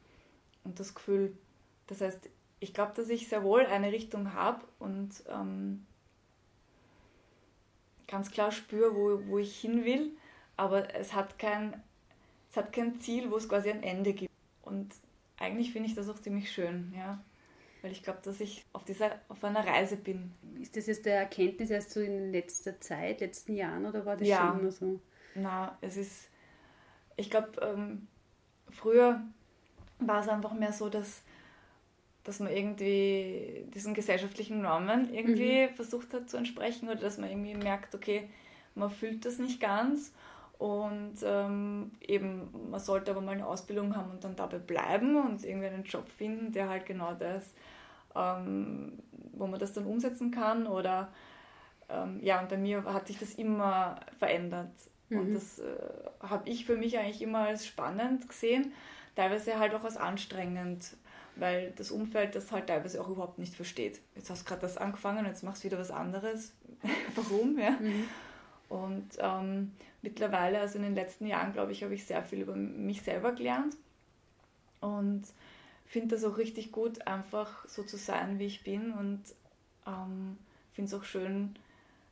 und 0.67 0.81
das 0.81 0.95
Gefühl. 0.95 1.33
Das 1.87 2.01
heißt, 2.01 2.29
ich 2.61 2.73
glaube, 2.75 2.93
dass 2.95 3.09
ich 3.09 3.29
sehr 3.29 3.43
wohl 3.43 3.67
eine 3.67 3.93
Richtung 3.93 4.33
habe 4.33 4.65
und 4.79 5.11
ähm, 5.29 5.87
ganz 8.07 8.31
klar 8.31 8.53
spüre, 8.53 8.95
wo, 8.95 9.27
wo 9.29 9.39
ich 9.39 9.59
hin 9.59 9.85
will, 9.85 10.17
aber 10.57 10.95
es 10.95 11.13
hat, 11.13 11.39
kein, 11.39 11.83
es 12.51 12.57
hat 12.57 12.73
kein 12.73 12.99
Ziel, 13.01 13.31
wo 13.31 13.37
es 13.37 13.49
quasi 13.49 13.71
ein 13.71 13.83
Ende 13.83 14.13
gibt. 14.13 14.33
Und 14.63 14.95
eigentlich 15.39 15.73
finde 15.73 15.89
ich 15.89 15.95
das 15.95 16.09
auch 16.09 16.19
ziemlich 16.19 16.51
schön, 16.51 16.93
ja. 16.97 17.23
Weil 17.83 17.93
ich 17.93 18.03
glaube, 18.03 18.21
dass 18.23 18.41
ich 18.41 18.65
auf, 18.73 18.85
dieser, 18.85 19.21
auf 19.29 19.45
einer 19.45 19.65
Reise 19.65 19.97
bin. 19.97 20.33
Ist 20.61 20.77
das 20.77 20.87
jetzt 20.87 21.05
der 21.05 21.19
Erkenntnis 21.19 21.71
erst 21.71 21.91
so 21.91 22.01
in 22.01 22.33
letzter 22.33 22.81
Zeit, 22.81 23.21
letzten 23.21 23.55
Jahren 23.55 23.85
oder 23.85 24.07
war 24.07 24.17
das 24.17 24.27
ja. 24.27 24.49
schon 24.49 24.61
immer 24.61 24.71
so? 24.71 25.01
Na, 25.35 25.77
es 25.83 25.97
ist, 25.97 26.31
ich 27.17 27.31
glaube, 27.31 27.61
ähm, 27.61 28.09
früher 28.71 29.23
war 29.99 30.23
es 30.23 30.29
einfach 30.29 30.55
mehr 30.55 30.73
so, 30.73 30.89
dass, 30.89 31.23
dass 32.27 32.41
man 32.41 32.53
irgendwie 32.53 33.67
diesen 33.75 33.95
gesellschaftlichen 33.95 34.61
Normen 34.61 35.13
irgendwie 35.13 35.69
mhm. 35.69 35.75
versucht 35.75 36.13
hat 36.13 36.29
zu 36.29 36.37
entsprechen 36.37 36.89
oder 36.89 37.01
dass 37.01 37.19
man 37.19 37.31
irgendwie 37.31 37.55
merkt, 37.55 37.95
okay, 37.95 38.29
man 38.75 38.91
fühlt 38.91 39.25
das 39.25 39.39
nicht 39.39 39.61
ganz 39.61 40.13
und 40.59 41.15
ähm, 41.23 41.93
eben 42.01 42.71
man 42.71 42.81
sollte 42.81 43.11
aber 43.11 43.21
mal 43.21 43.33
eine 43.33 43.47
Ausbildung 43.47 43.97
haben 43.97 44.11
und 44.11 44.25
dann 44.25 44.37
dabei 44.37 44.59
bleiben 44.59 45.17
und 45.17 45.45
irgendwie 45.45 45.69
einen 45.69 45.85
Job 45.85 46.09
finden, 46.09 46.53
der 46.53 46.69
halt 46.69 46.87
genau 46.87 47.15
das, 47.15 47.55
ähm, 48.15 48.99
wo 49.33 49.47
man 49.47 49.61
das 49.61 49.73
dann 49.73 49.87
umsetzen 49.87 50.31
kann 50.31 50.67
oder 50.67 51.13
ähm, 51.89 52.19
ja, 52.23 52.41
und 52.41 52.49
bei 52.49 52.57
mir 52.57 52.85
hat 52.85 53.07
sich 53.07 53.19
das 53.19 53.35
immer 53.35 54.01
verändert 54.19 54.73
mhm. 55.11 55.21
und 55.21 55.35
das 55.35 55.61
äh, 55.61 55.65
habe 56.21 56.49
ich 56.49 56.67
für 56.67 56.77
mich 56.77 56.99
eigentlich 56.99 57.23
immer 57.23 57.41
als 57.41 57.67
spannend 57.67 58.29
gesehen 58.29 58.73
teilweise 59.17 59.59
halt 59.59 59.75
auch 59.75 59.83
als 59.83 59.97
anstrengend, 59.97 60.97
weil 61.37 61.73
das 61.77 61.91
Umfeld 61.91 62.35
das 62.35 62.51
halt 62.51 62.67
teilweise 62.67 63.01
auch 63.01 63.09
überhaupt 63.09 63.39
nicht 63.39 63.55
versteht. 63.55 64.01
Jetzt 64.15 64.31
hast 64.31 64.43
du 64.43 64.49
gerade 64.49 64.63
das 64.63 64.77
angefangen, 64.77 65.27
jetzt 65.27 65.43
machst 65.43 65.63
du 65.63 65.69
wieder 65.69 65.79
was 65.79 65.91
anderes. 65.91 66.53
Warum? 67.15 67.59
Ja? 67.59 67.73
Mhm. 67.73 68.05
Und 68.69 69.09
ähm, 69.19 69.73
mittlerweile, 70.03 70.61
also 70.61 70.79
in 70.79 70.85
den 70.85 70.95
letzten 70.95 71.27
Jahren, 71.27 71.53
glaube 71.53 71.73
ich, 71.73 71.85
habe 71.85 71.95
ich 71.95 72.05
sehr 72.05 72.25
viel 72.25 72.41
über 72.41 72.57
mich 72.57 73.03
selber 73.03 73.33
gelernt 73.33 73.77
und 74.81 75.25
finde 75.85 76.17
das 76.17 76.25
auch 76.25 76.37
richtig 76.39 76.73
gut, 76.73 77.07
einfach 77.07 77.67
so 77.69 77.83
zu 77.83 77.97
sein, 77.97 78.39
wie 78.39 78.47
ich 78.47 78.65
bin 78.65 78.93
und 78.93 79.23
ähm, 79.87 80.37
finde 80.73 80.89
es 80.89 80.95
auch 80.95 81.05
schön, 81.05 81.57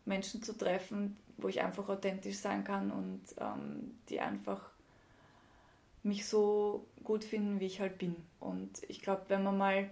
Menschen 0.04 0.42
zu 0.42 0.56
treffen, 0.56 1.16
wo 1.38 1.48
ich 1.48 1.60
einfach 1.60 1.88
authentisch 1.88 2.36
sein 2.36 2.62
kann 2.62 2.90
und 2.90 3.22
ähm, 3.38 3.98
die 4.08 4.20
einfach 4.20 4.70
mich 6.04 6.26
so 6.26 6.86
gut 7.02 7.24
finden, 7.24 7.58
wie 7.58 7.66
ich 7.66 7.80
halt 7.80 7.98
bin. 7.98 8.14
Und 8.38 8.82
ich 8.88 9.00
glaube, 9.00 9.22
wenn 9.28 9.42
man 9.42 9.58
mal, 9.58 9.90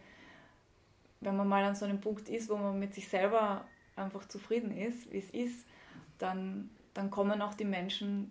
wenn 1.21 1.37
man 1.37 1.49
mal 1.49 1.65
an 1.65 1.75
so 1.75 1.85
einem 1.85 2.01
Punkt 2.01 2.29
ist, 2.29 2.49
wo 2.49 2.57
man 2.57 2.79
mit 2.79 2.95
sich 2.95 3.09
selber 3.09 3.67
einfach 3.97 4.29
zufrieden 4.29 4.77
ist, 4.77 5.11
wie 5.13 5.19
es 5.19 5.31
ist, 5.31 5.67
dann, 6.19 6.71
dann 6.95 7.11
kommen 7.11 7.43
auch 7.43 7.55
die 7.55 7.65
Menschen, 7.65 8.31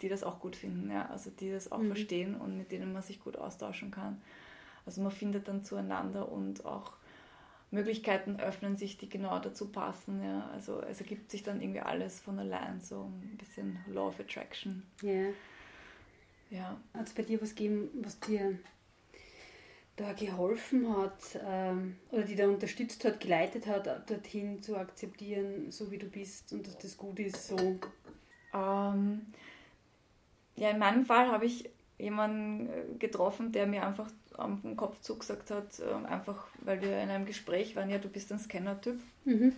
die 0.00 0.08
das 0.08 0.22
auch 0.22 0.40
gut 0.40 0.56
finden, 0.56 0.90
ja? 0.90 1.06
also 1.06 1.30
die 1.30 1.50
das 1.50 1.72
auch 1.72 1.78
mhm. 1.78 1.88
verstehen 1.88 2.34
und 2.36 2.56
mit 2.56 2.70
denen 2.70 2.92
man 2.92 3.02
sich 3.02 3.20
gut 3.20 3.36
austauschen 3.36 3.90
kann. 3.90 4.20
Also 4.86 5.02
man 5.02 5.10
findet 5.10 5.48
dann 5.48 5.64
zueinander 5.64 6.30
und 6.30 6.64
auch 6.64 6.92
Möglichkeiten 7.70 8.40
öffnen 8.40 8.76
sich, 8.76 8.96
die 8.96 9.08
genau 9.08 9.38
dazu 9.38 9.68
passen. 9.68 10.22
Ja? 10.22 10.48
Also 10.52 10.80
es 10.82 11.00
ergibt 11.00 11.30
sich 11.30 11.42
dann 11.42 11.60
irgendwie 11.60 11.80
alles 11.80 12.20
von 12.20 12.38
allein, 12.38 12.80
so 12.80 13.04
ein 13.04 13.36
bisschen 13.36 13.78
Law 13.88 14.08
of 14.08 14.20
Attraction. 14.20 14.84
Yeah. 15.02 15.32
Ja. 16.50 16.80
Hat 16.94 17.06
es 17.06 17.14
bei 17.14 17.22
dir 17.22 17.40
was 17.40 17.54
gegeben, 17.54 17.90
was 18.02 18.18
dir 18.20 18.58
da 19.98 20.12
geholfen 20.12 20.96
hat 20.96 21.40
ähm, 21.44 21.96
oder 22.10 22.22
die 22.22 22.36
da 22.36 22.46
unterstützt 22.46 23.04
hat, 23.04 23.20
geleitet 23.20 23.66
hat, 23.66 24.08
dorthin 24.08 24.62
zu 24.62 24.76
akzeptieren, 24.76 25.70
so 25.70 25.90
wie 25.90 25.98
du 25.98 26.06
bist 26.06 26.52
und 26.52 26.66
dass 26.66 26.78
das 26.78 26.96
gut 26.96 27.18
ist, 27.18 27.48
so? 27.48 27.56
Ähm, 28.54 29.26
ja, 30.56 30.70
in 30.70 30.78
meinem 30.78 31.04
Fall 31.04 31.28
habe 31.28 31.46
ich 31.46 31.68
jemanden 31.98 32.68
äh, 32.68 32.98
getroffen, 32.98 33.50
der 33.50 33.66
mir 33.66 33.84
einfach 33.84 34.08
am 34.36 34.76
Kopf 34.76 35.00
zugesagt 35.00 35.50
hat, 35.50 35.80
äh, 35.80 36.06
einfach 36.06 36.46
weil 36.60 36.80
wir 36.80 37.02
in 37.02 37.10
einem 37.10 37.26
Gespräch 37.26 37.74
waren, 37.74 37.90
ja, 37.90 37.98
du 37.98 38.08
bist 38.08 38.32
ein 38.32 38.38
Scanner-Typ. 38.38 39.00
Mhm. 39.24 39.52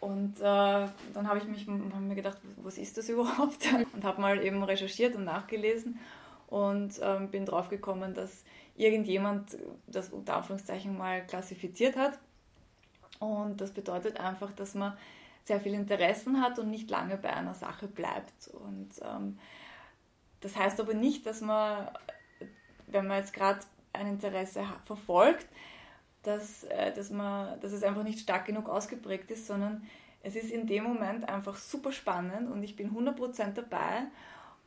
Und 0.00 0.36
äh, 0.38 0.42
dann 0.42 1.26
habe 1.28 1.38
ich 1.38 1.44
mich 1.44 1.66
hab 1.66 2.00
mir 2.00 2.14
gedacht, 2.14 2.38
was 2.58 2.78
ist 2.78 2.98
das 2.98 3.08
überhaupt? 3.08 3.66
Und 3.94 4.04
habe 4.04 4.20
mal 4.20 4.44
eben 4.44 4.62
recherchiert 4.62 5.16
und 5.16 5.24
nachgelesen 5.24 5.98
und 6.48 6.98
ähm, 7.02 7.30
bin 7.30 7.44
drauf 7.44 7.68
gekommen, 7.68 8.14
dass 8.14 8.44
irgendjemand 8.76 9.56
das 9.86 10.10
unter 10.10 10.36
Anführungszeichen 10.36 10.96
mal 10.96 11.24
klassifiziert 11.26 11.96
hat. 11.96 12.18
Und 13.20 13.60
das 13.60 13.72
bedeutet 13.72 14.18
einfach, 14.18 14.52
dass 14.52 14.74
man 14.74 14.96
sehr 15.44 15.60
viel 15.60 15.74
Interessen 15.74 16.40
hat 16.40 16.58
und 16.58 16.70
nicht 16.70 16.90
lange 16.90 17.16
bei 17.16 17.32
einer 17.32 17.54
Sache 17.54 17.86
bleibt. 17.86 18.48
Und 18.48 18.90
ähm, 19.02 19.38
das 20.40 20.56
heißt 20.56 20.80
aber 20.80 20.94
nicht, 20.94 21.26
dass 21.26 21.40
man, 21.40 21.90
wenn 22.86 23.06
man 23.06 23.18
jetzt 23.18 23.32
gerade 23.32 23.60
ein 23.92 24.06
Interesse 24.06 24.64
verfolgt, 24.84 25.46
dass, 26.22 26.64
äh, 26.64 26.92
dass, 26.92 27.10
man, 27.10 27.60
dass 27.60 27.72
es 27.72 27.82
einfach 27.82 28.04
nicht 28.04 28.20
stark 28.20 28.46
genug 28.46 28.68
ausgeprägt 28.68 29.30
ist, 29.30 29.46
sondern 29.46 29.82
es 30.22 30.36
ist 30.36 30.50
in 30.50 30.66
dem 30.66 30.84
Moment 30.84 31.28
einfach 31.28 31.56
super 31.56 31.92
spannend 31.92 32.50
und 32.50 32.62
ich 32.62 32.76
bin 32.76 32.94
100% 32.94 33.52
dabei 33.52 34.06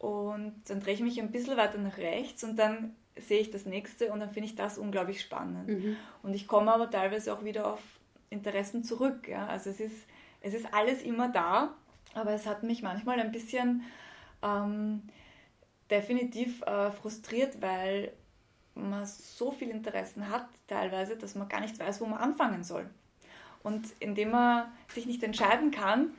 und 0.01 0.63
dann 0.65 0.79
drehe 0.79 0.95
ich 0.95 1.01
mich 1.01 1.21
ein 1.21 1.29
bisschen 1.29 1.57
weiter 1.57 1.77
nach 1.77 1.99
rechts 1.99 2.43
und 2.43 2.57
dann 2.57 2.95
sehe 3.15 3.39
ich 3.39 3.51
das 3.51 3.67
nächste 3.67 4.11
und 4.11 4.19
dann 4.19 4.31
finde 4.31 4.47
ich 4.47 4.55
das 4.55 4.79
unglaublich 4.79 5.21
spannend. 5.21 5.67
Mhm. 5.67 5.95
Und 6.23 6.33
ich 6.33 6.47
komme 6.47 6.73
aber 6.73 6.89
teilweise 6.89 7.31
auch 7.31 7.43
wieder 7.43 7.71
auf 7.71 7.81
Interessen 8.31 8.83
zurück. 8.83 9.27
Ja? 9.27 9.45
Also 9.45 9.69
es 9.69 9.79
ist, 9.79 10.07
es 10.41 10.55
ist 10.55 10.73
alles 10.73 11.03
immer 11.03 11.29
da, 11.29 11.75
aber 12.15 12.31
es 12.31 12.47
hat 12.47 12.63
mich 12.63 12.81
manchmal 12.81 13.19
ein 13.19 13.31
bisschen 13.31 13.83
ähm, 14.41 15.03
definitiv 15.91 16.63
äh, 16.63 16.89
frustriert, 16.89 17.61
weil 17.61 18.11
man 18.73 19.05
so 19.05 19.51
viele 19.51 19.71
Interessen 19.71 20.29
hat 20.29 20.47
teilweise, 20.65 21.15
dass 21.15 21.35
man 21.35 21.47
gar 21.47 21.59
nicht 21.59 21.79
weiß, 21.79 22.01
wo 22.01 22.07
man 22.07 22.17
anfangen 22.17 22.63
soll. 22.63 22.89
Und 23.61 23.85
indem 23.99 24.31
man 24.31 24.71
sich 24.87 25.05
nicht 25.05 25.21
entscheiden 25.21 25.69
kann, 25.69 26.15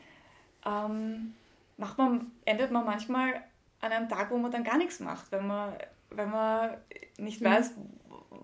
ähm, 0.64 1.35
macht 1.78 1.99
man, 1.99 2.30
endet 2.45 2.70
man 2.70 2.85
manchmal 2.85 3.43
an 3.83 3.93
einem 3.93 4.09
Tag, 4.09 4.30
wo 4.30 4.39
man 4.39 4.51
dann 4.51 4.64
gar 4.64 4.78
nichts 4.78 5.01
macht, 5.01 5.30
weil 5.30 5.43
man, 5.43 5.74
weil 6.11 6.26
man 6.26 6.70
nicht 7.18 7.43
mhm. 7.43 7.47
weiß, 7.47 7.72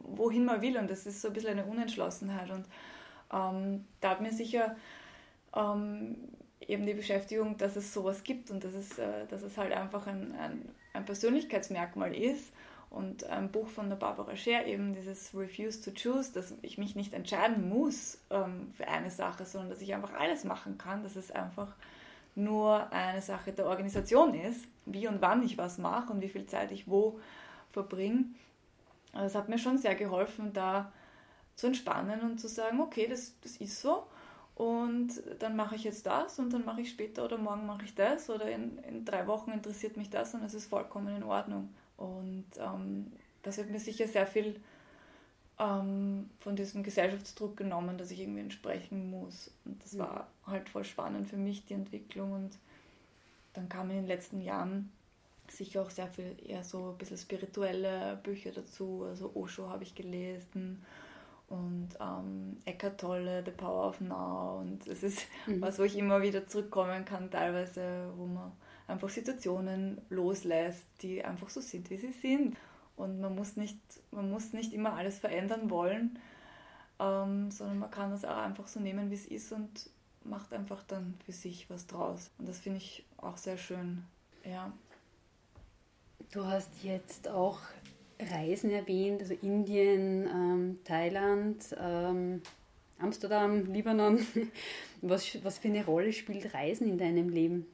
wohin 0.03 0.45
man 0.45 0.61
will. 0.61 0.77
Und 0.77 0.91
das 0.91 1.07
ist 1.07 1.23
so 1.23 1.29
ein 1.29 1.35
bisschen 1.35 1.53
eine 1.53 1.65
Unentschlossenheit. 1.65 2.51
Und 2.51 2.67
ähm, 3.33 3.87
da 4.01 4.11
hat 4.11 4.21
mir 4.21 4.33
sicher 4.33 4.77
ähm, 5.57 6.17
eben 6.61 6.85
die 6.85 6.95
Beschäftigung, 6.95 7.57
dass 7.57 7.77
es 7.77 7.95
sowas 7.95 8.25
gibt 8.25 8.51
und 8.51 8.65
dass 8.65 8.75
es, 8.75 8.99
äh, 8.99 9.27
dass 9.29 9.43
es 9.43 9.57
halt 9.57 9.73
einfach 9.73 10.07
ein, 10.07 10.35
ein, 10.35 10.69
ein 10.93 11.05
Persönlichkeitsmerkmal 11.05 12.15
ist 12.15 12.53
und 12.91 13.25
ein 13.25 13.53
Buch 13.53 13.69
von 13.69 13.89
der 13.89 13.97
Barbara 13.97 14.35
Scher, 14.35 14.67
eben 14.67 14.93
dieses 14.93 15.35
Refuse 15.35 15.81
to 15.83 15.93
Choose, 15.93 16.33
dass 16.33 16.55
ich 16.63 16.79
mich 16.79 16.97
nicht 16.97 17.13
entscheiden 17.13 17.69
muss 17.69 18.19
ähm, 18.31 18.73
für 18.77 18.89
eine 18.89 19.11
Sache, 19.11 19.45
sondern 19.45 19.71
dass 19.71 19.83
ich 19.83 19.95
einfach 19.95 20.15
alles 20.15 20.43
machen 20.43 20.79
kann, 20.79 21.05
dass 21.05 21.15
es 21.15 21.31
einfach 21.31 21.77
nur 22.39 22.91
eine 22.93 23.21
Sache 23.21 23.53
der 23.53 23.67
Organisation 23.67 24.35
ist, 24.35 24.65
wie 24.87 25.09
und 25.09 25.21
wann 25.21 25.43
ich 25.43 25.59
was 25.59 25.79
mache 25.79 26.13
und 26.13 26.21
wie 26.21 26.29
viel 26.29 26.47
Zeit 26.47 26.73
ich 26.73 26.89
wo 26.89 27.19
verbringe. 27.73 28.27
Also 29.13 29.25
das 29.25 29.35
hat 29.35 29.49
mir 29.49 29.59
schon 29.59 29.79
sehr 29.79 29.95
geholfen, 29.95 30.53
da 30.53 30.93
zu 31.57 31.67
entspannen 31.67 32.21
und 32.21 32.39
zu 32.39 32.49
sagen, 32.49 32.81
okay, 32.81 33.07
das, 33.09 33.35
das 33.43 33.57
ist 33.57 33.81
so 33.81 34.07
und 34.55 35.23
dann 35.39 35.55
mache 35.55 35.77
ich 35.77 35.85
jetzt 35.85 36.07
das 36.07 36.39
und 36.39 36.53
dann 36.53 36.65
mache 36.65 36.81
ich 36.81 36.91
später 36.91 37.25
oder 37.25 37.39
morgen 37.39 37.67
mache 37.67 37.85
ich 37.85 37.95
das 37.95 38.29
oder 38.29 38.51
in, 38.51 38.79
in 38.79 39.05
drei 39.05 39.27
Wochen 39.27 39.53
interessiert 39.53 39.97
mich 39.97 40.11
das 40.11 40.35
und 40.35 40.43
es 40.43 40.55
ist 40.55 40.67
vollkommen 40.67 41.15
in 41.17 41.23
Ordnung. 41.23 41.69
Und 41.97 42.47
ähm, 42.59 43.13
das 43.43 43.59
hat 43.59 43.71
mir 43.71 43.79
sicher 43.79 44.09
sehr 44.09 44.27
viel 44.27 44.61
ähm, 45.59 46.31
von 46.41 46.57
diesem 46.57 46.83
Gesellschaftsdruck 46.83 47.57
genommen, 47.57 47.99
dass 47.99 48.11
ich 48.11 48.21
irgendwie 48.21 48.41
entsprechen 48.41 49.11
muss. 49.11 49.51
Und 49.65 49.83
das 49.83 49.95
mhm. 49.95 50.01
war 50.01 50.29
halt 50.47 50.69
voll 50.69 50.85
spannend 50.85 51.29
für 51.29 51.37
mich, 51.37 51.65
die 51.67 51.75
Entwicklung. 51.75 52.33
Und 52.33 52.59
dann 53.55 53.69
kamen 53.69 53.91
in 53.91 53.97
den 53.97 54.07
letzten 54.07 54.41
Jahren 54.41 54.91
sicher 55.51 55.83
auch 55.83 55.91
sehr 55.91 56.09
viel 56.09 56.37
eher 56.47 56.63
so 56.63 56.91
ein 56.91 56.99
bisschen 56.99 57.17
spirituelle 57.17 58.19
Bücher 58.23 58.53
dazu. 58.53 59.05
Also 59.09 59.33
Osho 59.35 59.69
habe 59.69 59.83
ich 59.83 59.95
gelesen 59.95 60.85
und 61.49 61.89
ähm, 62.01 62.59
Eckhart 62.65 63.01
Tolle, 63.01 63.43
The 63.45 63.53
Power 63.53 63.89
of 63.89 64.01
Now. 64.01 64.59
Und 64.61 64.87
es 64.87 65.03
ist 65.03 65.27
mhm. 65.47 65.63
was, 65.63 65.79
wo 65.79 65.85
ich 65.85 65.97
immer 65.97 66.23
wieder 66.23 66.47
zurückkommen 66.47 67.05
kann, 67.05 67.31
teilweise, 67.31 68.13
wo 68.17 68.27
man 68.27 68.53
einfach 68.87 69.09
Situationen 69.09 70.01
loslässt, 70.11 70.85
die 71.01 71.25
einfach 71.25 71.49
so 71.49 71.61
sind, 71.61 71.89
wie 71.91 71.97
sie 71.97 72.13
sind. 72.13 72.57
Und 72.99 73.21
man 73.21 73.35
muss 73.35 73.57
nicht, 73.57 73.79
man 74.11 74.31
muss 74.31 74.53
nicht 74.53 74.73
immer 74.73 74.95
alles 74.95 75.19
verändern 75.19 75.71
wollen, 75.71 76.19
ähm, 76.99 77.51
sondern 77.51 77.79
man 77.79 77.91
kann 77.91 78.11
das 78.11 78.25
auch 78.25 78.37
einfach 78.37 78.67
so 78.67 78.81
nehmen, 78.81 79.11
wie 79.11 79.15
es 79.15 79.27
ist 79.27 79.53
und 79.53 79.89
macht 80.25 80.53
einfach 80.53 80.83
dann 80.83 81.15
für 81.25 81.33
sich 81.33 81.71
was 81.71 81.87
draus. 81.87 82.31
Und 82.39 82.49
das 82.49 82.59
finde 82.59 82.79
ich 82.79 83.05
auch 83.17 83.37
sehr 83.37 83.57
schön. 83.57 84.05
Ja. 84.45 84.73
Du 86.33 86.45
hast 86.45 86.71
jetzt 86.83 87.29
auch 87.29 87.61
Reisen 88.21 88.71
erwähnt, 88.71 89.23
also 89.23 89.35
Indien, 89.35 90.27
ähm, 90.27 90.79
Thailand, 90.85 91.77
ähm, 91.81 92.43
Amsterdam, 92.99 93.73
Libanon. 93.73 94.27
Was, 95.01 95.45
was 95.45 95.59
für 95.59 95.69
eine 95.69 95.85
Rolle 95.85 96.13
spielt 96.13 96.53
Reisen 96.53 96.89
in 96.89 96.99
deinem 96.99 97.29
Leben? 97.29 97.69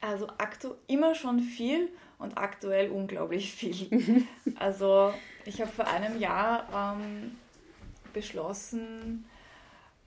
Also 0.00 0.26
aktu 0.38 0.74
immer 0.88 1.14
schon 1.14 1.38
viel 1.38 1.88
und 2.24 2.36
aktuell 2.36 2.90
unglaublich 2.90 3.52
viel. 3.52 4.26
also 4.58 5.12
ich 5.44 5.60
habe 5.60 5.70
vor 5.70 5.86
einem 5.86 6.18
Jahr 6.18 6.96
ähm, 6.96 7.36
beschlossen, 8.12 9.24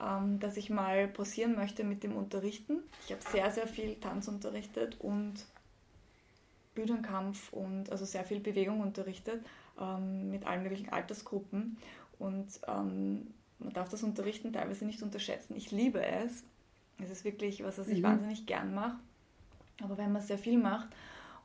ähm, 0.01 0.39
dass 0.39 0.57
ich 0.57 0.69
mal 0.69 1.07
pausieren 1.07 1.55
möchte 1.55 1.83
mit 1.83 2.03
dem 2.03 2.15
Unterrichten. 2.15 2.79
Ich 3.05 3.11
habe 3.11 3.21
sehr, 3.31 3.51
sehr 3.51 3.67
viel 3.67 3.95
Tanz 3.95 4.27
unterrichtet 4.27 4.97
und 4.99 5.35
Bühnenkampf 6.75 7.53
und 7.53 7.91
also 7.91 8.05
sehr 8.05 8.23
viel 8.23 8.39
Bewegung 8.39 8.81
unterrichtet 8.81 9.43
ähm, 9.79 10.29
mit 10.29 10.45
allen 10.45 10.63
möglichen 10.63 10.89
Altersgruppen. 10.89 11.77
Und 12.19 12.47
ähm, 12.67 13.27
man 13.59 13.73
darf 13.73 13.89
das 13.89 14.03
Unterrichten 14.03 14.53
teilweise 14.53 14.85
nicht 14.85 15.01
unterschätzen. 15.01 15.55
Ich 15.55 15.71
liebe 15.71 16.03
es. 16.03 16.43
Es 17.03 17.11
ist 17.11 17.23
wirklich 17.25 17.63
was, 17.63 17.77
was 17.77 17.87
ich 17.87 17.99
mhm. 17.99 18.03
wahnsinnig 18.03 18.47
gern 18.47 18.73
mache. 18.73 18.97
Aber 19.83 19.97
wenn 19.99 20.11
man 20.11 20.21
sehr 20.21 20.39
viel 20.39 20.57
macht 20.57 20.87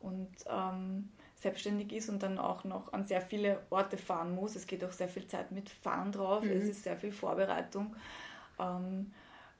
und 0.02 0.30
ähm, 0.48 1.08
selbstständig 1.36 1.92
ist 1.92 2.08
und 2.08 2.22
dann 2.22 2.38
auch 2.38 2.64
noch 2.64 2.92
an 2.92 3.04
sehr 3.04 3.20
viele 3.20 3.60
Orte 3.70 3.96
fahren 3.96 4.34
muss, 4.34 4.54
es 4.54 4.66
geht 4.66 4.84
auch 4.84 4.92
sehr 4.92 5.08
viel 5.08 5.26
Zeit 5.26 5.50
mit 5.50 5.68
Fahren 5.68 6.12
drauf, 6.12 6.44
mhm. 6.44 6.52
es 6.52 6.64
ist 6.64 6.84
sehr 6.84 6.96
viel 6.96 7.12
Vorbereitung, 7.12 7.96
ähm, 8.60 9.12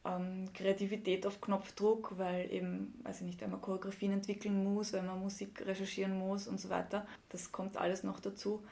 ähm, 0.05 0.49
Kreativität 0.55 1.27
auf 1.27 1.41
Knopfdruck, 1.41 2.19
weil 2.19 2.53
eben, 2.53 2.95
weiß 3.03 3.21
ich 3.21 3.27
nicht, 3.27 3.41
wenn 3.41 3.51
man 3.51 3.61
Choreografien 3.61 4.13
entwickeln 4.13 4.63
muss, 4.63 4.93
wenn 4.93 5.07
man 5.07 5.21
Musik 5.21 5.65
recherchieren 5.67 6.19
muss 6.19 6.47
und 6.47 6.61
so 6.61 6.71
weiter, 6.71 7.07
das 7.31 7.51
kommt 7.51 7.77
alles 7.77 8.05
noch 8.05 8.21
dazu 8.21 8.63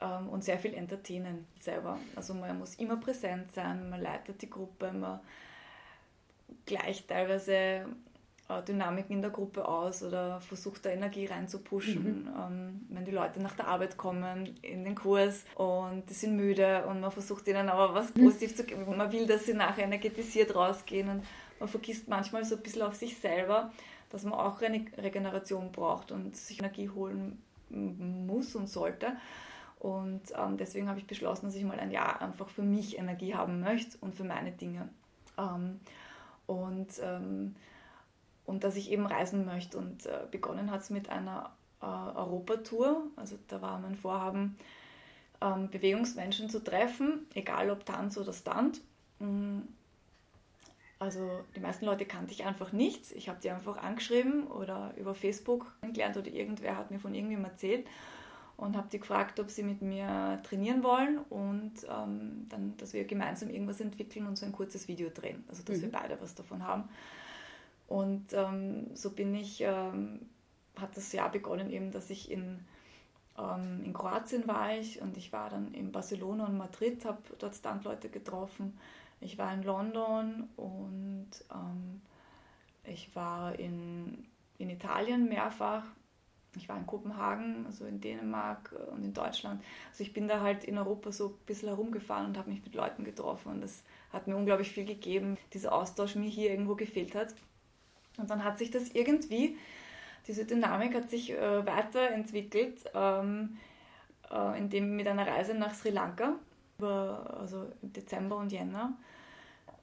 ähm, 0.00 0.28
und 0.28 0.42
sehr 0.42 0.58
viel 0.58 0.74
entertainen 0.74 1.46
selber. 1.60 1.98
Also 2.16 2.34
man 2.34 2.58
muss 2.58 2.74
immer 2.76 2.96
präsent 2.96 3.52
sein, 3.52 3.88
man 3.88 4.00
leitet 4.00 4.42
die 4.42 4.50
Gruppe, 4.50 4.92
man 4.92 5.20
gleicht 6.66 7.08
teilweise 7.08 7.86
Dynamiken 8.60 9.16
in 9.16 9.22
der 9.22 9.30
Gruppe 9.30 9.66
aus 9.66 10.02
oder 10.02 10.40
versucht 10.40 10.84
da 10.84 10.90
Energie 10.90 11.26
reinzupushen. 11.26 12.24
Mhm. 12.24 12.28
Ähm, 12.28 12.86
wenn 12.90 13.04
die 13.04 13.10
Leute 13.10 13.40
nach 13.40 13.54
der 13.54 13.68
Arbeit 13.68 13.96
kommen 13.96 14.54
in 14.62 14.84
den 14.84 14.94
Kurs 14.94 15.44
und 15.54 16.04
die 16.08 16.14
sind 16.14 16.36
müde 16.36 16.84
und 16.86 17.00
man 17.00 17.10
versucht 17.10 17.48
ihnen 17.48 17.68
aber 17.68 17.94
was 17.94 18.14
mhm. 18.14 18.24
positiv 18.24 18.54
zu 18.54 18.64
geben. 18.64 18.84
Man 18.96 19.10
will, 19.12 19.26
dass 19.26 19.46
sie 19.46 19.54
nachher 19.54 19.84
energetisiert 19.84 20.54
rausgehen 20.54 21.08
und 21.08 21.24
man 21.58 21.68
vergisst 21.68 22.08
manchmal 22.08 22.44
so 22.44 22.56
ein 22.56 22.62
bisschen 22.62 22.82
auf 22.82 22.94
sich 22.94 23.16
selber, 23.16 23.72
dass 24.10 24.24
man 24.24 24.34
auch 24.34 24.60
eine 24.60 24.84
Regeneration 24.98 25.72
braucht 25.72 26.12
und 26.12 26.36
sich 26.36 26.58
Energie 26.58 26.90
holen 26.90 27.40
muss 27.70 28.54
und 28.54 28.68
sollte. 28.68 29.16
Und 29.78 30.22
ähm, 30.38 30.56
deswegen 30.58 30.88
habe 30.88 31.00
ich 31.00 31.06
beschlossen, 31.06 31.46
dass 31.46 31.56
ich 31.56 31.64
mal 31.64 31.80
ein 31.80 31.90
Jahr 31.90 32.20
einfach 32.20 32.48
für 32.48 32.62
mich 32.62 32.98
Energie 32.98 33.34
haben 33.34 33.60
möchte 33.60 33.96
und 34.00 34.14
für 34.14 34.24
meine 34.24 34.52
Dinge. 34.52 34.88
Ähm, 35.36 35.80
und 36.46 36.88
ähm, 37.02 37.56
und 38.46 38.64
dass 38.64 38.76
ich 38.76 38.90
eben 38.90 39.06
reisen 39.06 39.44
möchte. 39.44 39.78
Und 39.78 40.06
äh, 40.06 40.26
begonnen 40.30 40.70
hat 40.70 40.80
es 40.80 40.90
mit 40.90 41.08
einer 41.08 41.52
äh, 41.80 41.86
Europatour. 41.86 43.04
Also 43.16 43.38
da 43.48 43.62
war 43.62 43.78
mein 43.78 43.96
Vorhaben, 43.96 44.56
ähm, 45.40 45.70
Bewegungsmenschen 45.70 46.48
zu 46.48 46.62
treffen, 46.62 47.26
egal 47.34 47.70
ob 47.70 47.84
Tanz 47.84 48.16
oder 48.18 48.32
Stunt. 48.32 48.80
Mm, 49.18 49.60
also 50.98 51.28
die 51.56 51.60
meisten 51.60 51.84
Leute 51.84 52.04
kannte 52.04 52.32
ich 52.32 52.44
einfach 52.44 52.72
nicht. 52.72 53.10
Ich 53.12 53.28
habe 53.28 53.40
die 53.42 53.50
einfach 53.50 53.76
angeschrieben 53.76 54.46
oder 54.46 54.94
über 54.96 55.14
Facebook 55.14 55.72
kennengelernt 55.80 56.16
oder 56.16 56.28
irgendwer 56.28 56.76
hat 56.76 56.92
mir 56.92 57.00
von 57.00 57.12
irgendwem 57.12 57.44
erzählt 57.44 57.86
und 58.56 58.76
habe 58.76 58.88
die 58.92 59.00
gefragt, 59.00 59.40
ob 59.40 59.50
sie 59.50 59.64
mit 59.64 59.82
mir 59.82 60.40
trainieren 60.44 60.84
wollen 60.84 61.18
und 61.18 61.72
ähm, 61.90 62.46
dann, 62.48 62.76
dass 62.76 62.92
wir 62.92 63.04
gemeinsam 63.04 63.50
irgendwas 63.50 63.80
entwickeln 63.80 64.26
und 64.26 64.36
so 64.36 64.46
ein 64.46 64.52
kurzes 64.52 64.86
Video 64.86 65.08
drehen. 65.08 65.42
Also 65.48 65.64
dass 65.64 65.78
mhm. 65.78 65.82
wir 65.82 65.90
beide 65.90 66.20
was 66.20 66.36
davon 66.36 66.64
haben. 66.64 66.88
Und 67.86 68.32
ähm, 68.32 68.94
so 68.94 69.10
bin 69.10 69.34
ich, 69.34 69.60
ähm, 69.60 70.20
hat 70.76 70.96
das 70.96 71.12
Jahr 71.12 71.30
begonnen 71.30 71.70
eben, 71.70 71.90
dass 71.90 72.10
ich 72.10 72.30
in, 72.30 72.64
ähm, 73.38 73.82
in 73.84 73.92
Kroatien 73.92 74.46
war 74.46 74.76
ich 74.76 75.00
und 75.02 75.16
ich 75.16 75.32
war 75.32 75.50
dann 75.50 75.74
in 75.74 75.92
Barcelona 75.92 76.46
und 76.46 76.56
Madrid, 76.56 77.04
habe 77.04 77.20
dort 77.38 77.54
Standleute 77.54 78.08
getroffen. 78.08 78.78
Ich 79.20 79.38
war 79.38 79.52
in 79.52 79.62
London 79.62 80.48
und 80.56 81.30
ähm, 81.52 82.00
ich 82.84 83.14
war 83.14 83.58
in, 83.58 84.26
in 84.58 84.70
Italien 84.70 85.28
mehrfach. 85.28 85.84
Ich 86.56 86.68
war 86.68 86.76
in 86.76 86.86
Kopenhagen, 86.86 87.64
also 87.64 87.86
in 87.86 88.00
Dänemark 88.00 88.74
und 88.90 89.04
in 89.04 89.14
Deutschland. 89.14 89.62
Also 89.90 90.02
ich 90.02 90.12
bin 90.12 90.28
da 90.28 90.40
halt 90.40 90.64
in 90.64 90.76
Europa 90.76 91.10
so 91.10 91.28
ein 91.28 91.46
bisschen 91.46 91.68
herumgefahren 91.68 92.26
und 92.26 92.36
habe 92.36 92.50
mich 92.50 92.62
mit 92.62 92.74
Leuten 92.74 93.04
getroffen 93.04 93.52
und 93.52 93.60
das 93.62 93.84
hat 94.12 94.26
mir 94.26 94.36
unglaublich 94.36 94.70
viel 94.70 94.84
gegeben, 94.84 95.38
dieser 95.54 95.72
Austausch 95.72 96.14
mir 96.14 96.28
hier 96.28 96.50
irgendwo 96.50 96.74
gefehlt 96.74 97.14
hat. 97.14 97.34
Und 98.18 98.30
dann 98.30 98.44
hat 98.44 98.58
sich 98.58 98.70
das 98.70 98.90
irgendwie, 98.90 99.56
diese 100.26 100.44
Dynamik 100.44 100.94
hat 100.94 101.10
sich 101.10 101.32
äh, 101.32 101.66
weiterentwickelt, 101.66 102.84
ähm, 102.94 103.58
äh, 104.30 104.58
indem 104.58 104.96
mit 104.96 105.06
einer 105.08 105.26
Reise 105.26 105.54
nach 105.54 105.74
Sri 105.74 105.90
Lanka, 105.90 106.34
also 106.80 107.66
im 107.80 107.92
Dezember 107.92 108.36
und 108.36 108.50
Jänner. 108.50 108.92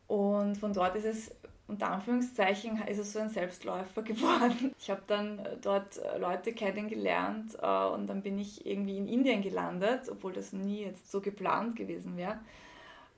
Und 0.07 0.57
von 0.57 0.73
dort 0.73 0.95
ist 0.95 1.05
es 1.05 1.35
unter 1.69 1.91
Anführungszeichen 1.91 2.81
ist 2.87 2.97
es 2.97 3.13
so 3.13 3.19
ein 3.19 3.29
Selbstläufer 3.29 4.01
geworden. 4.03 4.73
Ich 4.79 4.89
habe 4.89 5.03
dann 5.05 5.39
dort 5.61 6.01
Leute 6.19 6.51
kennengelernt 6.51 7.55
äh, 7.61 7.85
und 7.85 8.07
dann 8.07 8.23
bin 8.23 8.39
ich 8.39 8.65
irgendwie 8.65 8.97
in 8.97 9.07
Indien 9.07 9.41
gelandet, 9.41 10.09
obwohl 10.09 10.33
das 10.33 10.51
nie 10.51 10.81
jetzt 10.81 11.11
so 11.11 11.21
geplant 11.21 11.75
gewesen 11.75 12.17
wäre. 12.17 12.39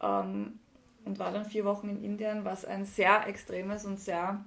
Ähm, 0.02 0.60
und 1.06 1.18
war 1.18 1.32
dann 1.32 1.46
vier 1.46 1.66
Wochen 1.66 1.90
in 1.90 2.04
Indien, 2.04 2.46
was 2.46 2.66
ein 2.66 2.86
sehr 2.86 3.26
extremes 3.26 3.86
und 3.86 4.00
sehr, 4.00 4.44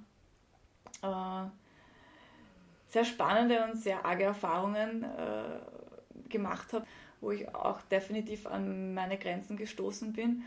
äh, 1.05 2.91
sehr 2.91 3.05
spannende 3.05 3.63
und 3.65 3.77
sehr 3.77 4.05
arge 4.05 4.23
Erfahrungen 4.23 5.03
äh, 5.03 6.29
gemacht 6.29 6.73
habe, 6.73 6.85
wo 7.21 7.31
ich 7.31 7.53
auch 7.53 7.81
definitiv 7.83 8.47
an 8.47 8.93
meine 8.93 9.17
Grenzen 9.17 9.57
gestoßen 9.57 10.13
bin 10.13 10.43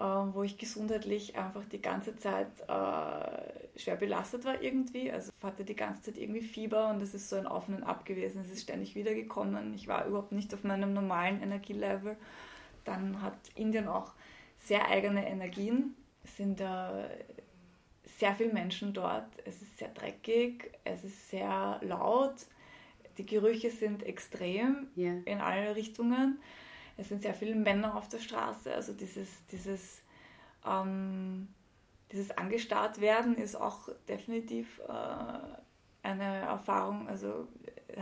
ähm, 0.00 0.32
wo 0.32 0.44
ich 0.44 0.58
gesundheitlich 0.58 1.36
einfach 1.36 1.64
die 1.64 1.82
ganze 1.82 2.14
Zeit 2.16 2.60
äh, 2.68 3.78
schwer 3.78 3.96
belastet 3.96 4.44
war 4.44 4.62
irgendwie. 4.62 5.10
Also 5.10 5.32
hatte 5.42 5.64
die 5.64 5.74
ganze 5.74 6.02
Zeit 6.02 6.18
irgendwie 6.18 6.42
Fieber 6.42 6.90
und 6.90 7.02
es 7.02 7.14
ist 7.14 7.28
so 7.28 7.36
ein 7.36 7.48
Auf 7.48 7.68
und 7.68 7.82
Ab 7.82 8.04
gewesen. 8.04 8.42
Es 8.42 8.50
ist 8.50 8.62
ständig 8.62 8.94
wiedergekommen. 8.94 9.74
Ich 9.74 9.88
war 9.88 10.06
überhaupt 10.06 10.30
nicht 10.30 10.54
auf 10.54 10.62
meinem 10.62 10.92
normalen 10.92 11.42
Energielevel. 11.42 12.16
Dann 12.84 13.22
hat 13.22 13.34
Indien 13.56 13.88
auch 13.88 14.12
sehr 14.56 14.88
eigene 14.88 15.28
Energien. 15.28 15.96
Sind 16.24 16.60
äh, 16.60 17.08
sehr 18.16 18.34
viele 18.34 18.52
Menschen 18.52 18.92
dort. 18.92 19.28
Es 19.44 19.60
ist 19.60 19.78
sehr 19.78 19.88
dreckig, 19.88 20.70
es 20.84 21.04
ist 21.04 21.30
sehr 21.30 21.78
laut. 21.82 22.46
Die 23.18 23.26
Gerüche 23.26 23.70
sind 23.70 24.02
extrem 24.04 24.88
yeah. 24.96 25.16
in 25.24 25.40
alle 25.40 25.74
Richtungen 25.74 26.38
es 26.98 27.08
sind 27.08 27.22
sehr 27.22 27.32
viele 27.32 27.54
Männer 27.54 27.96
auf 27.96 28.08
der 28.08 28.18
Straße. 28.18 28.74
Also 28.74 28.92
dieses, 28.92 29.46
dieses, 29.46 30.02
ähm, 30.66 31.48
dieses 32.12 32.36
angestarrt 32.36 33.00
werden 33.00 33.36
ist 33.36 33.54
auch 33.54 33.88
definitiv 34.08 34.80
äh, 34.88 36.06
eine 36.06 36.40
Erfahrung, 36.40 37.08
also 37.08 37.46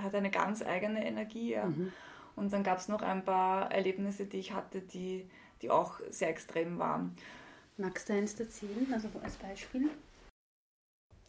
hat 0.02 0.14
eine 0.14 0.30
ganz 0.30 0.62
eigene 0.62 1.06
Energie. 1.06 1.52
Ja. 1.52 1.66
Mhm. 1.66 1.92
Und 2.36 2.52
dann 2.52 2.62
gab 2.62 2.78
es 2.78 2.88
noch 2.88 3.02
ein 3.02 3.22
paar 3.22 3.70
Erlebnisse, 3.70 4.24
die 4.24 4.38
ich 4.38 4.54
hatte, 4.54 4.80
die, 4.80 5.28
die 5.60 5.70
auch 5.70 6.00
sehr 6.08 6.30
extrem 6.30 6.78
waren. 6.78 7.16
Magst 7.78 8.08
du 8.08 8.14
eins 8.14 8.38
erzählen, 8.40 8.90
also 8.92 9.08
als 9.22 9.36
Beispiel? 9.36 9.90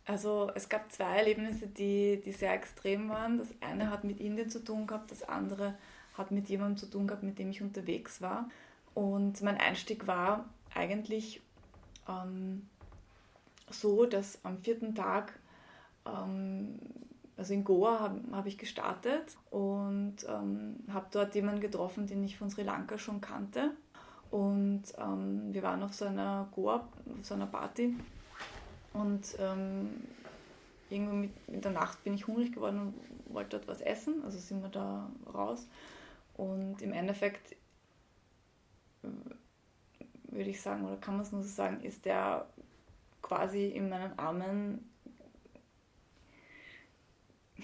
Also 0.06 0.50
es 0.56 0.70
gab 0.70 0.89
zwei 0.91 1.18
Erlebnisse, 1.18 1.68
die, 1.68 2.22
die 2.24 2.32
sehr 2.32 2.54
extrem 2.54 3.10
waren. 3.10 3.38
Das 3.38 3.50
eine 3.60 3.91
hat 3.91 4.06
mit 4.06 4.22
Indien 4.22 4.50
zu 4.50 4.64
tun 4.64 4.88
gehabt, 4.88 5.12
das 5.12 5.24
andere 5.24 5.78
hat 6.18 6.32
mit 6.32 6.48
jemandem 6.48 6.78
zu 6.78 6.86
tun 6.86 7.08
gehabt, 7.08 7.24
mit 7.24 7.38
dem 7.38 7.50
ich 7.50 7.62
unterwegs 7.62 8.22
war. 8.22 8.50
Und 8.93 9.41
mein 9.41 9.58
Einstieg 9.58 10.08
war 10.08 10.45
eigentlich 10.74 11.41
ähm, 12.08 12.70
so, 13.70 14.06
dass 14.06 14.39
am 14.45 14.58
vierten 14.58 14.95
Tag, 14.95 15.38
ähm, 16.06 16.80
also 17.36 17.54
in 17.54 17.66
Goa 17.66 18.00
habe 18.00 18.22
hab 18.32 18.45
ich 18.45 18.58
gestartet 18.58 19.38
und 19.52 20.16
ähm, 20.28 20.78
habe 20.91 21.08
dort 21.12 21.36
jemanden 21.36 21.62
getroffen, 21.62 22.08
den 22.08 22.24
ich 22.24 22.38
von 22.38 22.50
Sri 22.50 22.64
Lanka 22.64 22.98
schon 22.98 23.20
kannte. 23.20 23.76
Und 24.32 24.84
ähm, 24.97 25.53
wir 25.53 25.63
waren 25.63 25.84
auf 25.84 25.93
so 25.93 26.05
einer 26.05 26.47
Goa, 26.53 26.88
auf 27.19 27.25
so 27.25 27.34
einer 27.34 27.47
Party. 27.47 27.95
Und 28.93 29.36
ähm, 29.39 29.89
irgendwann 30.89 31.21
mit, 31.21 31.32
in 31.47 31.61
der 31.61 31.71
Nacht 31.71 32.03
bin 32.03 32.13
ich 32.13 32.28
hungrig 32.28 32.53
geworden 32.53 32.80
und 32.80 33.34
wollte 33.34 33.57
dort 33.57 33.67
was 33.67 33.82
essen. 33.82 34.23
Also 34.23 34.38
sind 34.38 34.61
wir 34.61 34.69
da 34.69 35.09
raus. 35.34 35.67
Und 36.36 36.82
im 36.82 36.93
Endeffekt 36.93 37.53
äh, 39.03 39.07
würde 40.30 40.49
ich 40.49 40.61
sagen, 40.61 40.86
oder 40.86 40.97
kann 40.97 41.15
man 41.15 41.23
es 41.23 41.32
nur 41.32 41.41
so 41.41 41.49
sagen, 41.49 41.82
ist 41.82 42.05
der 42.05 42.47
quasi 43.21 43.67
in 43.67 43.89
meinen 43.89 44.17
Armen 44.17 44.89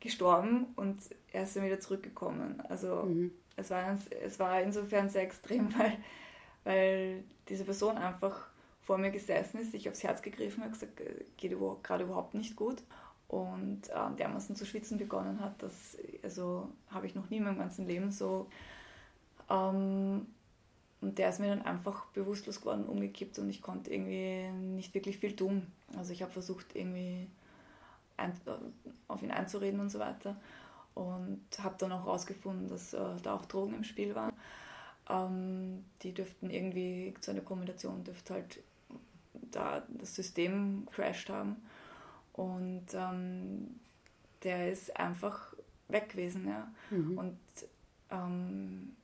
gestorben 0.00 0.66
und 0.76 1.00
er 1.32 1.44
ist 1.44 1.56
dann 1.56 1.64
wieder 1.64 1.80
zurückgekommen. 1.80 2.60
Also 2.68 3.02
mhm. 3.04 3.30
Es, 3.56 3.70
war, 3.70 3.98
es 4.22 4.38
war 4.38 4.60
insofern 4.60 5.08
sehr 5.08 5.22
extrem, 5.22 5.72
weil, 5.78 5.96
weil 6.64 7.24
diese 7.48 7.64
Person 7.64 7.96
einfach 7.96 8.48
vor 8.82 8.98
mir 8.98 9.10
gesessen 9.10 9.60
ist, 9.60 9.72
sich 9.72 9.88
aufs 9.88 10.04
Herz 10.04 10.22
gegriffen 10.22 10.62
hat, 10.62 10.72
gesagt, 10.72 11.00
äh, 11.00 11.24
geht 11.36 11.56
gerade 11.82 12.04
überhaupt 12.04 12.34
nicht 12.34 12.54
gut 12.54 12.82
und 13.28 13.82
ähm, 13.92 14.16
dermaßen 14.16 14.54
zu 14.54 14.64
schwitzen 14.64 14.98
begonnen 14.98 15.40
hat, 15.40 15.60
das 15.62 15.96
also 16.22 16.70
habe 16.90 17.06
ich 17.06 17.14
noch 17.14 17.28
nie 17.28 17.38
in 17.38 17.44
meinem 17.44 17.58
ganzen 17.58 17.86
Leben 17.86 18.12
so. 18.12 18.48
Ähm, 19.50 20.26
und 21.00 21.18
der 21.18 21.28
ist 21.28 21.40
mir 21.40 21.48
dann 21.48 21.62
einfach 21.62 22.06
bewusstlos 22.06 22.60
geworden, 22.60 22.86
umgekippt 22.86 23.38
und 23.38 23.50
ich 23.50 23.60
konnte 23.60 23.92
irgendwie 23.92 24.48
nicht 24.52 24.94
wirklich 24.94 25.18
viel 25.18 25.36
tun. 25.36 25.66
Also 25.96 26.12
ich 26.12 26.22
habe 26.22 26.32
versucht, 26.32 26.74
irgendwie 26.74 27.28
ein, 28.16 28.32
auf 29.08 29.22
ihn 29.22 29.30
einzureden 29.30 29.80
und 29.80 29.90
so 29.90 29.98
weiter 29.98 30.36
und 30.96 31.42
habe 31.58 31.74
dann 31.78 31.92
auch 31.92 32.06
herausgefunden, 32.06 32.68
dass 32.68 32.94
äh, 32.94 33.16
da 33.22 33.34
auch 33.34 33.44
Drogen 33.44 33.74
im 33.74 33.84
Spiel 33.84 34.14
waren. 34.14 34.32
Ähm, 35.10 35.84
die 36.02 36.14
dürften 36.14 36.48
irgendwie, 36.48 37.12
so 37.20 37.32
eine 37.32 37.42
Kombination 37.42 38.02
dürfte 38.02 38.32
halt 38.32 38.60
da 39.52 39.82
das 39.88 40.14
System 40.14 40.88
crashed 40.90 41.28
haben. 41.28 41.56
Und 42.32 42.86
ähm, 42.94 43.78
der 44.42 44.72
ist 44.72 44.96
einfach 44.96 45.52
weg 45.88 46.08
gewesen. 46.08 46.48
Ja. 46.48 46.72
Mhm. 46.90 47.18
Und 47.18 47.38
ähm, 48.10 48.96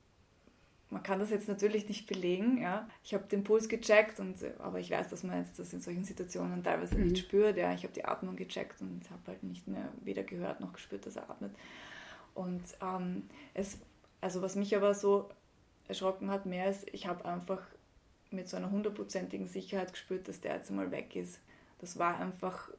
man 0.93 1.03
kann 1.03 1.19
das 1.19 1.29
jetzt 1.29 1.47
natürlich 1.47 1.87
nicht 1.87 2.07
belegen. 2.07 2.61
Ja. 2.61 2.87
Ich 3.03 3.13
habe 3.13 3.25
den 3.25 3.43
Puls 3.43 3.67
gecheckt, 3.67 4.19
und, 4.19 4.37
aber 4.59 4.79
ich 4.79 4.91
weiß, 4.91 5.09
dass 5.09 5.23
man 5.23 5.39
jetzt 5.39 5.59
das 5.59 5.73
in 5.73 5.81
solchen 5.81 6.03
Situationen 6.03 6.63
teilweise 6.63 6.95
mhm. 6.95 7.09
nicht 7.09 7.17
spürt. 7.17 7.57
Ja. 7.57 7.73
Ich 7.73 7.83
habe 7.83 7.93
die 7.93 8.05
Atmung 8.05 8.35
gecheckt 8.35 8.81
und 8.81 9.01
habe 9.09 9.21
halt 9.27 9.43
nicht 9.43 9.67
mehr 9.67 9.89
weder 10.01 10.23
gehört 10.23 10.59
noch 10.59 10.73
gespürt, 10.73 11.05
dass 11.05 11.15
er 11.15 11.29
atmet. 11.29 11.51
Und 12.33 12.63
ähm, 12.81 13.23
es, 13.53 13.77
also 14.21 14.41
was 14.41 14.55
mich 14.55 14.75
aber 14.75 14.93
so 14.93 15.29
erschrocken 15.87 16.29
hat, 16.29 16.45
mehr 16.45 16.69
ist, 16.69 16.87
ich 16.93 17.07
habe 17.07 17.25
einfach 17.25 17.61
mit 18.31 18.47
so 18.47 18.57
einer 18.57 18.71
hundertprozentigen 18.71 19.47
Sicherheit 19.47 19.91
gespürt, 19.91 20.27
dass 20.27 20.41
der 20.41 20.55
jetzt 20.55 20.69
einmal 20.69 20.91
weg 20.91 21.15
ist. 21.15 21.39
Das 21.79 21.99
war 21.99 22.19
einfach 22.19 22.69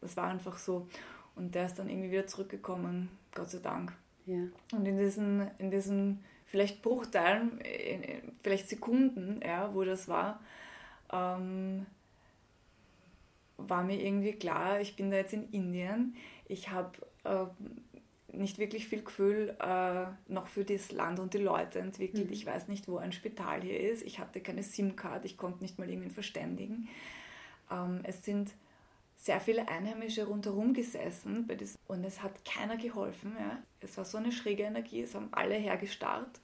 das 0.00 0.16
war 0.16 0.28
einfach 0.28 0.58
so. 0.58 0.86
Und 1.34 1.54
der 1.54 1.66
ist 1.66 1.78
dann 1.78 1.88
irgendwie 1.88 2.12
wieder 2.12 2.26
zurückgekommen, 2.26 3.10
Gott 3.34 3.50
sei 3.50 3.58
Dank. 3.58 3.92
Ja. 4.24 4.44
Und 4.72 4.86
in 4.86 4.96
diesen, 4.96 5.50
in 5.58 5.70
diesen 5.70 6.24
vielleicht 6.46 6.82
Bruchteilen, 6.82 7.60
vielleicht 8.42 8.68
Sekunden, 8.68 9.40
ja, 9.44 9.74
wo 9.74 9.84
das 9.84 10.08
war, 10.08 10.40
ähm, 11.12 11.86
war 13.58 13.84
mir 13.84 14.00
irgendwie 14.00 14.32
klar, 14.32 14.80
ich 14.80 14.96
bin 14.96 15.10
da 15.10 15.16
jetzt 15.16 15.32
in 15.32 15.50
Indien. 15.50 16.16
Ich 16.46 16.70
habe 16.70 16.92
äh, 17.24 17.46
nicht 18.36 18.58
wirklich 18.58 18.86
viel 18.86 19.02
Gefühl 19.02 19.56
äh, 19.60 20.06
noch 20.28 20.48
für 20.48 20.64
das 20.64 20.92
Land 20.92 21.18
und 21.18 21.34
die 21.34 21.38
Leute 21.38 21.78
entwickelt. 21.80 22.26
Mhm. 22.26 22.32
Ich 22.32 22.46
weiß 22.46 22.68
nicht, 22.68 22.86
wo 22.88 22.98
ein 22.98 23.12
Spital 23.12 23.62
hier 23.62 23.80
ist. 23.80 24.02
Ich 24.02 24.18
hatte 24.18 24.40
keine 24.40 24.62
SIM-Card, 24.62 25.24
ich 25.24 25.36
konnte 25.36 25.62
nicht 25.62 25.78
mal 25.78 25.88
irgendwie 25.88 26.10
verständigen. 26.10 26.88
Ähm, 27.70 28.00
es 28.04 28.24
sind 28.24 28.52
sehr 29.16 29.40
viele 29.40 29.68
Einheimische 29.68 30.26
rundherum 30.26 30.74
gesessen 30.74 31.48
und 31.88 32.04
es 32.04 32.22
hat 32.22 32.44
keiner 32.44 32.76
geholfen. 32.76 33.34
Ja. 33.38 33.58
Es 33.80 33.96
war 33.96 34.04
so 34.04 34.18
eine 34.18 34.30
schräge 34.30 34.64
Energie, 34.64 35.02
es 35.02 35.14
haben 35.14 35.28
alle 35.32 35.54
hergestarrt, 35.54 36.40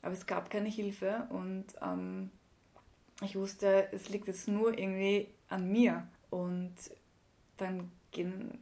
aber 0.00 0.12
es 0.12 0.26
gab 0.26 0.50
keine 0.50 0.68
Hilfe 0.68 1.26
und 1.30 1.66
ähm, 1.80 2.30
ich 3.22 3.36
wusste, 3.36 3.88
es 3.92 4.08
liegt 4.08 4.26
jetzt 4.26 4.48
nur 4.48 4.76
irgendwie 4.76 5.28
an 5.48 5.70
mir. 5.70 6.06
Und 6.30 6.74
dann 7.56 7.92
gehen, 8.10 8.58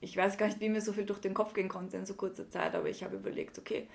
ich 0.00 0.16
weiß 0.16 0.38
gar 0.38 0.46
nicht, 0.46 0.60
wie 0.60 0.68
mir 0.68 0.80
so 0.80 0.92
viel 0.92 1.06
durch 1.06 1.20
den 1.20 1.34
Kopf 1.34 1.54
gehen 1.54 1.68
konnte 1.68 1.96
in 1.96 2.06
so 2.06 2.14
kurzer 2.14 2.48
Zeit, 2.48 2.74
aber 2.74 2.88
ich 2.88 3.04
habe 3.04 3.16
überlegt, 3.16 3.58
okay, 3.58 3.86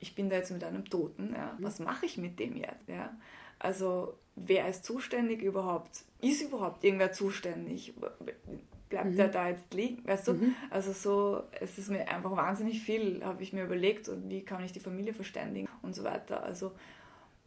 ich 0.00 0.14
bin 0.14 0.30
da 0.30 0.36
jetzt 0.36 0.50
mit 0.50 0.64
einem 0.64 0.84
Toten, 0.84 1.34
ja, 1.34 1.56
was 1.60 1.78
mache 1.78 2.06
ich 2.06 2.18
mit 2.18 2.38
dem 2.38 2.56
jetzt? 2.56 2.88
Ja? 2.88 3.16
Also 3.58 4.16
wer 4.46 4.68
ist 4.68 4.84
zuständig 4.84 5.42
überhaupt? 5.42 6.04
Ist 6.20 6.42
überhaupt 6.42 6.84
irgendwer 6.84 7.12
zuständig? 7.12 7.94
Bleibt 8.88 9.10
mhm. 9.10 9.16
der 9.16 9.28
da 9.28 9.48
jetzt 9.48 9.72
liegen? 9.74 10.06
Weißt 10.06 10.28
du? 10.28 10.34
Mhm. 10.34 10.54
Also 10.70 10.92
so, 10.92 11.42
es 11.60 11.78
ist 11.78 11.90
mir 11.90 12.08
einfach 12.08 12.30
wahnsinnig 12.30 12.80
viel, 12.80 13.24
habe 13.24 13.42
ich 13.42 13.52
mir 13.52 13.64
überlegt 13.64 14.08
und 14.08 14.28
wie 14.28 14.42
kann 14.42 14.64
ich 14.64 14.72
die 14.72 14.80
Familie 14.80 15.14
verständigen 15.14 15.68
und 15.82 15.94
so 15.94 16.04
weiter. 16.04 16.42
Also 16.42 16.72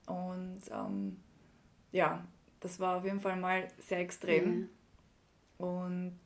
und 0.08 0.62
ähm, 0.72 1.18
ja, 1.92 2.26
das 2.60 2.80
war 2.80 2.98
auf 2.98 3.06
jeden 3.06 3.20
Fall 3.20 3.38
mal 3.38 3.68
sehr 3.80 4.00
extrem. 4.00 4.46
Mhm. 4.50 4.70
Und 5.58 6.20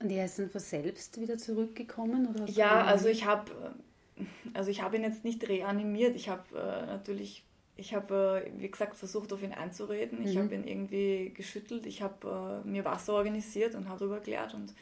und 0.00 0.10
er 0.10 0.24
ist 0.24 0.38
dann 0.38 0.48
von 0.48 0.60
selbst 0.60 1.20
wieder 1.20 1.36
zurückgekommen? 1.36 2.26
Oder 2.26 2.48
ja, 2.48 2.84
also 2.84 3.08
ich 3.08 3.26
habe 3.26 3.74
also 4.54 4.70
ich 4.70 4.80
ihn 4.80 5.02
jetzt 5.02 5.24
nicht 5.24 5.46
reanimiert. 5.48 6.16
Ich 6.16 6.28
habe 6.28 6.58
äh, 6.58 6.86
natürlich 6.86 7.44
ich 7.80 7.94
habe, 7.94 8.44
äh, 8.46 8.60
wie 8.60 8.70
gesagt, 8.70 8.96
versucht, 8.96 9.32
auf 9.32 9.42
ihn 9.42 9.52
einzureden. 9.52 10.24
Ich 10.24 10.36
mhm. 10.36 10.40
habe 10.40 10.54
ihn 10.54 10.64
irgendwie 10.64 11.32
geschüttelt. 11.34 11.86
Ich 11.86 12.02
habe 12.02 12.62
äh, 12.64 12.68
mir 12.68 12.84
Wasser 12.84 13.14
organisiert 13.14 13.74
und 13.74 13.88
habe 13.88 13.98
darüber 13.98 14.16
erklärt. 14.16 14.54
Und 14.54 14.74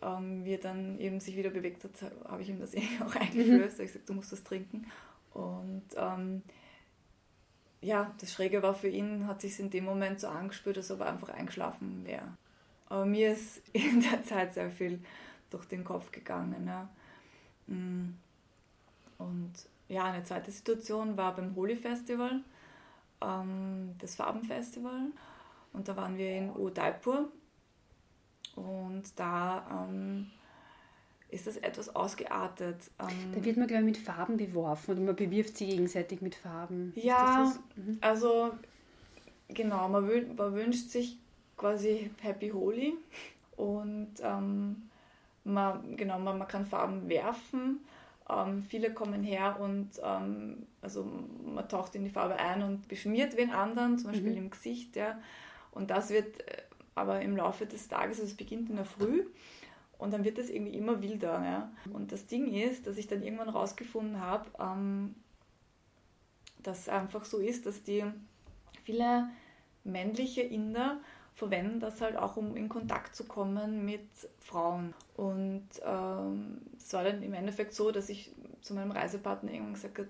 ähm, 0.00 0.44
wie 0.44 0.54
er 0.54 0.58
dann 0.58 0.98
eben 0.98 1.20
sich 1.20 1.36
wieder 1.36 1.50
bewegt 1.50 1.84
hat, 1.84 2.10
habe 2.26 2.42
ich 2.42 2.48
ihm 2.48 2.58
das 2.58 2.74
irgendwie 2.74 3.02
auch 3.04 3.14
eingeflößt. 3.14 3.78
Mhm. 3.78 3.84
Ich 3.84 3.92
gesagt, 3.92 4.08
du 4.08 4.14
musst 4.14 4.32
das 4.32 4.42
trinken. 4.42 4.86
Und 5.34 5.84
ähm, 5.96 6.42
ja, 7.82 8.14
das 8.18 8.32
Schräge 8.32 8.62
war 8.62 8.74
für 8.74 8.88
ihn, 8.88 9.26
hat 9.26 9.42
sich 9.42 9.58
in 9.60 9.70
dem 9.70 9.84
Moment 9.84 10.20
so 10.20 10.28
angespürt, 10.28 10.78
als 10.78 10.90
ob 10.90 11.00
er 11.00 11.12
einfach 11.12 11.28
eingeschlafen 11.28 12.04
wäre. 12.06 12.36
Aber 12.88 13.04
mir 13.04 13.32
ist 13.32 13.62
in 13.72 14.00
der 14.00 14.24
Zeit 14.24 14.54
sehr 14.54 14.70
viel 14.70 15.00
durch 15.50 15.66
den 15.66 15.84
Kopf 15.84 16.10
gegangen. 16.12 16.66
Ja. 16.66 16.88
Mm. 17.66 18.14
Und 19.18 19.52
ja, 19.92 20.04
eine 20.04 20.24
zweite 20.24 20.50
Situation 20.50 21.16
war 21.16 21.36
beim 21.36 21.54
Holi 21.54 21.76
Festival, 21.76 22.40
ähm, 23.20 23.94
das 23.98 24.14
Farbenfestival. 24.14 25.10
Und 25.72 25.88
da 25.88 25.96
waren 25.96 26.16
wir 26.16 26.30
in 26.30 26.50
Udaipur. 26.50 27.28
Und 28.56 29.04
da 29.16 29.86
ähm, 29.88 30.30
ist 31.28 31.46
das 31.46 31.56
etwas 31.56 31.94
ausgeartet. 31.94 32.90
Ähm, 32.98 33.32
da 33.34 33.44
wird 33.44 33.56
man, 33.56 33.66
glaube 33.66 33.84
ich, 33.84 33.96
mit 33.96 33.98
Farben 33.98 34.36
beworfen 34.36 34.92
oder 34.92 35.00
man 35.00 35.16
bewirft 35.16 35.56
sie 35.56 35.66
gegenseitig 35.66 36.20
mit 36.20 36.34
Farben. 36.34 36.92
Ja, 36.94 37.52
mhm. 37.76 37.98
also 38.00 38.52
genau, 39.48 39.88
man, 39.88 40.06
wün 40.06 40.36
man, 40.36 40.54
wünscht 40.54 40.90
sich 40.90 41.18
quasi 41.56 42.10
Happy 42.20 42.50
Holy 42.50 42.94
und 43.56 44.12
ähm, 44.20 44.90
man, 45.44 45.96
genau, 45.96 46.18
man, 46.18 46.38
man 46.38 46.48
kann 46.48 46.66
Farben 46.66 47.08
werfen. 47.08 47.80
Ähm, 48.32 48.62
viele 48.62 48.92
kommen 48.92 49.22
her 49.22 49.58
und 49.60 49.90
ähm, 50.02 50.66
also 50.80 51.04
man 51.44 51.68
taucht 51.68 51.94
in 51.94 52.04
die 52.04 52.10
Farbe 52.10 52.36
ein 52.36 52.62
und 52.62 52.88
beschmiert 52.88 53.36
den 53.36 53.50
anderen, 53.50 53.98
zum 53.98 54.10
Beispiel 54.10 54.32
mhm. 54.32 54.38
im 54.38 54.50
Gesicht. 54.50 54.96
Ja. 54.96 55.20
Und 55.70 55.90
das 55.90 56.10
wird 56.10 56.40
äh, 56.48 56.62
aber 56.94 57.22
im 57.22 57.36
Laufe 57.36 57.66
des 57.66 57.88
Tages, 57.88 58.20
also 58.20 58.30
es 58.30 58.36
beginnt 58.36 58.68
in 58.68 58.76
der 58.76 58.84
Früh, 58.84 59.24
und 59.98 60.12
dann 60.12 60.24
wird 60.24 60.38
das 60.38 60.50
irgendwie 60.50 60.76
immer 60.76 61.00
wilder. 61.00 61.42
Ja? 61.44 61.72
Und 61.92 62.10
das 62.10 62.26
Ding 62.26 62.52
ist, 62.52 62.86
dass 62.86 62.96
ich 62.96 63.06
dann 63.06 63.22
irgendwann 63.22 63.48
rausgefunden 63.48 64.20
habe, 64.20 64.50
ähm, 64.58 65.14
dass 66.58 66.80
es 66.80 66.88
einfach 66.88 67.24
so 67.24 67.38
ist, 67.38 67.66
dass 67.66 67.82
die 67.84 68.04
viele 68.82 69.28
männliche 69.84 70.42
Inder 70.42 71.00
verwenden 71.34 71.80
das 71.80 72.00
halt 72.00 72.16
auch, 72.16 72.36
um 72.36 72.56
in 72.56 72.68
Kontakt 72.68 73.16
zu 73.16 73.24
kommen 73.24 73.84
mit 73.84 74.06
Frauen. 74.38 74.94
Und 75.16 75.68
ähm, 75.84 76.58
es 76.76 76.92
ähm, 76.92 76.98
war 76.98 77.04
dann 77.04 77.22
im 77.22 77.34
Endeffekt 77.34 77.74
so, 77.74 77.90
dass 77.90 78.08
ich 78.08 78.32
zu 78.60 78.74
meinem 78.74 78.90
Reisepartner 78.90 79.50
irgendwann 79.50 79.74
gesagt 79.74 79.98
habe, 79.98 80.08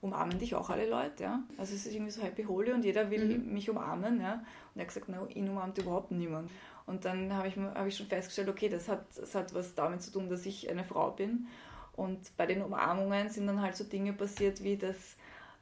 umarmen 0.00 0.38
dich 0.38 0.54
auch 0.54 0.70
alle 0.70 0.88
Leute, 0.88 1.24
ja. 1.24 1.42
Also 1.58 1.74
es 1.74 1.86
ist 1.86 1.94
irgendwie 1.94 2.10
so 2.10 2.22
Happy 2.22 2.44
Holy 2.44 2.72
und 2.72 2.84
jeder 2.84 3.10
will 3.10 3.38
mhm. 3.38 3.52
mich 3.52 3.68
umarmen, 3.68 4.20
ja. 4.20 4.34
Und 4.34 4.76
er 4.76 4.82
hat 4.82 4.88
gesagt, 4.88 5.06
na, 5.08 5.26
ihn 5.26 5.48
umarmt 5.48 5.78
überhaupt 5.78 6.10
niemand. 6.10 6.50
Und 6.86 7.04
dann 7.04 7.32
habe 7.34 7.48
ich, 7.48 7.56
hab 7.56 7.86
ich 7.86 7.96
schon 7.96 8.06
festgestellt, 8.06 8.48
okay, 8.48 8.68
das 8.68 8.88
hat, 8.88 9.04
das 9.16 9.34
hat 9.34 9.54
was 9.54 9.74
damit 9.74 10.02
zu 10.02 10.10
tun, 10.10 10.28
dass 10.28 10.46
ich 10.46 10.68
eine 10.70 10.84
Frau 10.84 11.10
bin. 11.10 11.46
Und 11.92 12.36
bei 12.36 12.46
den 12.46 12.62
Umarmungen 12.62 13.28
sind 13.28 13.46
dann 13.46 13.60
halt 13.60 13.76
so 13.76 13.84
Dinge 13.84 14.12
passiert, 14.12 14.64
wie 14.64 14.76
das, 14.76 15.16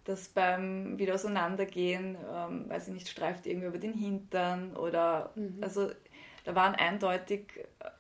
das 0.09 0.29
beim 0.29 0.99
wieder 0.99 1.15
auseinandergehen, 1.15 2.17
ähm, 2.35 2.69
weiß 2.71 2.89
ich 2.89 2.95
nicht, 2.95 3.09
streift 3.09 3.47
irgendwie 3.47 3.67
über 3.67 3.79
den 3.79 3.93
Hintern 3.93 4.75
oder 4.75 5.33
mhm. 5.35 5.59
also 5.61 5.91
da 6.45 6.55
waren 6.55 6.75
eindeutig, 6.75 7.67
äh, 7.81 7.91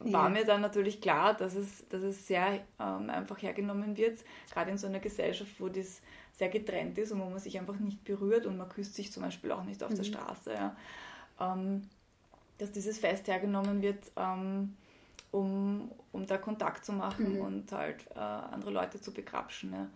war 0.00 0.24
ja. 0.24 0.28
mir 0.30 0.44
dann 0.44 0.60
natürlich 0.60 1.00
klar, 1.00 1.34
dass 1.34 1.54
es, 1.54 1.88
dass 1.88 2.02
es 2.02 2.26
sehr 2.26 2.58
ähm, 2.80 3.08
einfach 3.08 3.40
hergenommen 3.40 3.96
wird, 3.96 4.18
gerade 4.50 4.72
in 4.72 4.78
so 4.78 4.88
einer 4.88 4.98
Gesellschaft, 4.98 5.52
wo 5.60 5.68
das 5.68 6.02
sehr 6.32 6.48
getrennt 6.48 6.98
ist 6.98 7.12
und 7.12 7.20
wo 7.20 7.26
man 7.26 7.38
sich 7.38 7.56
einfach 7.56 7.76
nicht 7.76 8.02
berührt 8.02 8.44
und 8.44 8.56
man 8.56 8.68
küsst 8.68 8.96
sich 8.96 9.12
zum 9.12 9.22
Beispiel 9.22 9.52
auch 9.52 9.62
nicht 9.62 9.84
auf 9.84 9.90
mhm. 9.90 9.96
der 9.96 10.04
Straße. 10.04 10.54
Ja. 10.54 10.76
Ähm, 11.38 11.82
dass 12.58 12.72
dieses 12.72 12.98
Fest 12.98 13.28
hergenommen 13.28 13.82
wird, 13.82 14.10
ähm, 14.16 14.76
um, 15.30 15.92
um 16.10 16.26
da 16.26 16.38
Kontakt 16.38 16.84
zu 16.84 16.92
machen 16.92 17.34
mhm. 17.34 17.40
und 17.40 17.72
halt 17.72 18.04
äh, 18.16 18.18
andere 18.18 18.72
Leute 18.72 19.00
zu 19.00 19.12
begrapschen. 19.12 19.72
Ja. 19.72 19.86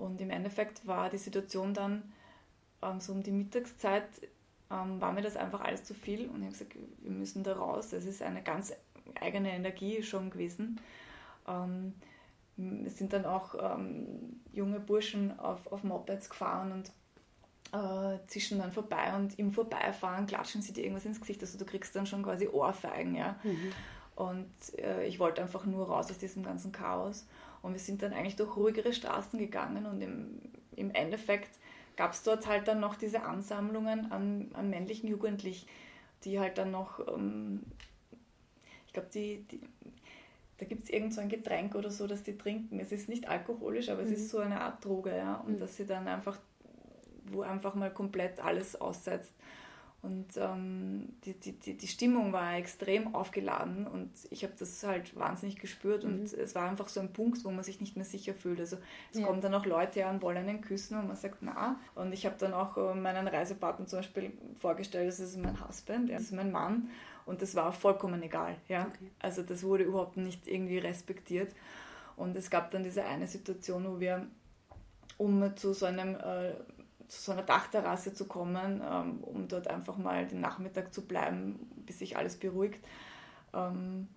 Und 0.00 0.20
im 0.20 0.30
Endeffekt 0.30 0.86
war 0.86 1.10
die 1.10 1.18
Situation 1.18 1.74
dann 1.74 2.10
ähm, 2.82 3.00
so 3.00 3.12
um 3.12 3.22
die 3.22 3.32
Mittagszeit, 3.32 4.08
ähm, 4.70 5.00
war 5.00 5.12
mir 5.12 5.20
das 5.20 5.36
einfach 5.36 5.60
alles 5.60 5.84
zu 5.84 5.94
viel 5.94 6.28
und 6.28 6.40
ich 6.40 6.46
habe 6.46 6.52
gesagt, 6.52 6.76
wir 7.00 7.10
müssen 7.10 7.44
da 7.44 7.54
raus. 7.54 7.92
Es 7.92 8.06
ist 8.06 8.22
eine 8.22 8.42
ganz 8.42 8.72
eigene 9.20 9.52
Energie 9.52 10.02
schon 10.02 10.30
gewesen. 10.30 10.80
Ähm, 11.46 11.94
es 12.86 12.96
sind 12.96 13.12
dann 13.12 13.26
auch 13.26 13.54
ähm, 13.60 14.40
junge 14.52 14.80
Burschen 14.80 15.38
auf, 15.38 15.70
auf 15.70 15.84
Mopeds 15.84 16.30
gefahren 16.30 16.72
und 16.72 16.92
äh, 17.72 18.18
zischen 18.26 18.58
dann 18.58 18.72
vorbei 18.72 19.14
und 19.14 19.38
im 19.38 19.52
Vorbeifahren 19.52 20.26
klatschen 20.26 20.62
sie 20.62 20.72
dir 20.72 20.84
irgendwas 20.84 21.04
ins 21.04 21.20
Gesicht. 21.20 21.42
Also 21.42 21.58
du 21.58 21.66
kriegst 21.66 21.94
dann 21.94 22.06
schon 22.06 22.22
quasi 22.22 22.48
Ohrfeigen, 22.48 23.14
ja. 23.14 23.36
Mhm. 23.42 23.72
Und 24.16 24.78
äh, 24.78 25.06
ich 25.06 25.18
wollte 25.18 25.42
einfach 25.42 25.66
nur 25.66 25.88
raus 25.88 26.10
aus 26.10 26.18
diesem 26.18 26.42
ganzen 26.42 26.72
Chaos. 26.72 27.26
Und 27.62 27.72
wir 27.72 27.80
sind 27.80 28.02
dann 28.02 28.12
eigentlich 28.12 28.36
durch 28.36 28.56
ruhigere 28.56 28.92
Straßen 28.92 29.38
gegangen 29.38 29.86
und 29.86 30.00
im, 30.00 30.40
im 30.76 30.90
Endeffekt 30.92 31.58
gab 31.96 32.12
es 32.12 32.22
dort 32.22 32.46
halt 32.46 32.68
dann 32.68 32.80
noch 32.80 32.96
diese 32.96 33.22
Ansammlungen 33.22 34.10
an, 34.10 34.50
an 34.54 34.70
männlichen 34.70 35.08
Jugendlichen, 35.08 35.68
die 36.24 36.40
halt 36.40 36.56
dann 36.58 36.70
noch, 36.70 37.06
ähm, 37.08 37.62
ich 38.86 38.92
glaube, 38.92 39.08
die, 39.12 39.44
die, 39.50 39.60
da 40.58 40.66
gibt 40.66 40.84
es 40.84 40.90
irgend 40.90 41.14
so 41.14 41.20
ein 41.20 41.28
Getränk 41.28 41.74
oder 41.74 41.90
so, 41.90 42.06
das 42.06 42.22
die 42.22 42.38
trinken. 42.38 42.80
Es 42.80 42.92
ist 42.92 43.08
nicht 43.08 43.28
alkoholisch, 43.28 43.88
aber 43.88 44.02
mhm. 44.02 44.12
es 44.12 44.18
ist 44.18 44.30
so 44.30 44.38
eine 44.38 44.60
Art 44.60 44.84
Droge, 44.84 45.16
ja. 45.16 45.36
Und 45.36 45.54
mhm. 45.54 45.60
dass 45.60 45.76
sie 45.76 45.86
dann 45.86 46.08
einfach 46.08 46.38
wo 47.32 47.42
einfach 47.42 47.74
mal 47.74 47.90
komplett 47.90 48.40
alles 48.40 48.80
aussetzt. 48.80 49.34
Und 50.02 50.28
ähm, 50.38 51.10
die, 51.24 51.34
die, 51.34 51.76
die, 51.76 51.86
Stimmung 51.86 52.32
war 52.32 52.56
extrem 52.56 53.14
aufgeladen 53.14 53.86
und 53.86 54.10
ich 54.30 54.44
habe 54.44 54.54
das 54.58 54.82
halt 54.82 55.14
wahnsinnig 55.14 55.56
gespürt 55.56 56.04
mhm. 56.04 56.10
und 56.10 56.32
es 56.32 56.54
war 56.54 56.70
einfach 56.70 56.88
so 56.88 57.00
ein 57.00 57.12
Punkt, 57.12 57.44
wo 57.44 57.50
man 57.50 57.62
sich 57.62 57.82
nicht 57.82 57.96
mehr 57.96 58.06
sicher 58.06 58.32
fühlt. 58.32 58.60
Also 58.60 58.78
es 59.12 59.20
ja. 59.20 59.26
kommen 59.26 59.42
dann 59.42 59.52
auch 59.52 59.66
Leute 59.66 60.06
und 60.06 60.22
wollen 60.22 60.38
einen 60.38 60.62
küssen 60.62 60.98
und 60.98 61.06
man 61.06 61.16
sagt 61.16 61.38
na. 61.42 61.78
Und 61.94 62.14
ich 62.14 62.24
habe 62.24 62.36
dann 62.38 62.54
auch 62.54 62.78
äh, 62.78 62.94
meinen 62.94 63.28
Reisepartner 63.28 63.86
zum 63.86 63.98
Beispiel 63.98 64.32
vorgestellt, 64.58 65.08
das 65.08 65.20
ist 65.20 65.36
mein 65.36 65.68
Husband, 65.68 66.08
das 66.08 66.22
ist 66.22 66.32
mein 66.32 66.50
Mann 66.50 66.88
und 67.26 67.42
das 67.42 67.54
war 67.54 67.70
vollkommen 67.70 68.22
egal. 68.22 68.56
Ja? 68.68 68.86
Okay. 68.86 69.10
Also 69.18 69.42
das 69.42 69.62
wurde 69.62 69.84
überhaupt 69.84 70.16
nicht 70.16 70.48
irgendwie 70.48 70.78
respektiert. 70.78 71.54
Und 72.16 72.36
es 72.36 72.48
gab 72.48 72.70
dann 72.70 72.84
diese 72.84 73.04
eine 73.04 73.26
Situation, 73.26 73.86
wo 73.86 74.00
wir 74.00 74.26
um 75.18 75.54
zu 75.56 75.74
so 75.74 75.84
einem 75.84 76.14
äh, 76.14 76.54
zu 77.10 77.20
so 77.20 77.32
einer 77.32 77.42
Dachterrasse 77.42 78.14
zu 78.14 78.26
kommen, 78.26 78.80
ähm, 78.88 79.18
um 79.22 79.48
dort 79.48 79.68
einfach 79.68 79.96
mal 79.96 80.26
den 80.26 80.40
Nachmittag 80.40 80.94
zu 80.94 81.06
bleiben, 81.06 81.68
bis 81.84 81.98
sich 81.98 82.16
alles 82.16 82.36
beruhigt. 82.36 82.84
Ähm, 83.52 84.08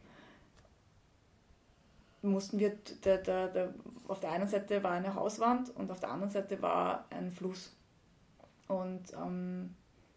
mussten 2.21 2.59
wir, 2.59 2.77
der, 3.03 3.17
der, 3.17 3.47
der, 3.49 3.73
auf 4.07 4.19
der 4.19 4.31
einen 4.31 4.47
Seite 4.47 4.83
war 4.83 4.91
eine 4.91 5.15
Hauswand 5.15 5.75
und 5.75 5.91
auf 5.91 5.99
der 5.99 6.11
anderen 6.11 6.31
Seite 6.31 6.61
war 6.61 7.05
ein 7.09 7.31
Fluss 7.31 7.75
und 8.67 9.11
ähm, 9.13 9.75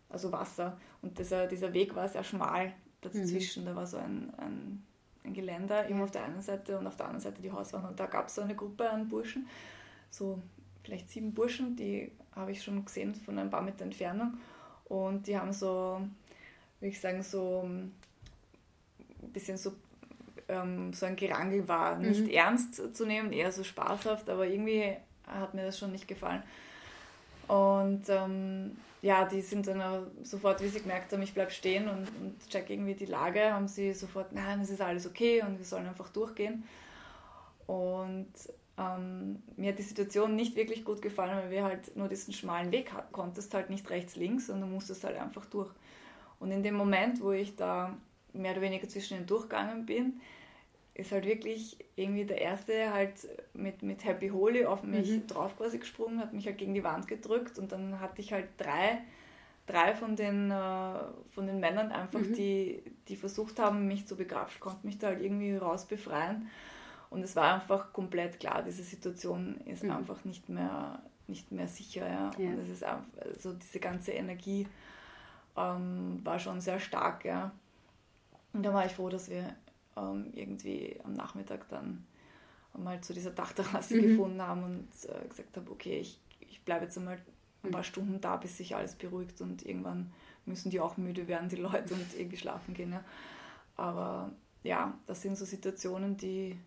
also 0.09 0.31
Wasser. 0.31 0.79
Und 1.03 1.18
dieser, 1.18 1.47
dieser 1.47 1.72
Weg 1.72 1.97
war 1.97 2.09
sehr 2.09 2.24
schmal 2.24 2.74
dazwischen. 3.01 3.64
Mhm. 3.64 3.68
Da 3.68 3.77
war 3.77 3.87
so 3.87 3.97
ein, 3.97 4.33
ein, 4.37 4.87
ein 5.24 5.33
Geländer 5.33 5.87
immer 5.87 6.05
auf 6.05 6.11
der 6.11 6.24
einen 6.24 6.43
Seite 6.43 6.79
und 6.79 6.87
auf 6.87 6.97
der 6.97 7.07
anderen 7.07 7.22
Seite 7.22 7.41
die 7.41 7.51
Hauswand. 7.51 7.89
Und 7.89 7.99
da 7.99 8.07
gab 8.07 8.29
es 8.29 8.35
so 8.35 8.43
eine 8.43 8.55
Gruppe 8.55 8.89
an 8.89 9.09
Burschen, 9.09 9.49
so 10.11 10.41
vielleicht 10.85 11.09
sieben 11.09 11.35
Burschen, 11.35 11.74
die 11.74 12.12
habe 12.37 12.53
ich 12.53 12.62
schon 12.62 12.84
gesehen 12.84 13.14
von 13.14 13.39
ein 13.39 13.51
paar 13.51 13.62
Meter 13.62 13.84
Entfernung. 13.84 14.34
Und 14.84 15.26
die 15.26 15.37
haben 15.37 15.53
so, 15.53 16.01
würde 16.80 16.93
ich 16.93 17.01
sagen, 17.01 17.22
so 17.22 17.62
ein 17.64 17.93
bisschen 19.32 19.57
so, 19.57 19.72
ähm, 20.49 20.93
so 20.93 21.07
ein 21.07 21.16
Gerangel 21.16 21.66
war. 21.66 21.97
Mhm. 21.97 22.09
Nicht 22.09 22.28
ernst 22.28 22.97
zu 22.97 23.07
nehmen, 23.07 23.32
eher 23.32 23.51
so 23.51 23.64
spaßhaft, 23.64 24.28
aber 24.30 24.47
irgendwie 24.47 24.97
hat 25.26 25.55
mir 25.55 25.64
das 25.64 25.78
schon 25.78 25.93
nicht 25.93 26.07
gefallen. 26.07 26.43
Und 27.49 28.05
ähm, 28.09 28.76
ja, 29.03 29.24
die 29.24 29.41
sind 29.41 29.66
dann 29.66 29.80
auch 29.80 30.03
sofort, 30.22 30.62
wie 30.62 30.68
sie 30.68 30.80
gemerkt 30.80 31.12
haben, 31.12 31.22
ich 31.22 31.34
bleibe 31.34 31.51
stehen 31.51 31.89
und, 31.89 32.09
und 32.20 32.49
check 32.49 32.70
irgendwie 32.70 32.95
die 32.95 33.07
Lage, 33.07 33.53
haben 33.53 33.68
sie 33.68 33.93
sofort, 33.93 34.32
nein, 34.32 34.61
es 34.61 34.70
ist 34.70 34.80
alles 34.80 35.07
okay 35.07 35.43
und 35.43 35.59
wir 35.59 35.64
sollen 35.64 35.87
einfach 35.87 36.09
durchgehen. 36.09 36.64
Und 37.66 38.32
ähm, 38.79 39.43
mir 39.57 39.70
hat 39.70 39.79
die 39.79 39.83
Situation 39.83 40.37
nicht 40.37 40.57
wirklich 40.57 40.85
gut 40.85 41.01
gefallen, 41.01 41.37
weil 41.37 41.51
wir 41.51 41.64
halt 41.64 41.97
nur 41.97 42.09
diesen 42.09 42.35
schmalen 42.35 42.72
Weg 42.72 42.93
hatten. 42.93 43.12
Konntest 43.12 43.55
halt 43.55 43.70
nicht 43.70 43.89
rechts, 43.91 44.16
links 44.16 44.51
und 44.51 44.61
du 44.61 44.66
musstest 44.66 45.05
halt 45.05 45.16
einfach 45.16 45.47
durch. 45.47 45.70
Und 46.39 46.51
in 46.51 46.62
dem 46.62 46.74
Moment, 46.74 47.22
wo 47.22 47.33
ich 47.33 47.57
da 47.57 47.97
mehr 48.35 48.53
oder 48.53 48.61
weniger 48.61 48.89
zwischen 48.89 49.16
den 49.16 49.27
durchgegangen 49.27 49.87
bin, 49.87 50.20
ist 50.93 51.12
halt 51.12 51.27
wirklich 51.27 51.79
irgendwie 51.95 52.24
der 52.24 52.41
Erste 52.41 52.93
halt 52.93 53.29
mit, 53.55 53.83
mit 53.83 54.05
Happy 54.05 54.29
Holy 54.29 54.64
auf 54.64 54.83
mich 54.83 55.11
mhm. 55.11 55.27
drauf 55.27 55.57
quasi 55.57 55.79
gesprungen, 55.79 56.20
hat 56.20 56.33
mich 56.33 56.47
halt 56.47 56.59
gegen 56.59 56.74
die 56.74 56.85
Wand 56.85 57.07
gedrückt 57.07 57.59
und 57.59 57.72
dann 57.72 58.01
hatte 58.01 58.22
ich 58.22 58.33
halt 58.33 58.49
drei, 58.57 58.99
drei 59.66 59.95
von, 59.95 60.16
den, 60.16 60.51
äh, 60.51 60.95
von 61.35 61.47
den 61.47 61.61
Männern 61.61 61.93
einfach, 61.93 62.20
mhm. 62.20 62.35
die, 62.35 62.83
die 63.09 63.16
versucht 63.16 63.59
haben, 63.59 63.87
mich 63.87 64.07
zu 64.07 64.16
begrapschen, 64.16 64.61
konnte 64.61 64.87
mich 64.87 64.99
da 64.99 65.09
halt 65.09 65.22
irgendwie 65.22 65.57
raus 65.57 65.85
befreien. 65.87 66.49
Und 67.11 67.22
es 67.22 67.36
war 67.36 67.54
einfach 67.54 67.92
komplett 67.92 68.40
klar, 68.40 68.62
diese 68.62 68.82
Situation 68.82 69.57
ist 69.64 69.84
mhm. 69.84 69.92
einfach 69.92 70.24
nicht 70.24 70.48
mehr, 70.48 71.00
nicht 71.26 71.52
mehr 71.52 71.68
sicher. 71.68 72.09
Ja. 72.09 72.30
ja. 72.38 72.50
Und 72.50 72.59
es 72.59 72.68
ist 72.68 72.84
einfach, 72.84 73.07
also 73.24 73.52
diese 73.52 73.80
ganze 73.80 74.12
Energie 74.12 74.66
ähm, 75.57 76.20
war 76.24 76.38
schon 76.38 76.61
sehr 76.61 76.80
stark. 76.80 77.24
Ja. 77.24 77.52
Und 78.52 78.62
da 78.62 78.72
war 78.72 78.86
ich 78.86 78.92
froh, 78.92 79.09
dass 79.09 79.30
wir 79.30 79.54
ähm, 79.96 80.30
irgendwie 80.34 80.98
am 81.04 81.14
Nachmittag 81.14 81.68
dann 81.68 82.04
mal 82.74 83.00
zu 83.00 83.14
dieser 83.14 83.30
Dachterrasse 83.30 83.96
mhm. 83.96 84.02
gefunden 84.02 84.42
haben 84.42 84.64
und 84.64 84.88
äh, 85.09 85.28
gesagt 85.28 85.57
habe, 85.57 85.70
okay, 85.70 85.98
ich, 86.00 86.20
ich 86.40 86.62
bleibe 86.62 86.84
jetzt 86.84 86.98
einmal 86.98 87.18
ein 87.62 87.70
paar 87.70 87.84
Stunden 87.84 88.20
da, 88.20 88.36
bis 88.36 88.57
sich 88.57 88.76
alles 88.76 88.94
beruhigt 88.94 89.40
und 89.40 89.64
irgendwann 89.64 90.12
müssen 90.44 90.70
die 90.70 90.80
auch 90.80 90.96
müde 90.96 91.26
werden, 91.26 91.48
die 91.48 91.57
Leute, 91.57 91.94
und 91.94 92.07
irgendwie 92.16 92.36
schlafen 92.36 92.74
gehen. 92.74 92.92
Ja. 92.92 93.04
Aber 93.76 94.30
ja, 94.62 94.94
das 95.07 95.22
sind 95.22 95.36
so 95.36 95.44
Situationen, 95.44 96.16
die, 96.16 96.59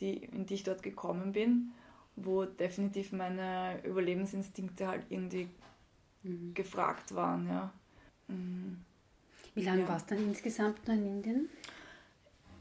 die, 0.00 0.16
in 0.16 0.46
die 0.46 0.54
ich 0.54 0.64
dort 0.64 0.82
gekommen 0.82 1.32
bin, 1.32 1.72
wo 2.16 2.44
definitiv 2.44 3.12
meine 3.12 3.80
Überlebensinstinkte 3.84 4.86
halt 4.86 5.04
irgendwie 5.08 5.48
mhm. 6.22 6.54
gefragt 6.54 7.14
waren. 7.14 7.48
Ja. 7.48 7.72
Mhm. 8.28 8.78
Wie 9.54 9.62
lange 9.62 9.82
ja. 9.82 9.88
warst 9.88 10.10
du 10.10 10.16
dann 10.16 10.24
insgesamt 10.24 10.86
noch 10.86 10.94
in 10.94 11.06
Indien? 11.06 11.48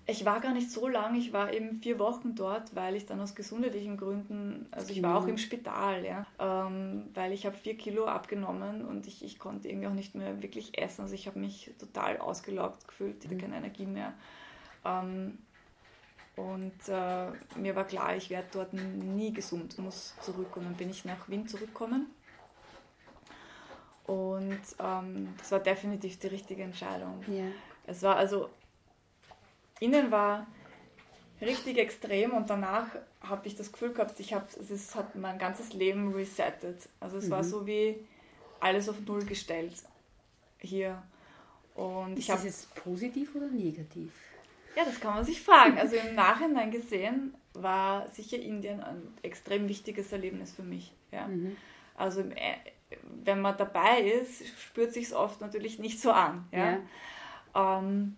Ich 0.05 0.25
war 0.25 0.41
gar 0.41 0.53
nicht 0.53 0.69
so 0.69 0.89
lange, 0.89 1.17
ich 1.17 1.31
war 1.31 1.53
eben 1.53 1.77
vier 1.77 1.97
Wochen 1.97 2.35
dort, 2.35 2.75
weil 2.75 2.95
ich 2.95 3.05
dann 3.05 3.21
aus 3.21 3.35
gesundheitlichen 3.35 3.95
Gründen, 3.95 4.67
also 4.71 4.91
ich 4.91 5.01
war 5.01 5.17
auch 5.17 5.27
im 5.27 5.37
Spital, 5.37 6.03
ja, 6.03 6.27
ähm, 6.39 7.05
weil 7.13 7.31
ich 7.31 7.45
habe 7.45 7.55
vier 7.55 7.77
Kilo 7.77 8.05
abgenommen 8.05 8.83
und 8.83 9.07
ich, 9.07 9.23
ich 9.23 9.39
konnte 9.39 9.69
irgendwie 9.69 9.87
auch 9.87 9.93
nicht 9.93 10.13
mehr 10.13 10.41
wirklich 10.41 10.77
essen, 10.77 11.03
also 11.03 11.13
ich 11.13 11.25
habe 11.25 11.39
mich 11.39 11.71
total 11.79 12.17
ausgelaugt 12.17 12.85
gefühlt, 12.85 13.23
hatte 13.23 13.35
mhm. 13.35 13.39
keine 13.39 13.55
Energie 13.55 13.85
mehr. 13.85 14.13
Ähm, 14.83 15.37
und 16.35 16.73
äh, 16.87 17.31
mir 17.55 17.75
war 17.75 17.85
klar, 17.85 18.15
ich 18.15 18.29
werde 18.29 18.47
dort 18.51 18.73
nie 18.73 19.33
gesund, 19.33 19.77
muss 19.77 20.15
zurück 20.21 20.57
und 20.57 20.65
dann 20.65 20.73
bin 20.73 20.89
ich 20.89 21.05
nach 21.05 21.29
Wien 21.29 21.47
zurückgekommen. 21.47 22.07
Und 24.05 24.61
ähm, 24.79 25.33
das 25.37 25.51
war 25.51 25.59
definitiv 25.59 26.19
die 26.19 26.27
richtige 26.27 26.63
Entscheidung. 26.63 27.23
Ja. 27.27 27.45
Es 27.85 28.01
war 28.01 28.15
also 28.15 28.49
innen 29.79 30.11
war 30.11 30.47
richtig 31.39 31.77
extrem 31.77 32.31
und 32.31 32.49
danach 32.49 32.87
habe 33.21 33.47
ich 33.47 33.55
das 33.55 33.71
Gefühl 33.71 33.93
gehabt, 33.93 34.19
ich 34.19 34.33
habe, 34.33 34.47
es 34.59 34.95
hat 34.95 35.15
mein 35.15 35.37
ganzes 35.37 35.73
Leben 35.73 36.13
resettet. 36.13 36.89
Also 36.99 37.17
es 37.17 37.27
mhm. 37.27 37.31
war 37.31 37.43
so 37.43 37.67
wie 37.67 37.95
alles 38.59 38.89
auf 38.89 38.99
Null 39.01 39.23
gestellt 39.25 39.73
hier. 40.57 41.01
Und 41.75 42.13
Ist 42.13 42.19
ich 42.19 42.27
das 42.27 42.43
jetzt 42.43 42.75
positiv 42.75 43.35
oder 43.35 43.47
negativ? 43.47 44.11
Ja, 44.75 44.85
das 44.85 44.99
kann 44.99 45.15
man 45.15 45.25
sich 45.25 45.41
fragen. 45.41 45.77
Also 45.77 45.95
im 45.95 46.15
Nachhinein 46.15 46.71
gesehen 46.71 47.35
war 47.53 48.07
sicher 48.09 48.39
Indien 48.39 48.81
ein 48.81 49.01
extrem 49.21 49.67
wichtiges 49.67 50.11
Erlebnis 50.11 50.51
für 50.53 50.63
mich. 50.63 50.93
Ja. 51.11 51.27
Mhm. 51.27 51.55
Also 51.95 52.21
e, 52.21 52.55
wenn 53.23 53.41
man 53.41 53.57
dabei 53.57 54.01
ist, 54.01 54.47
spürt 54.59 54.93
sich 54.93 55.05
es 55.05 55.13
oft 55.13 55.41
natürlich 55.41 55.79
nicht 55.79 56.01
so 56.01 56.11
an. 56.11 56.47
Ja. 56.51 56.79
ja. 57.55 57.79
Ähm, 57.79 58.17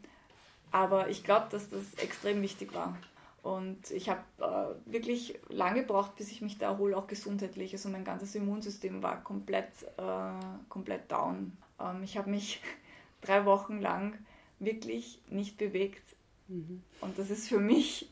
aber 0.72 1.10
ich 1.10 1.24
glaube, 1.24 1.48
dass 1.52 1.70
das 1.70 1.94
extrem 1.96 2.42
wichtig 2.42 2.74
war. 2.74 2.98
Und 3.44 3.92
ich 3.92 4.10
habe 4.10 4.24
äh, 4.40 4.92
wirklich 4.92 5.38
lange 5.50 5.82
gebraucht, 5.82 6.16
bis 6.16 6.32
ich 6.32 6.42
mich 6.42 6.58
da 6.58 6.72
erhole, 6.72 6.98
auch 6.98 7.06
gesundheitlich. 7.06 7.74
Also 7.74 7.90
mein 7.90 8.04
ganzes 8.04 8.34
Immunsystem 8.34 9.04
war 9.04 9.24
komplett, 9.24 9.70
äh, 9.98 10.46
komplett 10.68 11.12
down. 11.12 11.56
Ähm, 11.80 12.02
ich 12.04 12.18
habe 12.18 12.30
mich 12.30 12.60
drei 13.22 13.46
Wochen 13.46 13.80
lang 13.80 14.18
wirklich 14.60 15.22
nicht 15.30 15.58
bewegt. 15.58 16.15
Mhm. 16.48 16.82
Und 17.02 17.18
das 17.18 17.30
ist 17.30 17.48
für 17.48 17.60
mich, 17.60 18.12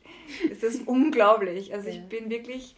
ist 0.49 0.63
das 0.63 0.75
unglaublich. 0.77 1.73
Also 1.73 1.89
ja. 1.89 1.95
ich 1.95 2.07
bin 2.07 2.29
wirklich, 2.29 2.75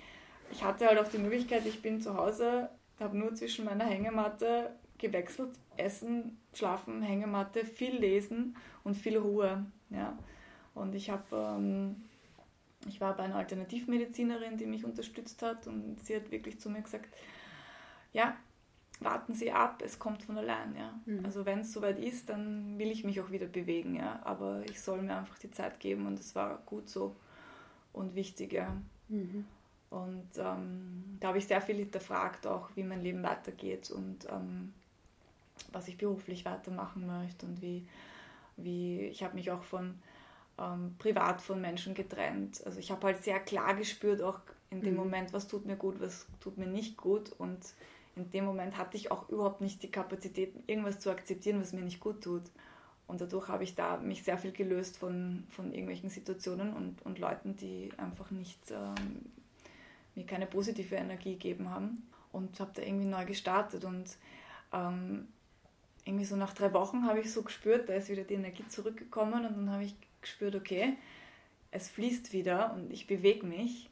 ich 0.51 0.64
hatte 0.64 0.88
halt 0.88 0.99
auch 0.99 1.08
die 1.08 1.18
Möglichkeit, 1.18 1.66
ich 1.66 1.82
bin 1.82 2.01
zu 2.01 2.16
Hause, 2.16 2.70
habe 2.99 3.18
nur 3.18 3.34
zwischen 3.36 3.66
meiner 3.66 3.86
Hängematte 3.86 4.76
gewechselt, 4.97 5.51
Essen, 5.78 6.38
Schlafen, 6.53 7.01
Hängematte, 7.01 7.66
viel 7.66 7.95
Lesen 7.97 8.56
und 8.84 8.95
viel 8.95 9.18
Ruhe. 9.18 9.66
Ja. 9.89 10.18
Und 10.74 10.95
ich 10.95 11.10
habe, 11.10 11.24
ähm, 11.36 12.03
ich 12.88 13.01
war 13.01 13.16
bei 13.16 13.24
einer 13.24 13.36
Alternativmedizinerin, 13.36 14.58
die 14.58 14.66
mich 14.66 14.86
unterstützt 14.86 15.41
hat 15.41 15.68
und 15.68 16.03
sie 16.03 16.16
hat 16.16 16.32
wirklich 16.32 16.60
zu 16.60 16.70
mir 16.70 16.82
gesagt, 16.82 17.14
ja, 18.14 18.38
warten 19.00 19.34
Sie 19.34 19.52
ab, 19.52 19.82
es 19.84 20.00
kommt 20.00 20.24
von 20.24 20.38
allein, 20.38 20.76
ja. 20.76 20.93
Mhm. 21.06 21.26
Also 21.26 21.46
wenn 21.46 21.60
es 21.60 21.74
soweit 21.74 22.00
ist, 22.00 22.30
dann 22.30 22.78
will 22.78 22.91
ich 22.91 23.04
mich 23.04 23.20
auch 23.22 23.32
wieder 23.32 23.48
bewegen, 23.48 23.96
ja. 23.96 24.20
Aber 24.24 24.62
ich 24.70 24.82
soll 24.82 25.02
mir 25.02 25.18
einfach 25.18 25.38
die 25.38 25.52
Zeit 25.52 25.80
geben 25.80 26.08
und 26.08 26.20
es 26.20 26.36
war 26.36 26.60
gut 26.66 26.89
so 26.89 27.16
und 27.93 28.16
wichtig, 28.16 28.54
ja. 28.54 28.76
Mhm. 29.10 29.46
Und 29.89 30.30
ähm, 30.38 31.18
da 31.20 31.30
habe 31.30 31.38
ich 31.38 31.48
sehr 31.48 31.62
viel 31.62 31.76
hinterfragt, 31.76 32.48
auch 32.48 32.70
wie 32.76 32.84
mein 32.84 33.02
Leben 33.02 33.24
weitergeht 33.24 33.91
und 33.91 34.28
ähm, 34.30 34.74
was 35.72 35.88
ich 35.88 35.98
beruflich 35.98 36.43
weitermachen 36.46 37.06
möchte 37.06 37.46
und 37.46 37.62
wie, 37.62 37.88
wie 38.58 39.02
ich 39.02 39.24
habe 39.24 39.36
mich 39.36 39.52
auch 39.52 39.64
von 39.64 39.96
ähm, 40.58 40.96
privat 41.00 41.41
von 41.41 41.62
Menschen 41.62 41.93
getrennt. 41.93 42.62
Also 42.66 42.80
ich 42.80 42.91
habe 42.91 43.08
halt 43.08 43.24
sehr 43.24 43.39
klar 43.39 43.76
gespürt, 43.76 44.22
auch 44.22 44.39
in 44.70 44.82
dem 44.82 44.93
mhm. 44.93 45.00
Moment, 45.00 45.34
was 45.34 45.48
tut 45.48 45.66
mir 45.66 45.76
gut, 45.76 46.00
was 46.00 46.28
tut 46.39 46.58
mir 46.58 46.68
nicht 46.68 46.98
gut. 46.98 47.32
Und 47.38 47.60
in 48.16 48.30
dem 48.32 48.45
Moment 48.45 48.78
hatte 48.78 48.97
ich 48.97 49.11
auch 49.11 49.30
überhaupt 49.30 49.61
nicht 49.61 49.84
die 49.84 49.91
Kapazität, 49.91 50.53
irgendwas 50.68 50.99
zu 50.99 51.09
akzeptieren, 51.11 51.59
was 51.59 51.74
mir 51.74 51.82
nicht 51.82 51.99
gut 51.99 52.24
tut. 52.24 52.43
Und 53.07 53.22
dadurch 53.22 53.49
habe 53.49 53.63
ich 53.63 53.76
da 53.76 53.97
mich 53.97 54.24
sehr 54.24 54.38
viel 54.38 54.51
gelöst 54.51 54.97
von, 54.97 55.43
von 55.49 55.72
irgendwelchen 55.72 56.09
Situationen 56.09 56.74
und, 56.74 57.05
und 57.05 57.20
Leuten, 57.20 57.55
die 57.55 57.91
einfach 57.97 58.32
nicht 58.32 58.59
ähm, 58.72 59.26
mir 60.16 60.26
keine 60.26 60.47
positive 60.47 60.95
Energie 60.95 61.34
gegeben 61.34 61.70
haben. 61.70 62.07
Und 62.32 62.59
habe 62.59 62.72
da 62.74 62.82
irgendwie 62.82 63.05
neu 63.05 63.26
gestartet. 63.26 63.86
Und 63.86 64.18
ähm, 64.74 65.28
irgendwie 66.05 66.26
so 66.26 66.36
nach 66.36 66.53
drei 66.53 66.72
Wochen 66.74 67.05
habe 67.05 67.20
ich 67.20 67.32
so 67.32 67.41
gespürt, 67.41 67.89
da 67.89 67.93
ist 67.93 68.09
wieder 68.09 68.24
die 68.24 68.36
Energie 68.36 68.68
zurückgekommen 68.68 69.45
und 69.45 69.57
dann 69.57 69.72
habe 69.72 69.84
ich 69.84 69.95
gespürt, 70.22 70.55
okay, 70.55 70.93
es 71.72 71.89
fließt 71.89 72.32
wieder 72.32 72.74
und 72.74 72.91
ich 72.91 73.07
bewege 73.07 73.45
mich. 73.45 73.89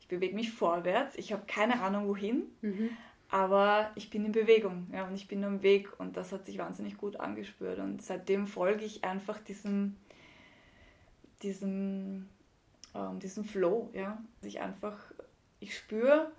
Ich 0.00 0.08
bewege 0.08 0.34
mich 0.34 0.52
vorwärts. 0.52 1.16
Ich 1.16 1.32
habe 1.32 1.42
keine 1.46 1.82
Ahnung 1.82 2.06
wohin, 2.06 2.44
mhm. 2.62 2.90
Aber 3.28 3.90
ich 3.96 4.10
bin 4.10 4.24
in 4.24 4.32
Bewegung 4.32 4.86
ja, 4.92 5.06
und 5.06 5.14
ich 5.14 5.26
bin 5.26 5.42
am 5.44 5.62
Weg 5.62 5.98
und 5.98 6.16
das 6.16 6.32
hat 6.32 6.46
sich 6.46 6.58
wahnsinnig 6.58 6.96
gut 6.96 7.16
angespürt. 7.16 7.78
Und 7.78 8.02
seitdem 8.02 8.46
folge 8.46 8.84
ich 8.84 9.04
einfach 9.04 9.38
diesem, 9.38 9.96
diesem, 11.42 12.28
ähm, 12.94 13.18
diesem 13.18 13.44
Flow. 13.44 13.90
Ja. 13.92 14.22
Ich 14.42 14.60
einfach, 14.60 14.96
ich 15.58 15.76
spüre, 15.76 16.30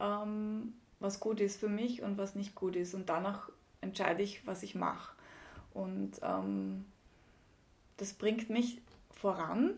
ähm, 0.00 0.74
was 1.00 1.18
gut 1.20 1.40
ist 1.40 1.58
für 1.58 1.68
mich 1.68 2.02
und 2.02 2.18
was 2.18 2.34
nicht 2.34 2.54
gut 2.54 2.76
ist. 2.76 2.94
Und 2.94 3.08
danach 3.08 3.50
entscheide 3.80 4.22
ich, 4.22 4.46
was 4.46 4.62
ich 4.62 4.74
mache. 4.74 5.16
Und 5.72 6.20
ähm, 6.22 6.84
das 7.96 8.12
bringt 8.12 8.50
mich 8.50 8.82
voran, 9.10 9.74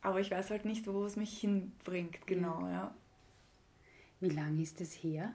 aber 0.00 0.20
ich 0.20 0.30
weiß 0.30 0.50
halt 0.50 0.64
nicht, 0.64 0.86
wo 0.86 1.04
es 1.04 1.16
mich 1.16 1.38
hinbringt, 1.38 2.26
genau, 2.26 2.62
ja. 2.62 2.72
ja. 2.72 2.94
Wie 4.20 4.30
lange 4.30 4.62
ist 4.62 4.80
es 4.80 4.94
her? 4.94 5.32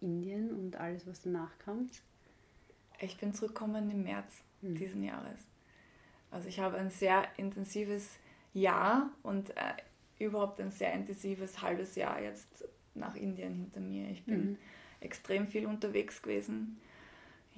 Indien 0.00 0.52
und 0.52 0.76
alles, 0.76 1.06
was 1.06 1.22
danach 1.22 1.58
kam? 1.58 1.88
Ich 3.00 3.18
bin 3.18 3.34
zurückgekommen 3.34 3.90
im 3.90 4.02
März 4.02 4.42
hm. 4.60 4.74
diesen 4.74 5.02
Jahres. 5.02 5.46
Also 6.30 6.48
ich 6.48 6.60
habe 6.60 6.76
ein 6.76 6.90
sehr 6.90 7.26
intensives 7.36 8.16
Jahr 8.52 9.10
und 9.22 9.50
äh, 9.50 9.74
überhaupt 10.18 10.60
ein 10.60 10.70
sehr 10.70 10.92
intensives 10.92 11.62
halbes 11.62 11.94
Jahr 11.94 12.20
jetzt 12.20 12.64
nach 12.94 13.14
Indien 13.14 13.54
hinter 13.54 13.80
mir. 13.80 14.10
Ich 14.10 14.24
bin 14.24 14.50
mhm. 14.50 14.58
extrem 15.00 15.46
viel 15.46 15.64
unterwegs 15.64 16.20
gewesen 16.20 16.78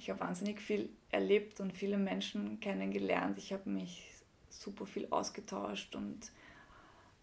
ich 0.01 0.09
habe 0.09 0.19
wahnsinnig 0.19 0.59
viel 0.59 0.89
erlebt 1.11 1.59
und 1.59 1.77
viele 1.77 1.99
Menschen 1.99 2.59
kennengelernt. 2.59 3.37
Ich 3.37 3.53
habe 3.53 3.69
mich 3.69 4.09
super 4.49 4.87
viel 4.87 5.07
ausgetauscht 5.11 5.95
und 5.95 6.31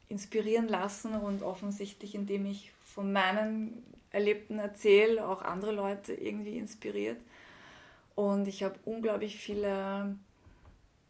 inspirieren 0.09 0.69
lassen 0.69 1.15
und 1.15 1.43
offensichtlich, 1.43 2.15
indem 2.15 2.47
ich 2.47 2.71
von 2.81 3.13
meinen 3.13 3.83
Erlebten 4.11 4.59
erzähle, 4.59 5.27
auch 5.27 5.43
andere 5.43 5.73
Leute 5.73 6.15
irgendwie 6.15 6.59
inspiriert. 6.59 7.21
Und 8.15 8.49
ich 8.49 8.63
habe 8.63 8.79
unglaublich 8.85 9.37
viele 9.37 10.17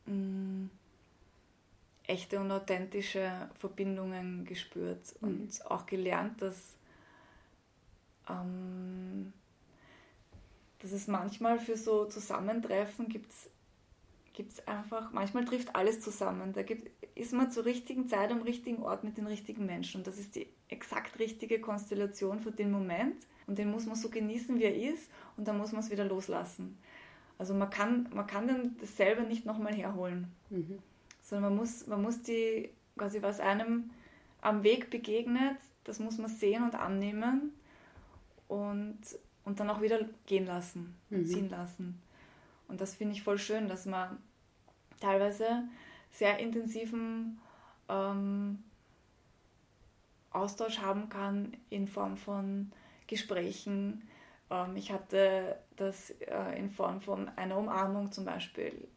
mh, 0.07 0.15
mm, 0.15 0.71
echte 2.05 2.41
und 2.41 2.51
authentische 2.51 3.51
Verbindungen 3.59 4.45
gespürt 4.45 5.15
mhm. 5.21 5.29
und 5.29 5.67
auch 5.71 5.87
gelernt, 5.87 6.43
dass 6.43 6.77
ähm, 8.29 9.33
dass 10.81 10.93
es 10.93 11.07
manchmal 11.07 11.59
für 11.59 11.77
so 11.77 12.05
Zusammentreffen 12.07 13.09
gibt 13.09 13.31
es 13.31 13.51
einfach, 14.67 15.13
manchmal 15.13 15.45
trifft 15.45 15.75
alles 15.75 16.01
zusammen. 16.01 16.53
Da 16.53 16.63
gibt, 16.63 16.91
ist 17.17 17.33
man 17.33 17.51
zur 17.51 17.65
richtigen 17.65 18.09
Zeit 18.09 18.31
am 18.31 18.43
richtigen 18.43 18.83
Ort 18.83 19.05
mit 19.05 19.17
den 19.17 19.27
richtigen 19.27 19.67
Menschen. 19.67 19.99
Und 20.01 20.07
das 20.07 20.19
ist 20.19 20.37
die 20.37 20.47
exakt 20.69 21.19
richtige 21.19 21.61
Konstellation 21.61 22.41
für 22.41 22.53
den 22.53 22.71
Moment. 22.71 23.17
Und 23.47 23.59
den 23.59 23.71
muss 23.71 23.87
man 23.87 23.97
so 23.97 24.09
genießen, 24.11 24.59
wie 24.59 24.65
er 24.65 24.93
ist. 24.93 25.11
Und 25.37 25.49
dann 25.49 25.59
muss 25.59 25.73
man 25.73 25.81
es 25.81 25.91
wieder 25.91 26.05
loslassen. 26.05 26.79
Also 27.39 27.55
man 27.55 27.71
kann, 27.71 28.09
man 28.15 28.27
kann 28.27 28.49
dann 28.49 28.77
dasselbe 28.81 29.23
nicht 29.23 29.47
nochmal 29.47 29.75
herholen. 29.75 30.33
Mhm. 30.51 30.79
Sondern 31.23 31.51
man 31.53 31.59
muss, 31.61 31.87
man 31.87 32.03
muss 32.03 32.23
die, 32.23 32.71
quasi 32.97 33.23
was 33.23 33.41
einem 33.41 33.91
am 34.41 34.63
Weg 34.63 34.91
begegnet, 34.91 35.57
das 35.85 35.99
muss 35.99 36.19
man 36.19 36.29
sehen 36.29 36.63
und 36.63 36.75
annehmen. 36.75 37.53
Und 38.47 38.99
und 39.49 39.61
dann 39.61 39.71
auch 39.71 39.81
wieder 39.81 40.01
gehen 40.27 40.45
lassen 40.45 40.95
und 41.11 41.21
mhm. 41.21 41.27
ziehen 41.27 41.49
lassen. 41.49 42.03
Und 42.69 42.83
das 42.83 42.95
finde 42.95 43.15
ich 43.15 43.23
voll 43.23 43.39
schön, 43.39 43.67
dass 43.67 43.87
man 43.87 44.19
teilweise 45.01 45.65
sehr 46.11 46.39
intensiven 46.39 47.41
ähm, 47.89 48.63
Austausch 50.31 50.79
haben 50.79 51.09
kann 51.09 51.57
in 51.71 51.87
Form 51.87 52.17
von 52.17 52.73
Gesprächen. 53.07 54.09
Ähm, 54.51 54.77
ich 54.77 54.93
hatte 54.93 55.59
das 55.77 56.11
äh, 56.21 56.59
in 56.59 56.71
Form 56.71 57.01
von 57.01 57.29
einer 57.37 57.57
Umarmung 57.57 58.13
zum 58.13 58.25
Beispiel. 58.25 58.89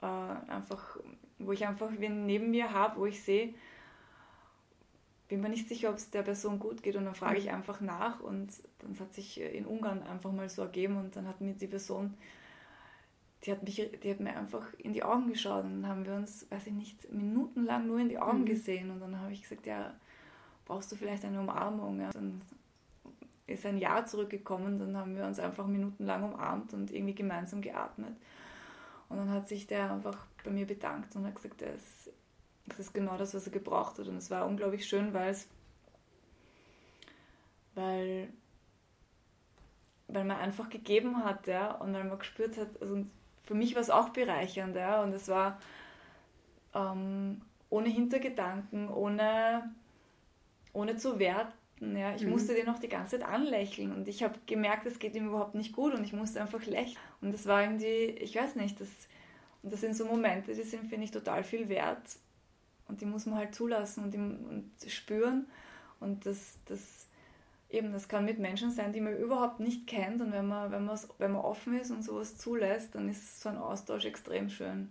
Äh, 0.00 0.06
einfach, 0.06 0.98
wo 1.38 1.52
ich 1.52 1.66
einfach 1.66 1.90
wen 1.98 2.26
neben 2.26 2.50
mir 2.50 2.72
habe, 2.72 3.00
wo 3.00 3.06
ich 3.06 3.22
sehe, 3.22 3.54
bin 5.28 5.40
mir 5.40 5.48
nicht 5.48 5.66
sicher, 5.66 5.88
ob 5.88 5.96
es 5.96 6.10
der 6.10 6.22
Person 6.22 6.58
gut 6.58 6.82
geht 6.82 6.94
und 6.94 7.06
dann 7.06 7.14
frage 7.14 7.38
ich 7.38 7.50
einfach 7.50 7.80
nach 7.80 8.20
und 8.20 8.52
dann 8.80 8.98
hat 9.00 9.14
sich 9.14 9.40
in 9.40 9.64
Ungarn 9.64 10.02
einfach 10.02 10.30
mal 10.30 10.50
so 10.50 10.60
ergeben 10.60 10.98
und 10.98 11.16
dann 11.16 11.26
hat 11.26 11.40
mir 11.40 11.54
die 11.54 11.68
Person, 11.68 12.14
die 13.44 13.52
hat, 13.52 13.62
mich, 13.62 13.90
die 14.02 14.10
hat 14.10 14.20
mir 14.20 14.36
einfach 14.36 14.72
in 14.78 14.92
die 14.92 15.02
Augen 15.02 15.28
geschaut 15.28 15.64
und 15.64 15.82
dann 15.82 15.90
haben 15.90 16.06
wir 16.06 16.14
uns, 16.14 16.46
weiß 16.50 16.68
ich 16.68 16.72
nicht, 16.72 17.12
minutenlang 17.12 17.86
nur 17.86 17.98
in 17.98 18.08
die 18.08 18.18
Augen 18.18 18.40
mhm. 18.40 18.46
gesehen 18.46 18.90
und 18.90 19.00
dann 19.00 19.18
habe 19.18 19.32
ich 19.32 19.42
gesagt, 19.42 19.66
ja, 19.66 19.94
brauchst 20.64 20.92
du 20.92 20.96
vielleicht 20.96 21.24
eine 21.24 21.40
Umarmung? 21.40 22.00
Ja? 22.00 22.10
Dann 22.10 22.40
ist 23.46 23.66
ein 23.66 23.78
Jahr 23.78 24.06
zurückgekommen, 24.06 24.78
dann 24.78 24.96
haben 24.96 25.16
wir 25.16 25.26
uns 25.26 25.40
einfach 25.40 25.66
minutenlang 25.66 26.22
umarmt 26.32 26.72
und 26.72 26.92
irgendwie 26.92 27.14
gemeinsam 27.14 27.60
geatmet 27.60 28.14
und 29.08 29.16
dann 29.16 29.30
hat 29.30 29.48
sich 29.48 29.66
der 29.66 29.92
einfach 29.92 30.26
bei 30.44 30.50
mir 30.50 30.66
bedankt 30.66 31.16
und 31.16 31.26
hat 31.26 31.34
gesagt, 31.34 31.62
ist 31.62 32.10
das 32.66 32.78
ist 32.78 32.94
genau 32.94 33.16
das, 33.16 33.34
was 33.34 33.46
er 33.46 33.52
gebraucht 33.52 33.98
hat. 33.98 34.06
Und 34.08 34.16
es 34.16 34.30
war 34.30 34.46
unglaublich 34.46 34.86
schön, 34.86 35.12
weil 35.12 35.30
es, 35.30 35.48
weil, 37.74 38.28
weil 40.08 40.24
man 40.24 40.38
einfach 40.38 40.68
gegeben 40.70 41.24
hat, 41.24 41.46
ja, 41.46 41.72
und 41.72 41.92
weil 41.92 42.04
man 42.04 42.18
gespürt 42.18 42.56
hat, 42.56 42.80
also 42.80 43.04
für 43.42 43.54
mich 43.54 43.74
war 43.74 43.82
es 43.82 43.90
auch 43.90 44.10
bereichernd, 44.10 44.76
ja, 44.76 45.02
und 45.02 45.12
es 45.12 45.28
war 45.28 45.58
ähm, 46.74 47.40
ohne 47.70 47.88
Hintergedanken, 47.88 48.88
ohne, 48.88 49.72
ohne 50.72 50.96
zu 50.96 51.18
werten. 51.18 51.96
Ja. 51.96 52.14
Ich 52.14 52.22
mhm. 52.22 52.30
musste 52.30 52.54
den 52.54 52.68
auch 52.68 52.78
die 52.78 52.88
ganze 52.88 53.18
Zeit 53.18 53.28
anlächeln 53.28 53.92
und 53.92 54.06
ich 54.06 54.22
habe 54.22 54.38
gemerkt, 54.46 54.86
es 54.86 54.98
geht 54.98 55.14
ihm 55.14 55.28
überhaupt 55.28 55.54
nicht 55.54 55.72
gut 55.72 55.94
und 55.94 56.04
ich 56.04 56.12
musste 56.12 56.40
einfach 56.40 56.64
lächeln. 56.66 56.98
Und 57.20 57.34
das 57.34 57.46
war 57.46 57.62
irgendwie, 57.62 58.10
ich 58.20 58.36
weiß 58.36 58.56
nicht, 58.56 58.80
das, 58.80 58.88
und 59.62 59.72
das 59.72 59.80
sind 59.80 59.96
so 59.96 60.04
Momente, 60.04 60.54
die 60.54 60.62
sind, 60.62 60.86
finde 60.88 61.04
ich, 61.04 61.10
total 61.10 61.42
viel 61.42 61.68
wert. 61.68 62.18
Und 62.88 63.00
die 63.00 63.06
muss 63.06 63.26
man 63.26 63.36
halt 63.36 63.54
zulassen 63.54 64.04
und, 64.04 64.14
und 64.14 64.90
spüren. 64.90 65.46
Und 65.98 66.26
das, 66.26 66.58
das, 66.66 67.06
eben, 67.72 67.92
das 67.92 68.08
kann 68.08 68.24
mit 68.24 68.38
Menschen 68.38 68.70
sein, 68.70 68.92
die 68.92 69.00
man 69.00 69.16
überhaupt 69.16 69.60
nicht 69.60 69.86
kennt. 69.86 70.20
Und 70.20 70.32
wenn 70.32 70.46
man, 70.46 70.70
wenn, 70.70 70.88
wenn 71.18 71.32
man 71.32 71.40
offen 71.42 71.78
ist 71.78 71.90
und 71.90 72.02
sowas 72.02 72.36
zulässt, 72.36 72.94
dann 72.94 73.08
ist 73.08 73.40
so 73.40 73.48
ein 73.48 73.58
Austausch 73.58 74.04
extrem 74.04 74.48
schön. 74.48 74.90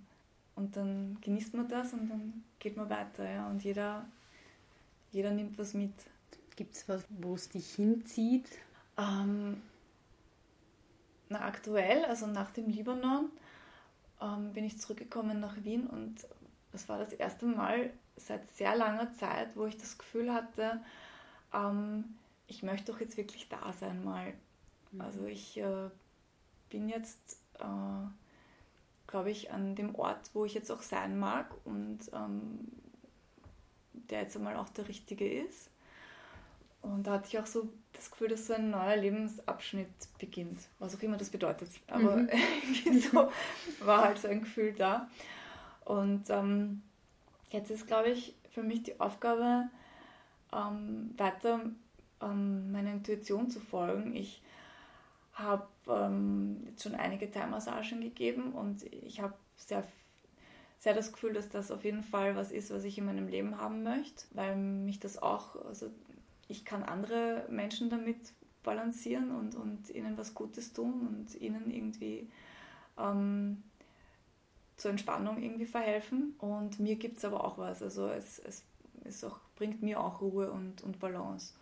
Und 0.56 0.76
dann 0.76 1.18
genießt 1.22 1.54
man 1.54 1.68
das 1.68 1.94
und 1.94 2.10
dann 2.10 2.44
geht 2.60 2.78
man 2.78 2.90
weiter. 2.90 3.30
Ja? 3.30 3.48
Und 3.48 3.64
jeder, 3.64 4.06
jeder 5.12 5.32
nimmt 5.32 5.58
was 5.58 5.74
mit. 5.74 5.94
Gibt 6.56 6.76
es 6.76 6.90
was, 6.90 7.04
wo 7.10 7.36
es 7.36 7.50
dich 7.50 7.74
hinzieht? 7.76 8.50
Ähm, 8.98 9.62
na, 11.30 11.46
aktuell, 11.46 12.04
also 12.06 12.28
nach 12.28 12.52
dem 12.52 12.70
Libanon, 12.70 13.30
ähm, 14.22 14.52
bin 14.54 14.66
ich 14.66 14.80
zurückgekommen 14.80 15.40
nach 15.40 15.64
Wien 15.64 15.88
und 15.88 16.28
das 16.74 16.88
war 16.90 17.00
das 17.00 17.14
erste 17.14 17.46
Mal 17.46 17.92
seit 18.18 18.48
sehr 18.56 18.76
langer 18.76 19.14
Zeit, 19.14 19.56
wo 19.56 19.66
ich 19.66 19.78
das 19.78 19.98
Gefühl 19.98 20.34
hatte, 20.34 20.82
ähm, 21.54 22.04
ich 22.52 22.64
möchte 22.64 22.92
doch 22.92 23.00
jetzt 23.00 23.16
wirklich 23.16 23.48
da 23.48 23.72
sein 23.72 24.04
mal. 24.04 24.34
Mhm. 24.92 25.02
Also 25.02 25.26
ich 25.26 25.58
äh, 25.58 25.90
bin 26.70 26.90
jetzt, 26.90 27.38
äh, 27.60 28.08
glaube 29.08 29.32
ich, 29.32 29.52
an 29.52 29.76
dem 29.76 29.96
Ort, 29.96 30.30
wo 30.34 30.44
ich 30.44 30.54
jetzt 30.54 30.70
auch 30.70 30.82
sein 30.82 31.18
mag 31.18 31.50
und 31.64 32.00
ähm, 32.14 32.68
der 33.94 34.24
jetzt 34.24 34.36
einmal 34.36 34.58
auch 34.58 34.70
der 34.70 34.90
richtige 34.90 35.32
ist. 35.32 35.70
Und 36.82 37.08
da 37.08 37.14
hatte 37.14 37.28
ich 37.30 37.40
auch 37.40 37.46
so 37.46 37.70
das 37.94 38.12
Gefühl, 38.12 38.28
dass 38.28 38.48
so 38.48 38.54
ein 38.54 38.72
neuer 38.72 38.98
Lebensabschnitt 38.98 39.88
beginnt, 40.20 40.60
was 40.80 40.96
auch 40.96 41.02
immer 41.02 41.18
das 41.18 41.30
bedeutet. 41.30 41.70
Aber 41.88 42.18
mhm. 42.18 42.30
so 43.00 43.32
war 43.80 44.04
halt 44.04 44.18
so 44.18 44.28
ein 44.28 44.42
Gefühl 44.42 44.74
da. 44.74 45.10
Und 45.86 46.30
ähm, 46.30 46.82
jetzt 47.50 47.72
ist, 47.72 47.88
glaube 47.88 48.10
ich, 48.10 48.36
für 48.50 48.64
mich 48.64 48.84
die 48.84 49.00
Aufgabe, 49.00 49.70
ähm, 50.52 51.14
weiter 51.18 51.62
ähm, 52.22 52.72
meiner 52.72 52.92
Intuition 52.92 53.50
zu 53.50 53.60
folgen. 53.60 54.16
Ich 54.16 54.42
habe 55.34 55.68
ähm, 55.88 56.64
jetzt 56.68 56.84
schon 56.84 56.96
einige 56.96 57.32
Thai-Massagen 57.32 58.02
gegeben 58.02 58.54
und 58.54 58.84
ich 58.84 59.22
habe 59.22 59.34
sehr, 59.56 59.84
sehr 60.78 60.94
das 60.94 61.12
Gefühl, 61.12 61.34
dass 61.34 61.50
das 61.50 61.72
auf 61.72 61.84
jeden 61.84 62.04
Fall 62.04 62.36
was 62.36 62.52
ist, 62.52 62.72
was 62.72 62.84
ich 62.84 62.98
in 62.98 63.06
meinem 63.06 63.28
Leben 63.28 63.58
haben 63.58 63.84
möchte, 63.84 64.26
weil 64.32 64.56
mich 64.56 65.00
das 65.00 65.22
auch, 65.22 65.56
also 65.66 65.90
ich 66.48 66.66
kann 66.66 66.84
andere 66.84 67.46
Menschen 67.50 67.90
damit 67.90 68.18
balancieren 68.64 69.32
und, 69.32 69.56
und 69.56 69.90
ihnen 69.90 70.18
was 70.18 70.34
Gutes 70.34 70.74
tun 70.74 71.08
und 71.08 71.42
ihnen 71.42 71.72
irgendwie 71.72 72.30
ähm, 73.00 73.64
zur 74.78 74.92
Entspannung 74.92 75.42
irgendwie 75.42 75.66
verhelfen. 75.66 76.36
Und 76.40 76.80
mir 76.80 76.96
gibt 76.96 77.18
es 77.18 77.26
aber 77.26 77.44
auch 77.44 77.58
was. 77.58 77.82
Also 77.82 78.08
es, 78.08 78.40
es, 78.40 78.64
es 79.04 79.24
auch, 79.24 79.40
bringt 79.56 79.82
mir 79.82 80.00
auch 80.00 80.22
Ruhe 80.22 80.52
und, 80.52 80.82
und 80.84 81.00
Balance. 81.00 81.54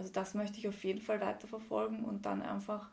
Also 0.00 0.10
das 0.14 0.32
möchte 0.32 0.56
ich 0.56 0.66
auf 0.66 0.82
jeden 0.82 1.02
Fall 1.02 1.20
weiterverfolgen 1.20 2.06
und 2.06 2.24
dann 2.24 2.40
einfach 2.40 2.88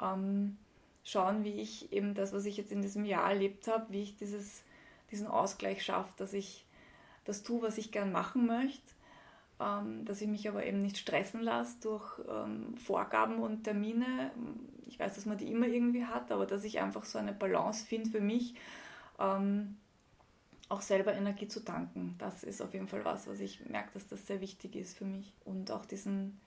ähm, 0.00 0.56
schauen, 1.04 1.44
wie 1.44 1.60
ich 1.60 1.92
eben 1.92 2.14
das, 2.14 2.32
was 2.32 2.46
ich 2.46 2.56
jetzt 2.56 2.72
in 2.72 2.80
diesem 2.80 3.04
Jahr 3.04 3.28
erlebt 3.28 3.68
habe, 3.68 3.84
wie 3.90 4.02
ich 4.02 4.16
dieses, 4.16 4.62
diesen 5.10 5.26
Ausgleich 5.26 5.84
schaffe, 5.84 6.14
dass 6.16 6.32
ich 6.32 6.64
das 7.26 7.42
tue, 7.42 7.60
was 7.60 7.76
ich 7.76 7.92
gern 7.92 8.10
machen 8.10 8.46
möchte, 8.46 8.94
ähm, 9.60 10.06
dass 10.06 10.22
ich 10.22 10.28
mich 10.28 10.48
aber 10.48 10.64
eben 10.64 10.80
nicht 10.80 10.96
stressen 10.96 11.42
lasse 11.42 11.76
durch 11.82 12.22
ähm, 12.26 12.74
Vorgaben 12.78 13.38
und 13.40 13.64
Termine, 13.64 14.30
ich 14.86 14.98
weiß, 14.98 15.14
dass 15.14 15.26
man 15.26 15.36
die 15.36 15.52
immer 15.52 15.66
irgendwie 15.66 16.06
hat, 16.06 16.32
aber 16.32 16.46
dass 16.46 16.64
ich 16.64 16.80
einfach 16.80 17.04
so 17.04 17.18
eine 17.18 17.34
Balance 17.34 17.84
finde 17.84 18.08
für 18.08 18.22
mich, 18.22 18.54
ähm, 19.18 19.76
auch 20.68 20.80
selber 20.80 21.14
Energie 21.14 21.48
zu 21.48 21.64
tanken. 21.64 22.16
Das 22.18 22.42
ist 22.42 22.60
auf 22.60 22.72
jeden 22.74 22.88
Fall 22.88 23.04
was, 23.04 23.28
was 23.28 23.40
ich 23.40 23.64
merke, 23.66 23.92
dass 23.94 24.08
das 24.08 24.26
sehr 24.26 24.40
wichtig 24.40 24.74
ist 24.74 24.96
für 24.98 25.04
mich. 25.04 25.32
Und 25.44 25.70
auch 25.70 25.86
diesen, 25.86 26.40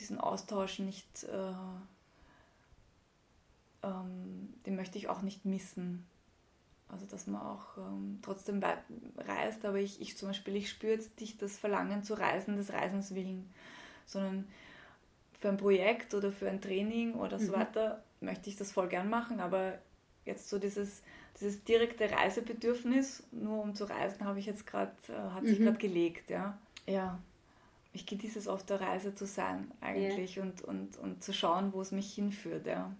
diesen 0.00 0.18
Austausch 0.18 0.78
nicht, 0.78 1.24
äh, 1.24 1.52
ähm, 3.82 4.54
den 4.66 4.76
möchte 4.76 4.98
ich 4.98 5.08
auch 5.08 5.22
nicht 5.22 5.44
missen. 5.44 6.06
Also 6.88 7.06
dass 7.06 7.26
man 7.28 7.40
auch 7.40 7.76
ähm, 7.78 8.18
trotzdem 8.22 8.60
reist, 9.16 9.64
aber 9.64 9.78
ich, 9.78 10.00
ich 10.00 10.16
zum 10.16 10.28
Beispiel, 10.28 10.56
ich 10.56 10.68
spüre 10.68 10.94
jetzt 10.94 11.20
nicht 11.20 11.40
das 11.40 11.56
Verlangen 11.56 12.02
zu 12.02 12.14
reisen, 12.14 12.56
des 12.56 12.72
Reisens 12.72 13.14
willen, 13.14 13.48
sondern 14.06 14.48
für 15.38 15.48
ein 15.48 15.56
Projekt 15.56 16.14
oder 16.14 16.32
für 16.32 16.48
ein 16.48 16.60
Training 16.60 17.14
oder 17.14 17.38
so 17.38 17.52
mhm. 17.52 17.60
weiter 17.60 18.02
möchte 18.20 18.50
ich 18.50 18.56
das 18.56 18.72
voll 18.72 18.88
gern 18.88 19.08
machen, 19.08 19.40
aber 19.40 19.78
jetzt 20.24 20.48
so 20.48 20.58
dieses, 20.58 21.02
dieses 21.40 21.62
direkte 21.64 22.10
Reisebedürfnis, 22.10 23.22
nur 23.30 23.62
um 23.62 23.74
zu 23.74 23.84
reisen, 23.84 24.24
habe 24.24 24.40
ich 24.40 24.46
jetzt 24.46 24.66
gerade, 24.66 24.92
äh, 25.08 25.34
hat 25.34 25.44
sich 25.44 25.58
mhm. 25.60 25.64
gerade 25.64 25.78
gelegt, 25.78 26.28
ja. 26.28 26.58
Ja, 26.86 27.20
ich 27.92 28.06
genieße 28.06 28.38
es 28.38 28.48
auf 28.48 28.64
der 28.64 28.80
Reise 28.80 29.14
zu 29.14 29.26
sein 29.26 29.70
eigentlich 29.80 30.36
yeah. 30.36 30.46
und, 30.46 30.62
und, 30.62 30.96
und 30.98 31.24
zu 31.24 31.32
schauen, 31.32 31.72
wo 31.72 31.80
es 31.80 31.90
mich 31.90 32.14
hinführt, 32.14 32.66
ja. 32.66 32.94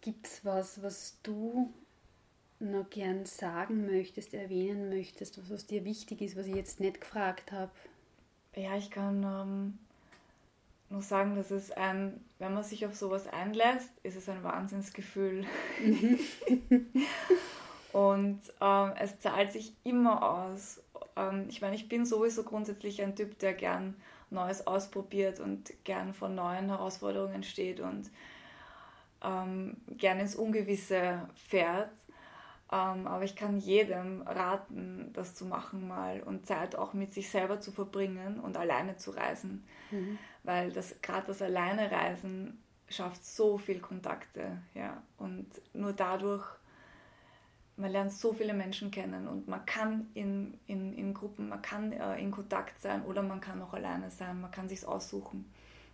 Gibt 0.00 0.26
es 0.26 0.44
was, 0.44 0.82
was 0.82 1.18
du 1.22 1.72
noch 2.60 2.90
gern 2.90 3.24
sagen 3.24 3.86
möchtest, 3.86 4.34
erwähnen 4.34 4.88
möchtest, 4.88 5.38
was, 5.38 5.50
was 5.50 5.66
dir 5.66 5.84
wichtig 5.84 6.20
ist, 6.20 6.36
was 6.36 6.46
ich 6.46 6.54
jetzt 6.54 6.80
nicht 6.80 7.00
gefragt 7.00 7.52
habe? 7.52 7.70
Ja, 8.54 8.76
ich 8.76 8.90
kann 8.90 9.22
ähm, 9.22 9.78
nur 10.90 11.02
sagen, 11.02 11.36
dass 11.36 11.50
es 11.50 11.70
ein, 11.70 12.24
wenn 12.38 12.54
man 12.54 12.64
sich 12.64 12.86
auf 12.86 12.96
sowas 12.96 13.26
einlässt, 13.26 13.90
ist 14.02 14.16
es 14.16 14.28
ein 14.28 14.42
Wahnsinnsgefühl. 14.42 15.46
Mhm. 15.82 16.18
und 17.92 18.40
ähm, 18.60 18.92
es 18.98 19.20
zahlt 19.20 19.52
sich 19.52 19.72
immer 19.84 20.22
aus. 20.22 20.80
Ähm, 21.18 21.46
ich 21.48 21.60
meine, 21.60 21.74
ich 21.74 21.88
bin 21.88 22.06
sowieso 22.06 22.44
grundsätzlich 22.44 23.02
ein 23.02 23.16
Typ, 23.16 23.38
der 23.40 23.54
gern 23.54 23.94
Neues 24.30 24.66
ausprobiert 24.66 25.40
und 25.40 25.72
gern 25.84 26.14
von 26.14 26.34
neuen 26.34 26.68
Herausforderungen 26.68 27.42
steht 27.42 27.80
und 27.80 28.10
ähm, 29.22 29.76
gern 29.96 30.20
ins 30.20 30.36
Ungewisse 30.36 31.28
fährt. 31.34 31.90
Ähm, 32.70 33.06
aber 33.06 33.24
ich 33.24 33.34
kann 33.34 33.58
jedem 33.58 34.22
raten, 34.22 35.10
das 35.14 35.34
zu 35.34 35.46
machen 35.46 35.88
mal 35.88 36.22
und 36.22 36.46
Zeit 36.46 36.76
auch 36.76 36.92
mit 36.92 37.14
sich 37.14 37.30
selber 37.30 37.60
zu 37.60 37.72
verbringen 37.72 38.38
und 38.38 38.58
alleine 38.58 38.96
zu 38.98 39.10
reisen. 39.10 39.64
Mhm. 39.90 40.18
Weil 40.42 40.70
das 40.72 41.00
gerade 41.00 41.28
das 41.28 41.40
Alleine 41.40 41.90
reisen 41.90 42.62
schafft 42.88 43.24
so 43.24 43.58
viel 43.58 43.80
Kontakte. 43.80 44.58
Ja? 44.74 45.02
Und 45.16 45.46
nur 45.72 45.94
dadurch, 45.94 46.44
man 47.78 47.92
lernt 47.92 48.12
so 48.12 48.32
viele 48.32 48.54
Menschen 48.54 48.90
kennen 48.90 49.28
und 49.28 49.48
man 49.48 49.64
kann 49.64 50.08
in, 50.14 50.58
in, 50.66 50.92
in 50.94 51.14
Gruppen, 51.14 51.48
man 51.48 51.62
kann 51.62 51.92
äh, 51.92 52.18
in 52.18 52.30
Kontakt 52.30 52.80
sein 52.80 53.04
oder 53.04 53.22
man 53.22 53.40
kann 53.40 53.62
auch 53.62 53.72
alleine 53.72 54.10
sein, 54.10 54.40
man 54.40 54.50
kann 54.50 54.68
sich 54.68 54.84
aussuchen. 54.84 55.50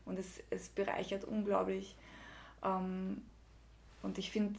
Und 0.06 0.18
es, 0.18 0.42
es 0.50 0.68
bereichert 0.68 1.24
unglaublich. 1.24 1.96
Ähm, 2.62 3.22
und 4.02 4.18
ich 4.18 4.30
finde, 4.30 4.58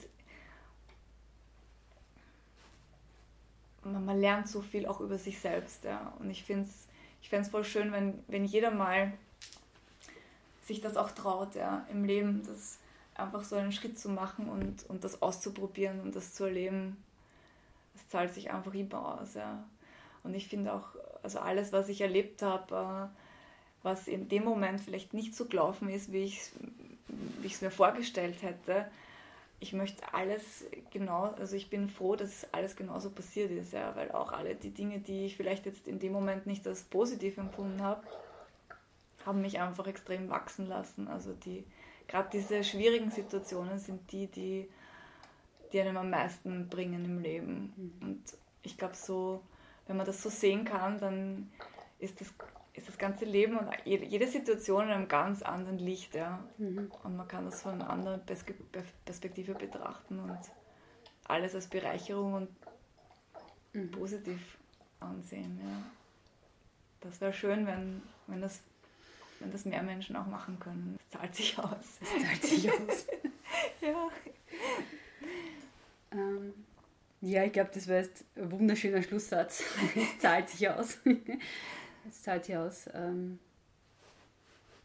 man, 3.84 4.06
man 4.06 4.20
lernt 4.20 4.48
so 4.48 4.62
viel 4.62 4.86
auch 4.86 5.02
über 5.02 5.18
sich 5.18 5.40
selbst. 5.40 5.84
Ja. 5.84 6.14
Und 6.20 6.30
ich 6.30 6.44
finde 6.44 6.70
es 6.70 6.88
ich 7.22 7.50
voll 7.50 7.64
schön, 7.64 7.92
wenn, 7.92 8.24
wenn 8.28 8.46
jeder 8.46 8.70
mal 8.70 9.12
sich 10.64 10.80
das 10.80 10.96
auch 10.96 11.12
traut, 11.12 11.56
ja, 11.56 11.86
im 11.92 12.06
Leben, 12.06 12.44
das 12.46 12.78
einfach 13.16 13.44
so 13.44 13.56
einen 13.56 13.72
Schritt 13.72 13.98
zu 13.98 14.10
machen 14.10 14.48
und, 14.48 14.88
und 14.90 15.04
das 15.04 15.22
auszuprobieren 15.22 16.02
und 16.02 16.16
das 16.16 16.34
zu 16.34 16.46
erleben. 16.46 16.98
Das 17.96 18.08
zahlt 18.10 18.34
sich 18.34 18.52
einfach 18.52 18.74
immer 18.74 19.20
aus, 19.20 19.34
ja. 19.34 19.64
Und 20.24 20.34
ich 20.34 20.48
finde 20.48 20.74
auch, 20.74 20.90
also 21.24 21.40
alles, 21.40 21.74
was 21.74 21.90
ich 21.90 22.02
erlebt 22.02 22.42
habe, 22.42 23.10
äh, 23.12 23.18
was 23.84 24.08
in 24.08 24.28
dem 24.28 24.44
Moment 24.44 24.82
vielleicht 24.82 25.14
nicht 25.14 25.36
so 25.36 25.46
gelaufen 25.46 25.90
ist, 25.90 26.12
wie 26.12 26.24
ich 26.24 26.52
es 27.44 27.62
mir 27.62 27.72
vorgestellt 27.72 28.42
hätte, 28.42 28.88
ich 29.60 29.74
möchte 29.74 30.14
alles 30.14 30.66
genau, 30.92 31.34
also 31.40 31.56
ich 31.56 31.70
bin 31.70 31.90
froh, 31.90 32.16
dass 32.16 32.52
alles 32.54 32.76
genauso 32.76 33.10
passiert 33.10 33.52
ist, 33.52 33.74
ja, 33.74 33.96
weil 33.96 34.12
auch 34.12 34.32
alle 34.32 34.56
die 34.56 34.72
Dinge, 34.72 35.00
die 35.00 35.26
ich 35.26 35.38
vielleicht 35.38 35.66
jetzt 35.66 35.88
in 35.88 36.00
dem 36.00 36.12
Moment 36.12 36.46
nicht 36.46 36.68
als 36.68 36.84
positiv 36.84 37.38
empfunden 37.38 37.82
habe, 37.82 38.04
haben 39.26 39.42
mich 39.42 39.60
einfach 39.60 39.88
extrem 39.88 40.30
wachsen 40.30 40.68
lassen. 40.68 41.08
Also 41.08 41.34
die, 41.34 41.66
gerade 42.08 42.30
diese 42.32 42.64
schwierigen 42.64 43.12
Situationen 43.12 43.80
sind 43.80 44.12
die, 44.12 44.28
die, 44.28 44.70
die 45.72 45.82
einem 45.82 45.98
am 45.98 46.10
meisten 46.10 46.68
bringen 46.70 47.06
im 47.06 47.20
Leben. 47.20 47.74
Mhm. 47.76 48.08
Und 48.08 48.24
ich 48.64 48.78
glaube 48.78 48.96
so, 48.96 49.42
wenn 49.88 49.98
man 49.98 50.06
das 50.06 50.22
so 50.22 50.30
sehen 50.30 50.66
kann, 50.66 51.00
dann 51.00 51.52
ist 52.00 52.22
das 52.22 52.34
ist 52.76 52.90
das 52.90 52.98
ganze 52.98 53.26
Leben 53.26 53.58
und 53.58 53.70
jede 53.86 54.28
Situation 54.28 54.86
in 54.86 54.92
einem 54.92 55.08
ganz 55.08 55.42
anderen 55.42 55.78
Licht. 55.78 56.14
Ja. 56.14 56.44
Mhm. 56.58 56.92
Und 57.04 57.16
man 57.16 57.28
kann 57.28 57.46
das 57.46 57.62
von 57.62 57.74
einer 57.74 57.90
anderen 57.90 58.22
Perspektive 59.06 59.54
betrachten 59.56 60.20
und 60.20 60.38
alles 61.24 61.56
als 61.56 61.68
Bereicherung 61.68 62.34
und 62.34 62.50
mhm. 63.74 63.92
positiv 63.92 64.58
ansehen. 65.00 65.60
Ja. 65.64 65.84
Das 67.02 67.22
wäre 67.22 67.34
schön, 67.34 67.66
wenn, 67.66 68.02
wenn, 68.28 68.42
das, 68.42 68.62
wenn 69.40 69.52
das 69.52 69.66
mehr 69.66 69.84
Menschen 69.84 70.16
auch 70.16 70.28
machen 70.28 70.60
können. 70.60 70.98
Es 71.00 71.10
zahlt 71.10 71.36
sich 71.36 71.58
aus. 71.58 72.00
Es 72.02 72.10
zahlt 72.10 72.44
sich 72.44 72.72
aus. 72.72 73.08
ja. 73.82 74.10
Ähm, 76.12 76.54
ja, 77.22 77.44
ich 77.44 77.54
glaube, 77.54 77.72
das 77.74 77.88
war 77.88 77.96
jetzt 77.98 78.24
ein 78.36 78.52
wunderschöner 78.52 79.02
Schlusssatz. 79.02 79.64
Es 79.96 80.20
zahlt 80.20 80.50
sich 80.50 80.70
aus. 80.70 81.00
Es 82.08 82.22
zahlt 82.22 82.46
sich 82.46 82.56
aus, 82.56 82.88
ähm, 82.94 83.40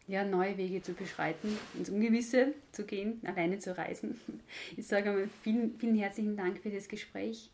ja, 0.06 0.24
neue 0.24 0.56
Wege 0.56 0.80
zu 0.80 0.94
beschreiten, 0.94 1.58
ins 1.74 1.90
Ungewisse 1.90 2.54
zu 2.72 2.86
gehen, 2.86 3.20
alleine 3.24 3.58
zu 3.58 3.76
reisen. 3.76 4.18
Ich 4.76 4.86
sage 4.86 5.10
einmal 5.10 5.28
vielen, 5.42 5.78
vielen 5.78 5.96
herzlichen 5.96 6.36
Dank 6.36 6.60
für 6.60 6.70
das 6.70 6.88
Gespräch 6.88 7.50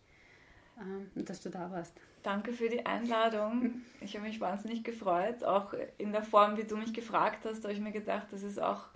ähm, 0.81 1.11
und 1.17 1.29
dass 1.29 1.41
du 1.41 1.51
da 1.51 1.71
warst. 1.71 1.95
Danke 2.23 2.53
für 2.53 2.69
die 2.69 2.85
Einladung. 2.85 3.83
Ich 4.01 4.17
habe 4.17 4.27
mich 4.27 4.41
wahnsinnig 4.41 4.83
gefreut. 4.83 5.45
Auch 5.45 5.75
in 5.99 6.13
der 6.13 6.25
Form, 6.25 6.57
wie 6.57 6.65
du 6.65 6.77
mich 6.77 6.93
gefragt 6.93 7.45
hast, 7.45 7.63
habe 7.63 7.73
ich 7.73 7.81
mir 7.81 7.93
gedacht, 7.93 8.29
das 8.31 8.43
ist 8.43 8.61
auch, 8.61 8.87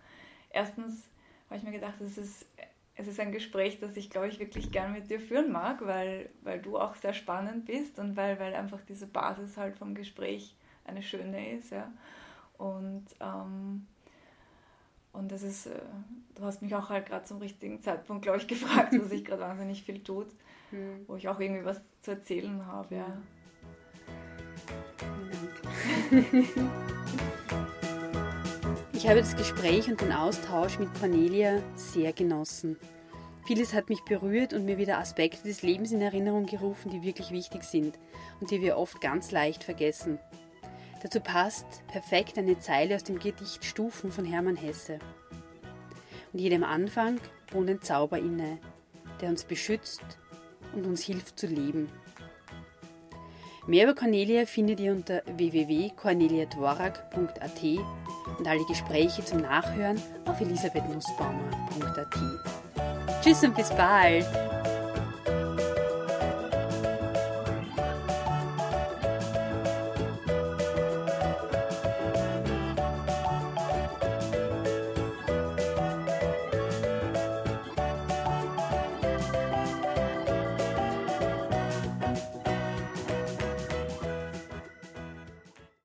erstens 0.50 1.08
habe 1.48 1.58
ich 1.58 1.64
mir 1.64 1.72
gedacht, 1.72 1.94
das 2.00 2.18
ist, 2.18 2.46
es 3.00 3.08
ist 3.08 3.18
ein 3.18 3.32
Gespräch, 3.32 3.78
das 3.78 3.96
ich, 3.96 4.10
glaube 4.10 4.28
ich, 4.28 4.38
wirklich 4.38 4.70
gern 4.70 4.92
mit 4.92 5.08
dir 5.08 5.20
führen 5.20 5.50
mag, 5.50 5.86
weil, 5.86 6.28
weil 6.42 6.60
du 6.60 6.78
auch 6.78 6.94
sehr 6.96 7.14
spannend 7.14 7.64
bist 7.64 7.98
und 7.98 8.14
weil, 8.14 8.38
weil 8.38 8.54
einfach 8.54 8.80
diese 8.86 9.06
Basis 9.06 9.56
halt 9.56 9.76
vom 9.76 9.94
Gespräch 9.94 10.54
eine 10.84 11.02
schöne 11.02 11.56
ist. 11.56 11.70
Ja. 11.70 11.90
Und, 12.58 13.06
ähm, 13.20 13.86
und 15.12 15.32
das 15.32 15.42
ist, 15.42 15.66
äh, 15.66 15.80
du 16.34 16.44
hast 16.44 16.60
mich 16.60 16.74
auch 16.74 16.90
halt 16.90 17.06
gerade 17.06 17.24
zum 17.24 17.38
richtigen 17.38 17.80
Zeitpunkt, 17.80 18.22
glaube 18.22 18.36
ich, 18.38 18.46
gefragt, 18.48 18.92
wo 18.92 19.04
sich 19.04 19.24
gerade 19.24 19.40
wahnsinnig 19.40 19.82
viel 19.82 20.02
tut, 20.02 20.28
mhm. 20.70 21.04
wo 21.06 21.16
ich 21.16 21.26
auch 21.26 21.40
irgendwie 21.40 21.64
was 21.64 21.80
zu 22.02 22.10
erzählen 22.10 22.66
habe. 22.66 22.96
Ja. 22.96 23.16
Ich 29.02 29.08
habe 29.08 29.20
das 29.20 29.34
Gespräch 29.34 29.88
und 29.88 30.02
den 30.02 30.12
Austausch 30.12 30.78
mit 30.78 30.92
Cornelia 31.00 31.62
sehr 31.74 32.12
genossen. 32.12 32.76
Vieles 33.46 33.72
hat 33.72 33.88
mich 33.88 34.04
berührt 34.04 34.52
und 34.52 34.66
mir 34.66 34.76
wieder 34.76 34.98
Aspekte 34.98 35.42
des 35.42 35.62
Lebens 35.62 35.90
in 35.90 36.02
Erinnerung 36.02 36.44
gerufen, 36.44 36.90
die 36.90 37.02
wirklich 37.02 37.30
wichtig 37.30 37.64
sind 37.64 37.98
und 38.40 38.50
die 38.50 38.60
wir 38.60 38.76
oft 38.76 39.00
ganz 39.00 39.30
leicht 39.30 39.64
vergessen. 39.64 40.18
Dazu 41.02 41.18
passt 41.20 41.64
perfekt 41.88 42.36
eine 42.36 42.58
Zeile 42.58 42.94
aus 42.94 43.02
dem 43.02 43.18
Gedicht 43.18 43.64
Stufen 43.64 44.12
von 44.12 44.26
Hermann 44.26 44.56
Hesse. 44.56 44.98
Und 46.34 46.38
jedem 46.38 46.62
Anfang 46.62 47.22
wohnt 47.52 47.70
ein 47.70 47.80
Zauber 47.80 48.18
inne, 48.18 48.58
der 49.22 49.30
uns 49.30 49.44
beschützt 49.44 50.04
und 50.74 50.84
uns 50.84 51.02
hilft 51.02 51.38
zu 51.38 51.46
leben. 51.46 51.88
Mehr 53.70 53.84
über 53.84 53.94
Cornelia 53.94 54.44
findet 54.46 54.80
ihr 54.80 54.90
unter 54.90 55.22
www.corneliadvorak.at 55.36 57.62
und 58.36 58.48
alle 58.48 58.64
Gespräche 58.66 59.24
zum 59.24 59.42
Nachhören 59.42 60.02
auf 60.26 60.40
elisabethnussbaumer.at. 60.40 63.22
Tschüss 63.22 63.44
und 63.44 63.54
bis 63.54 63.68
bald! 63.68 64.26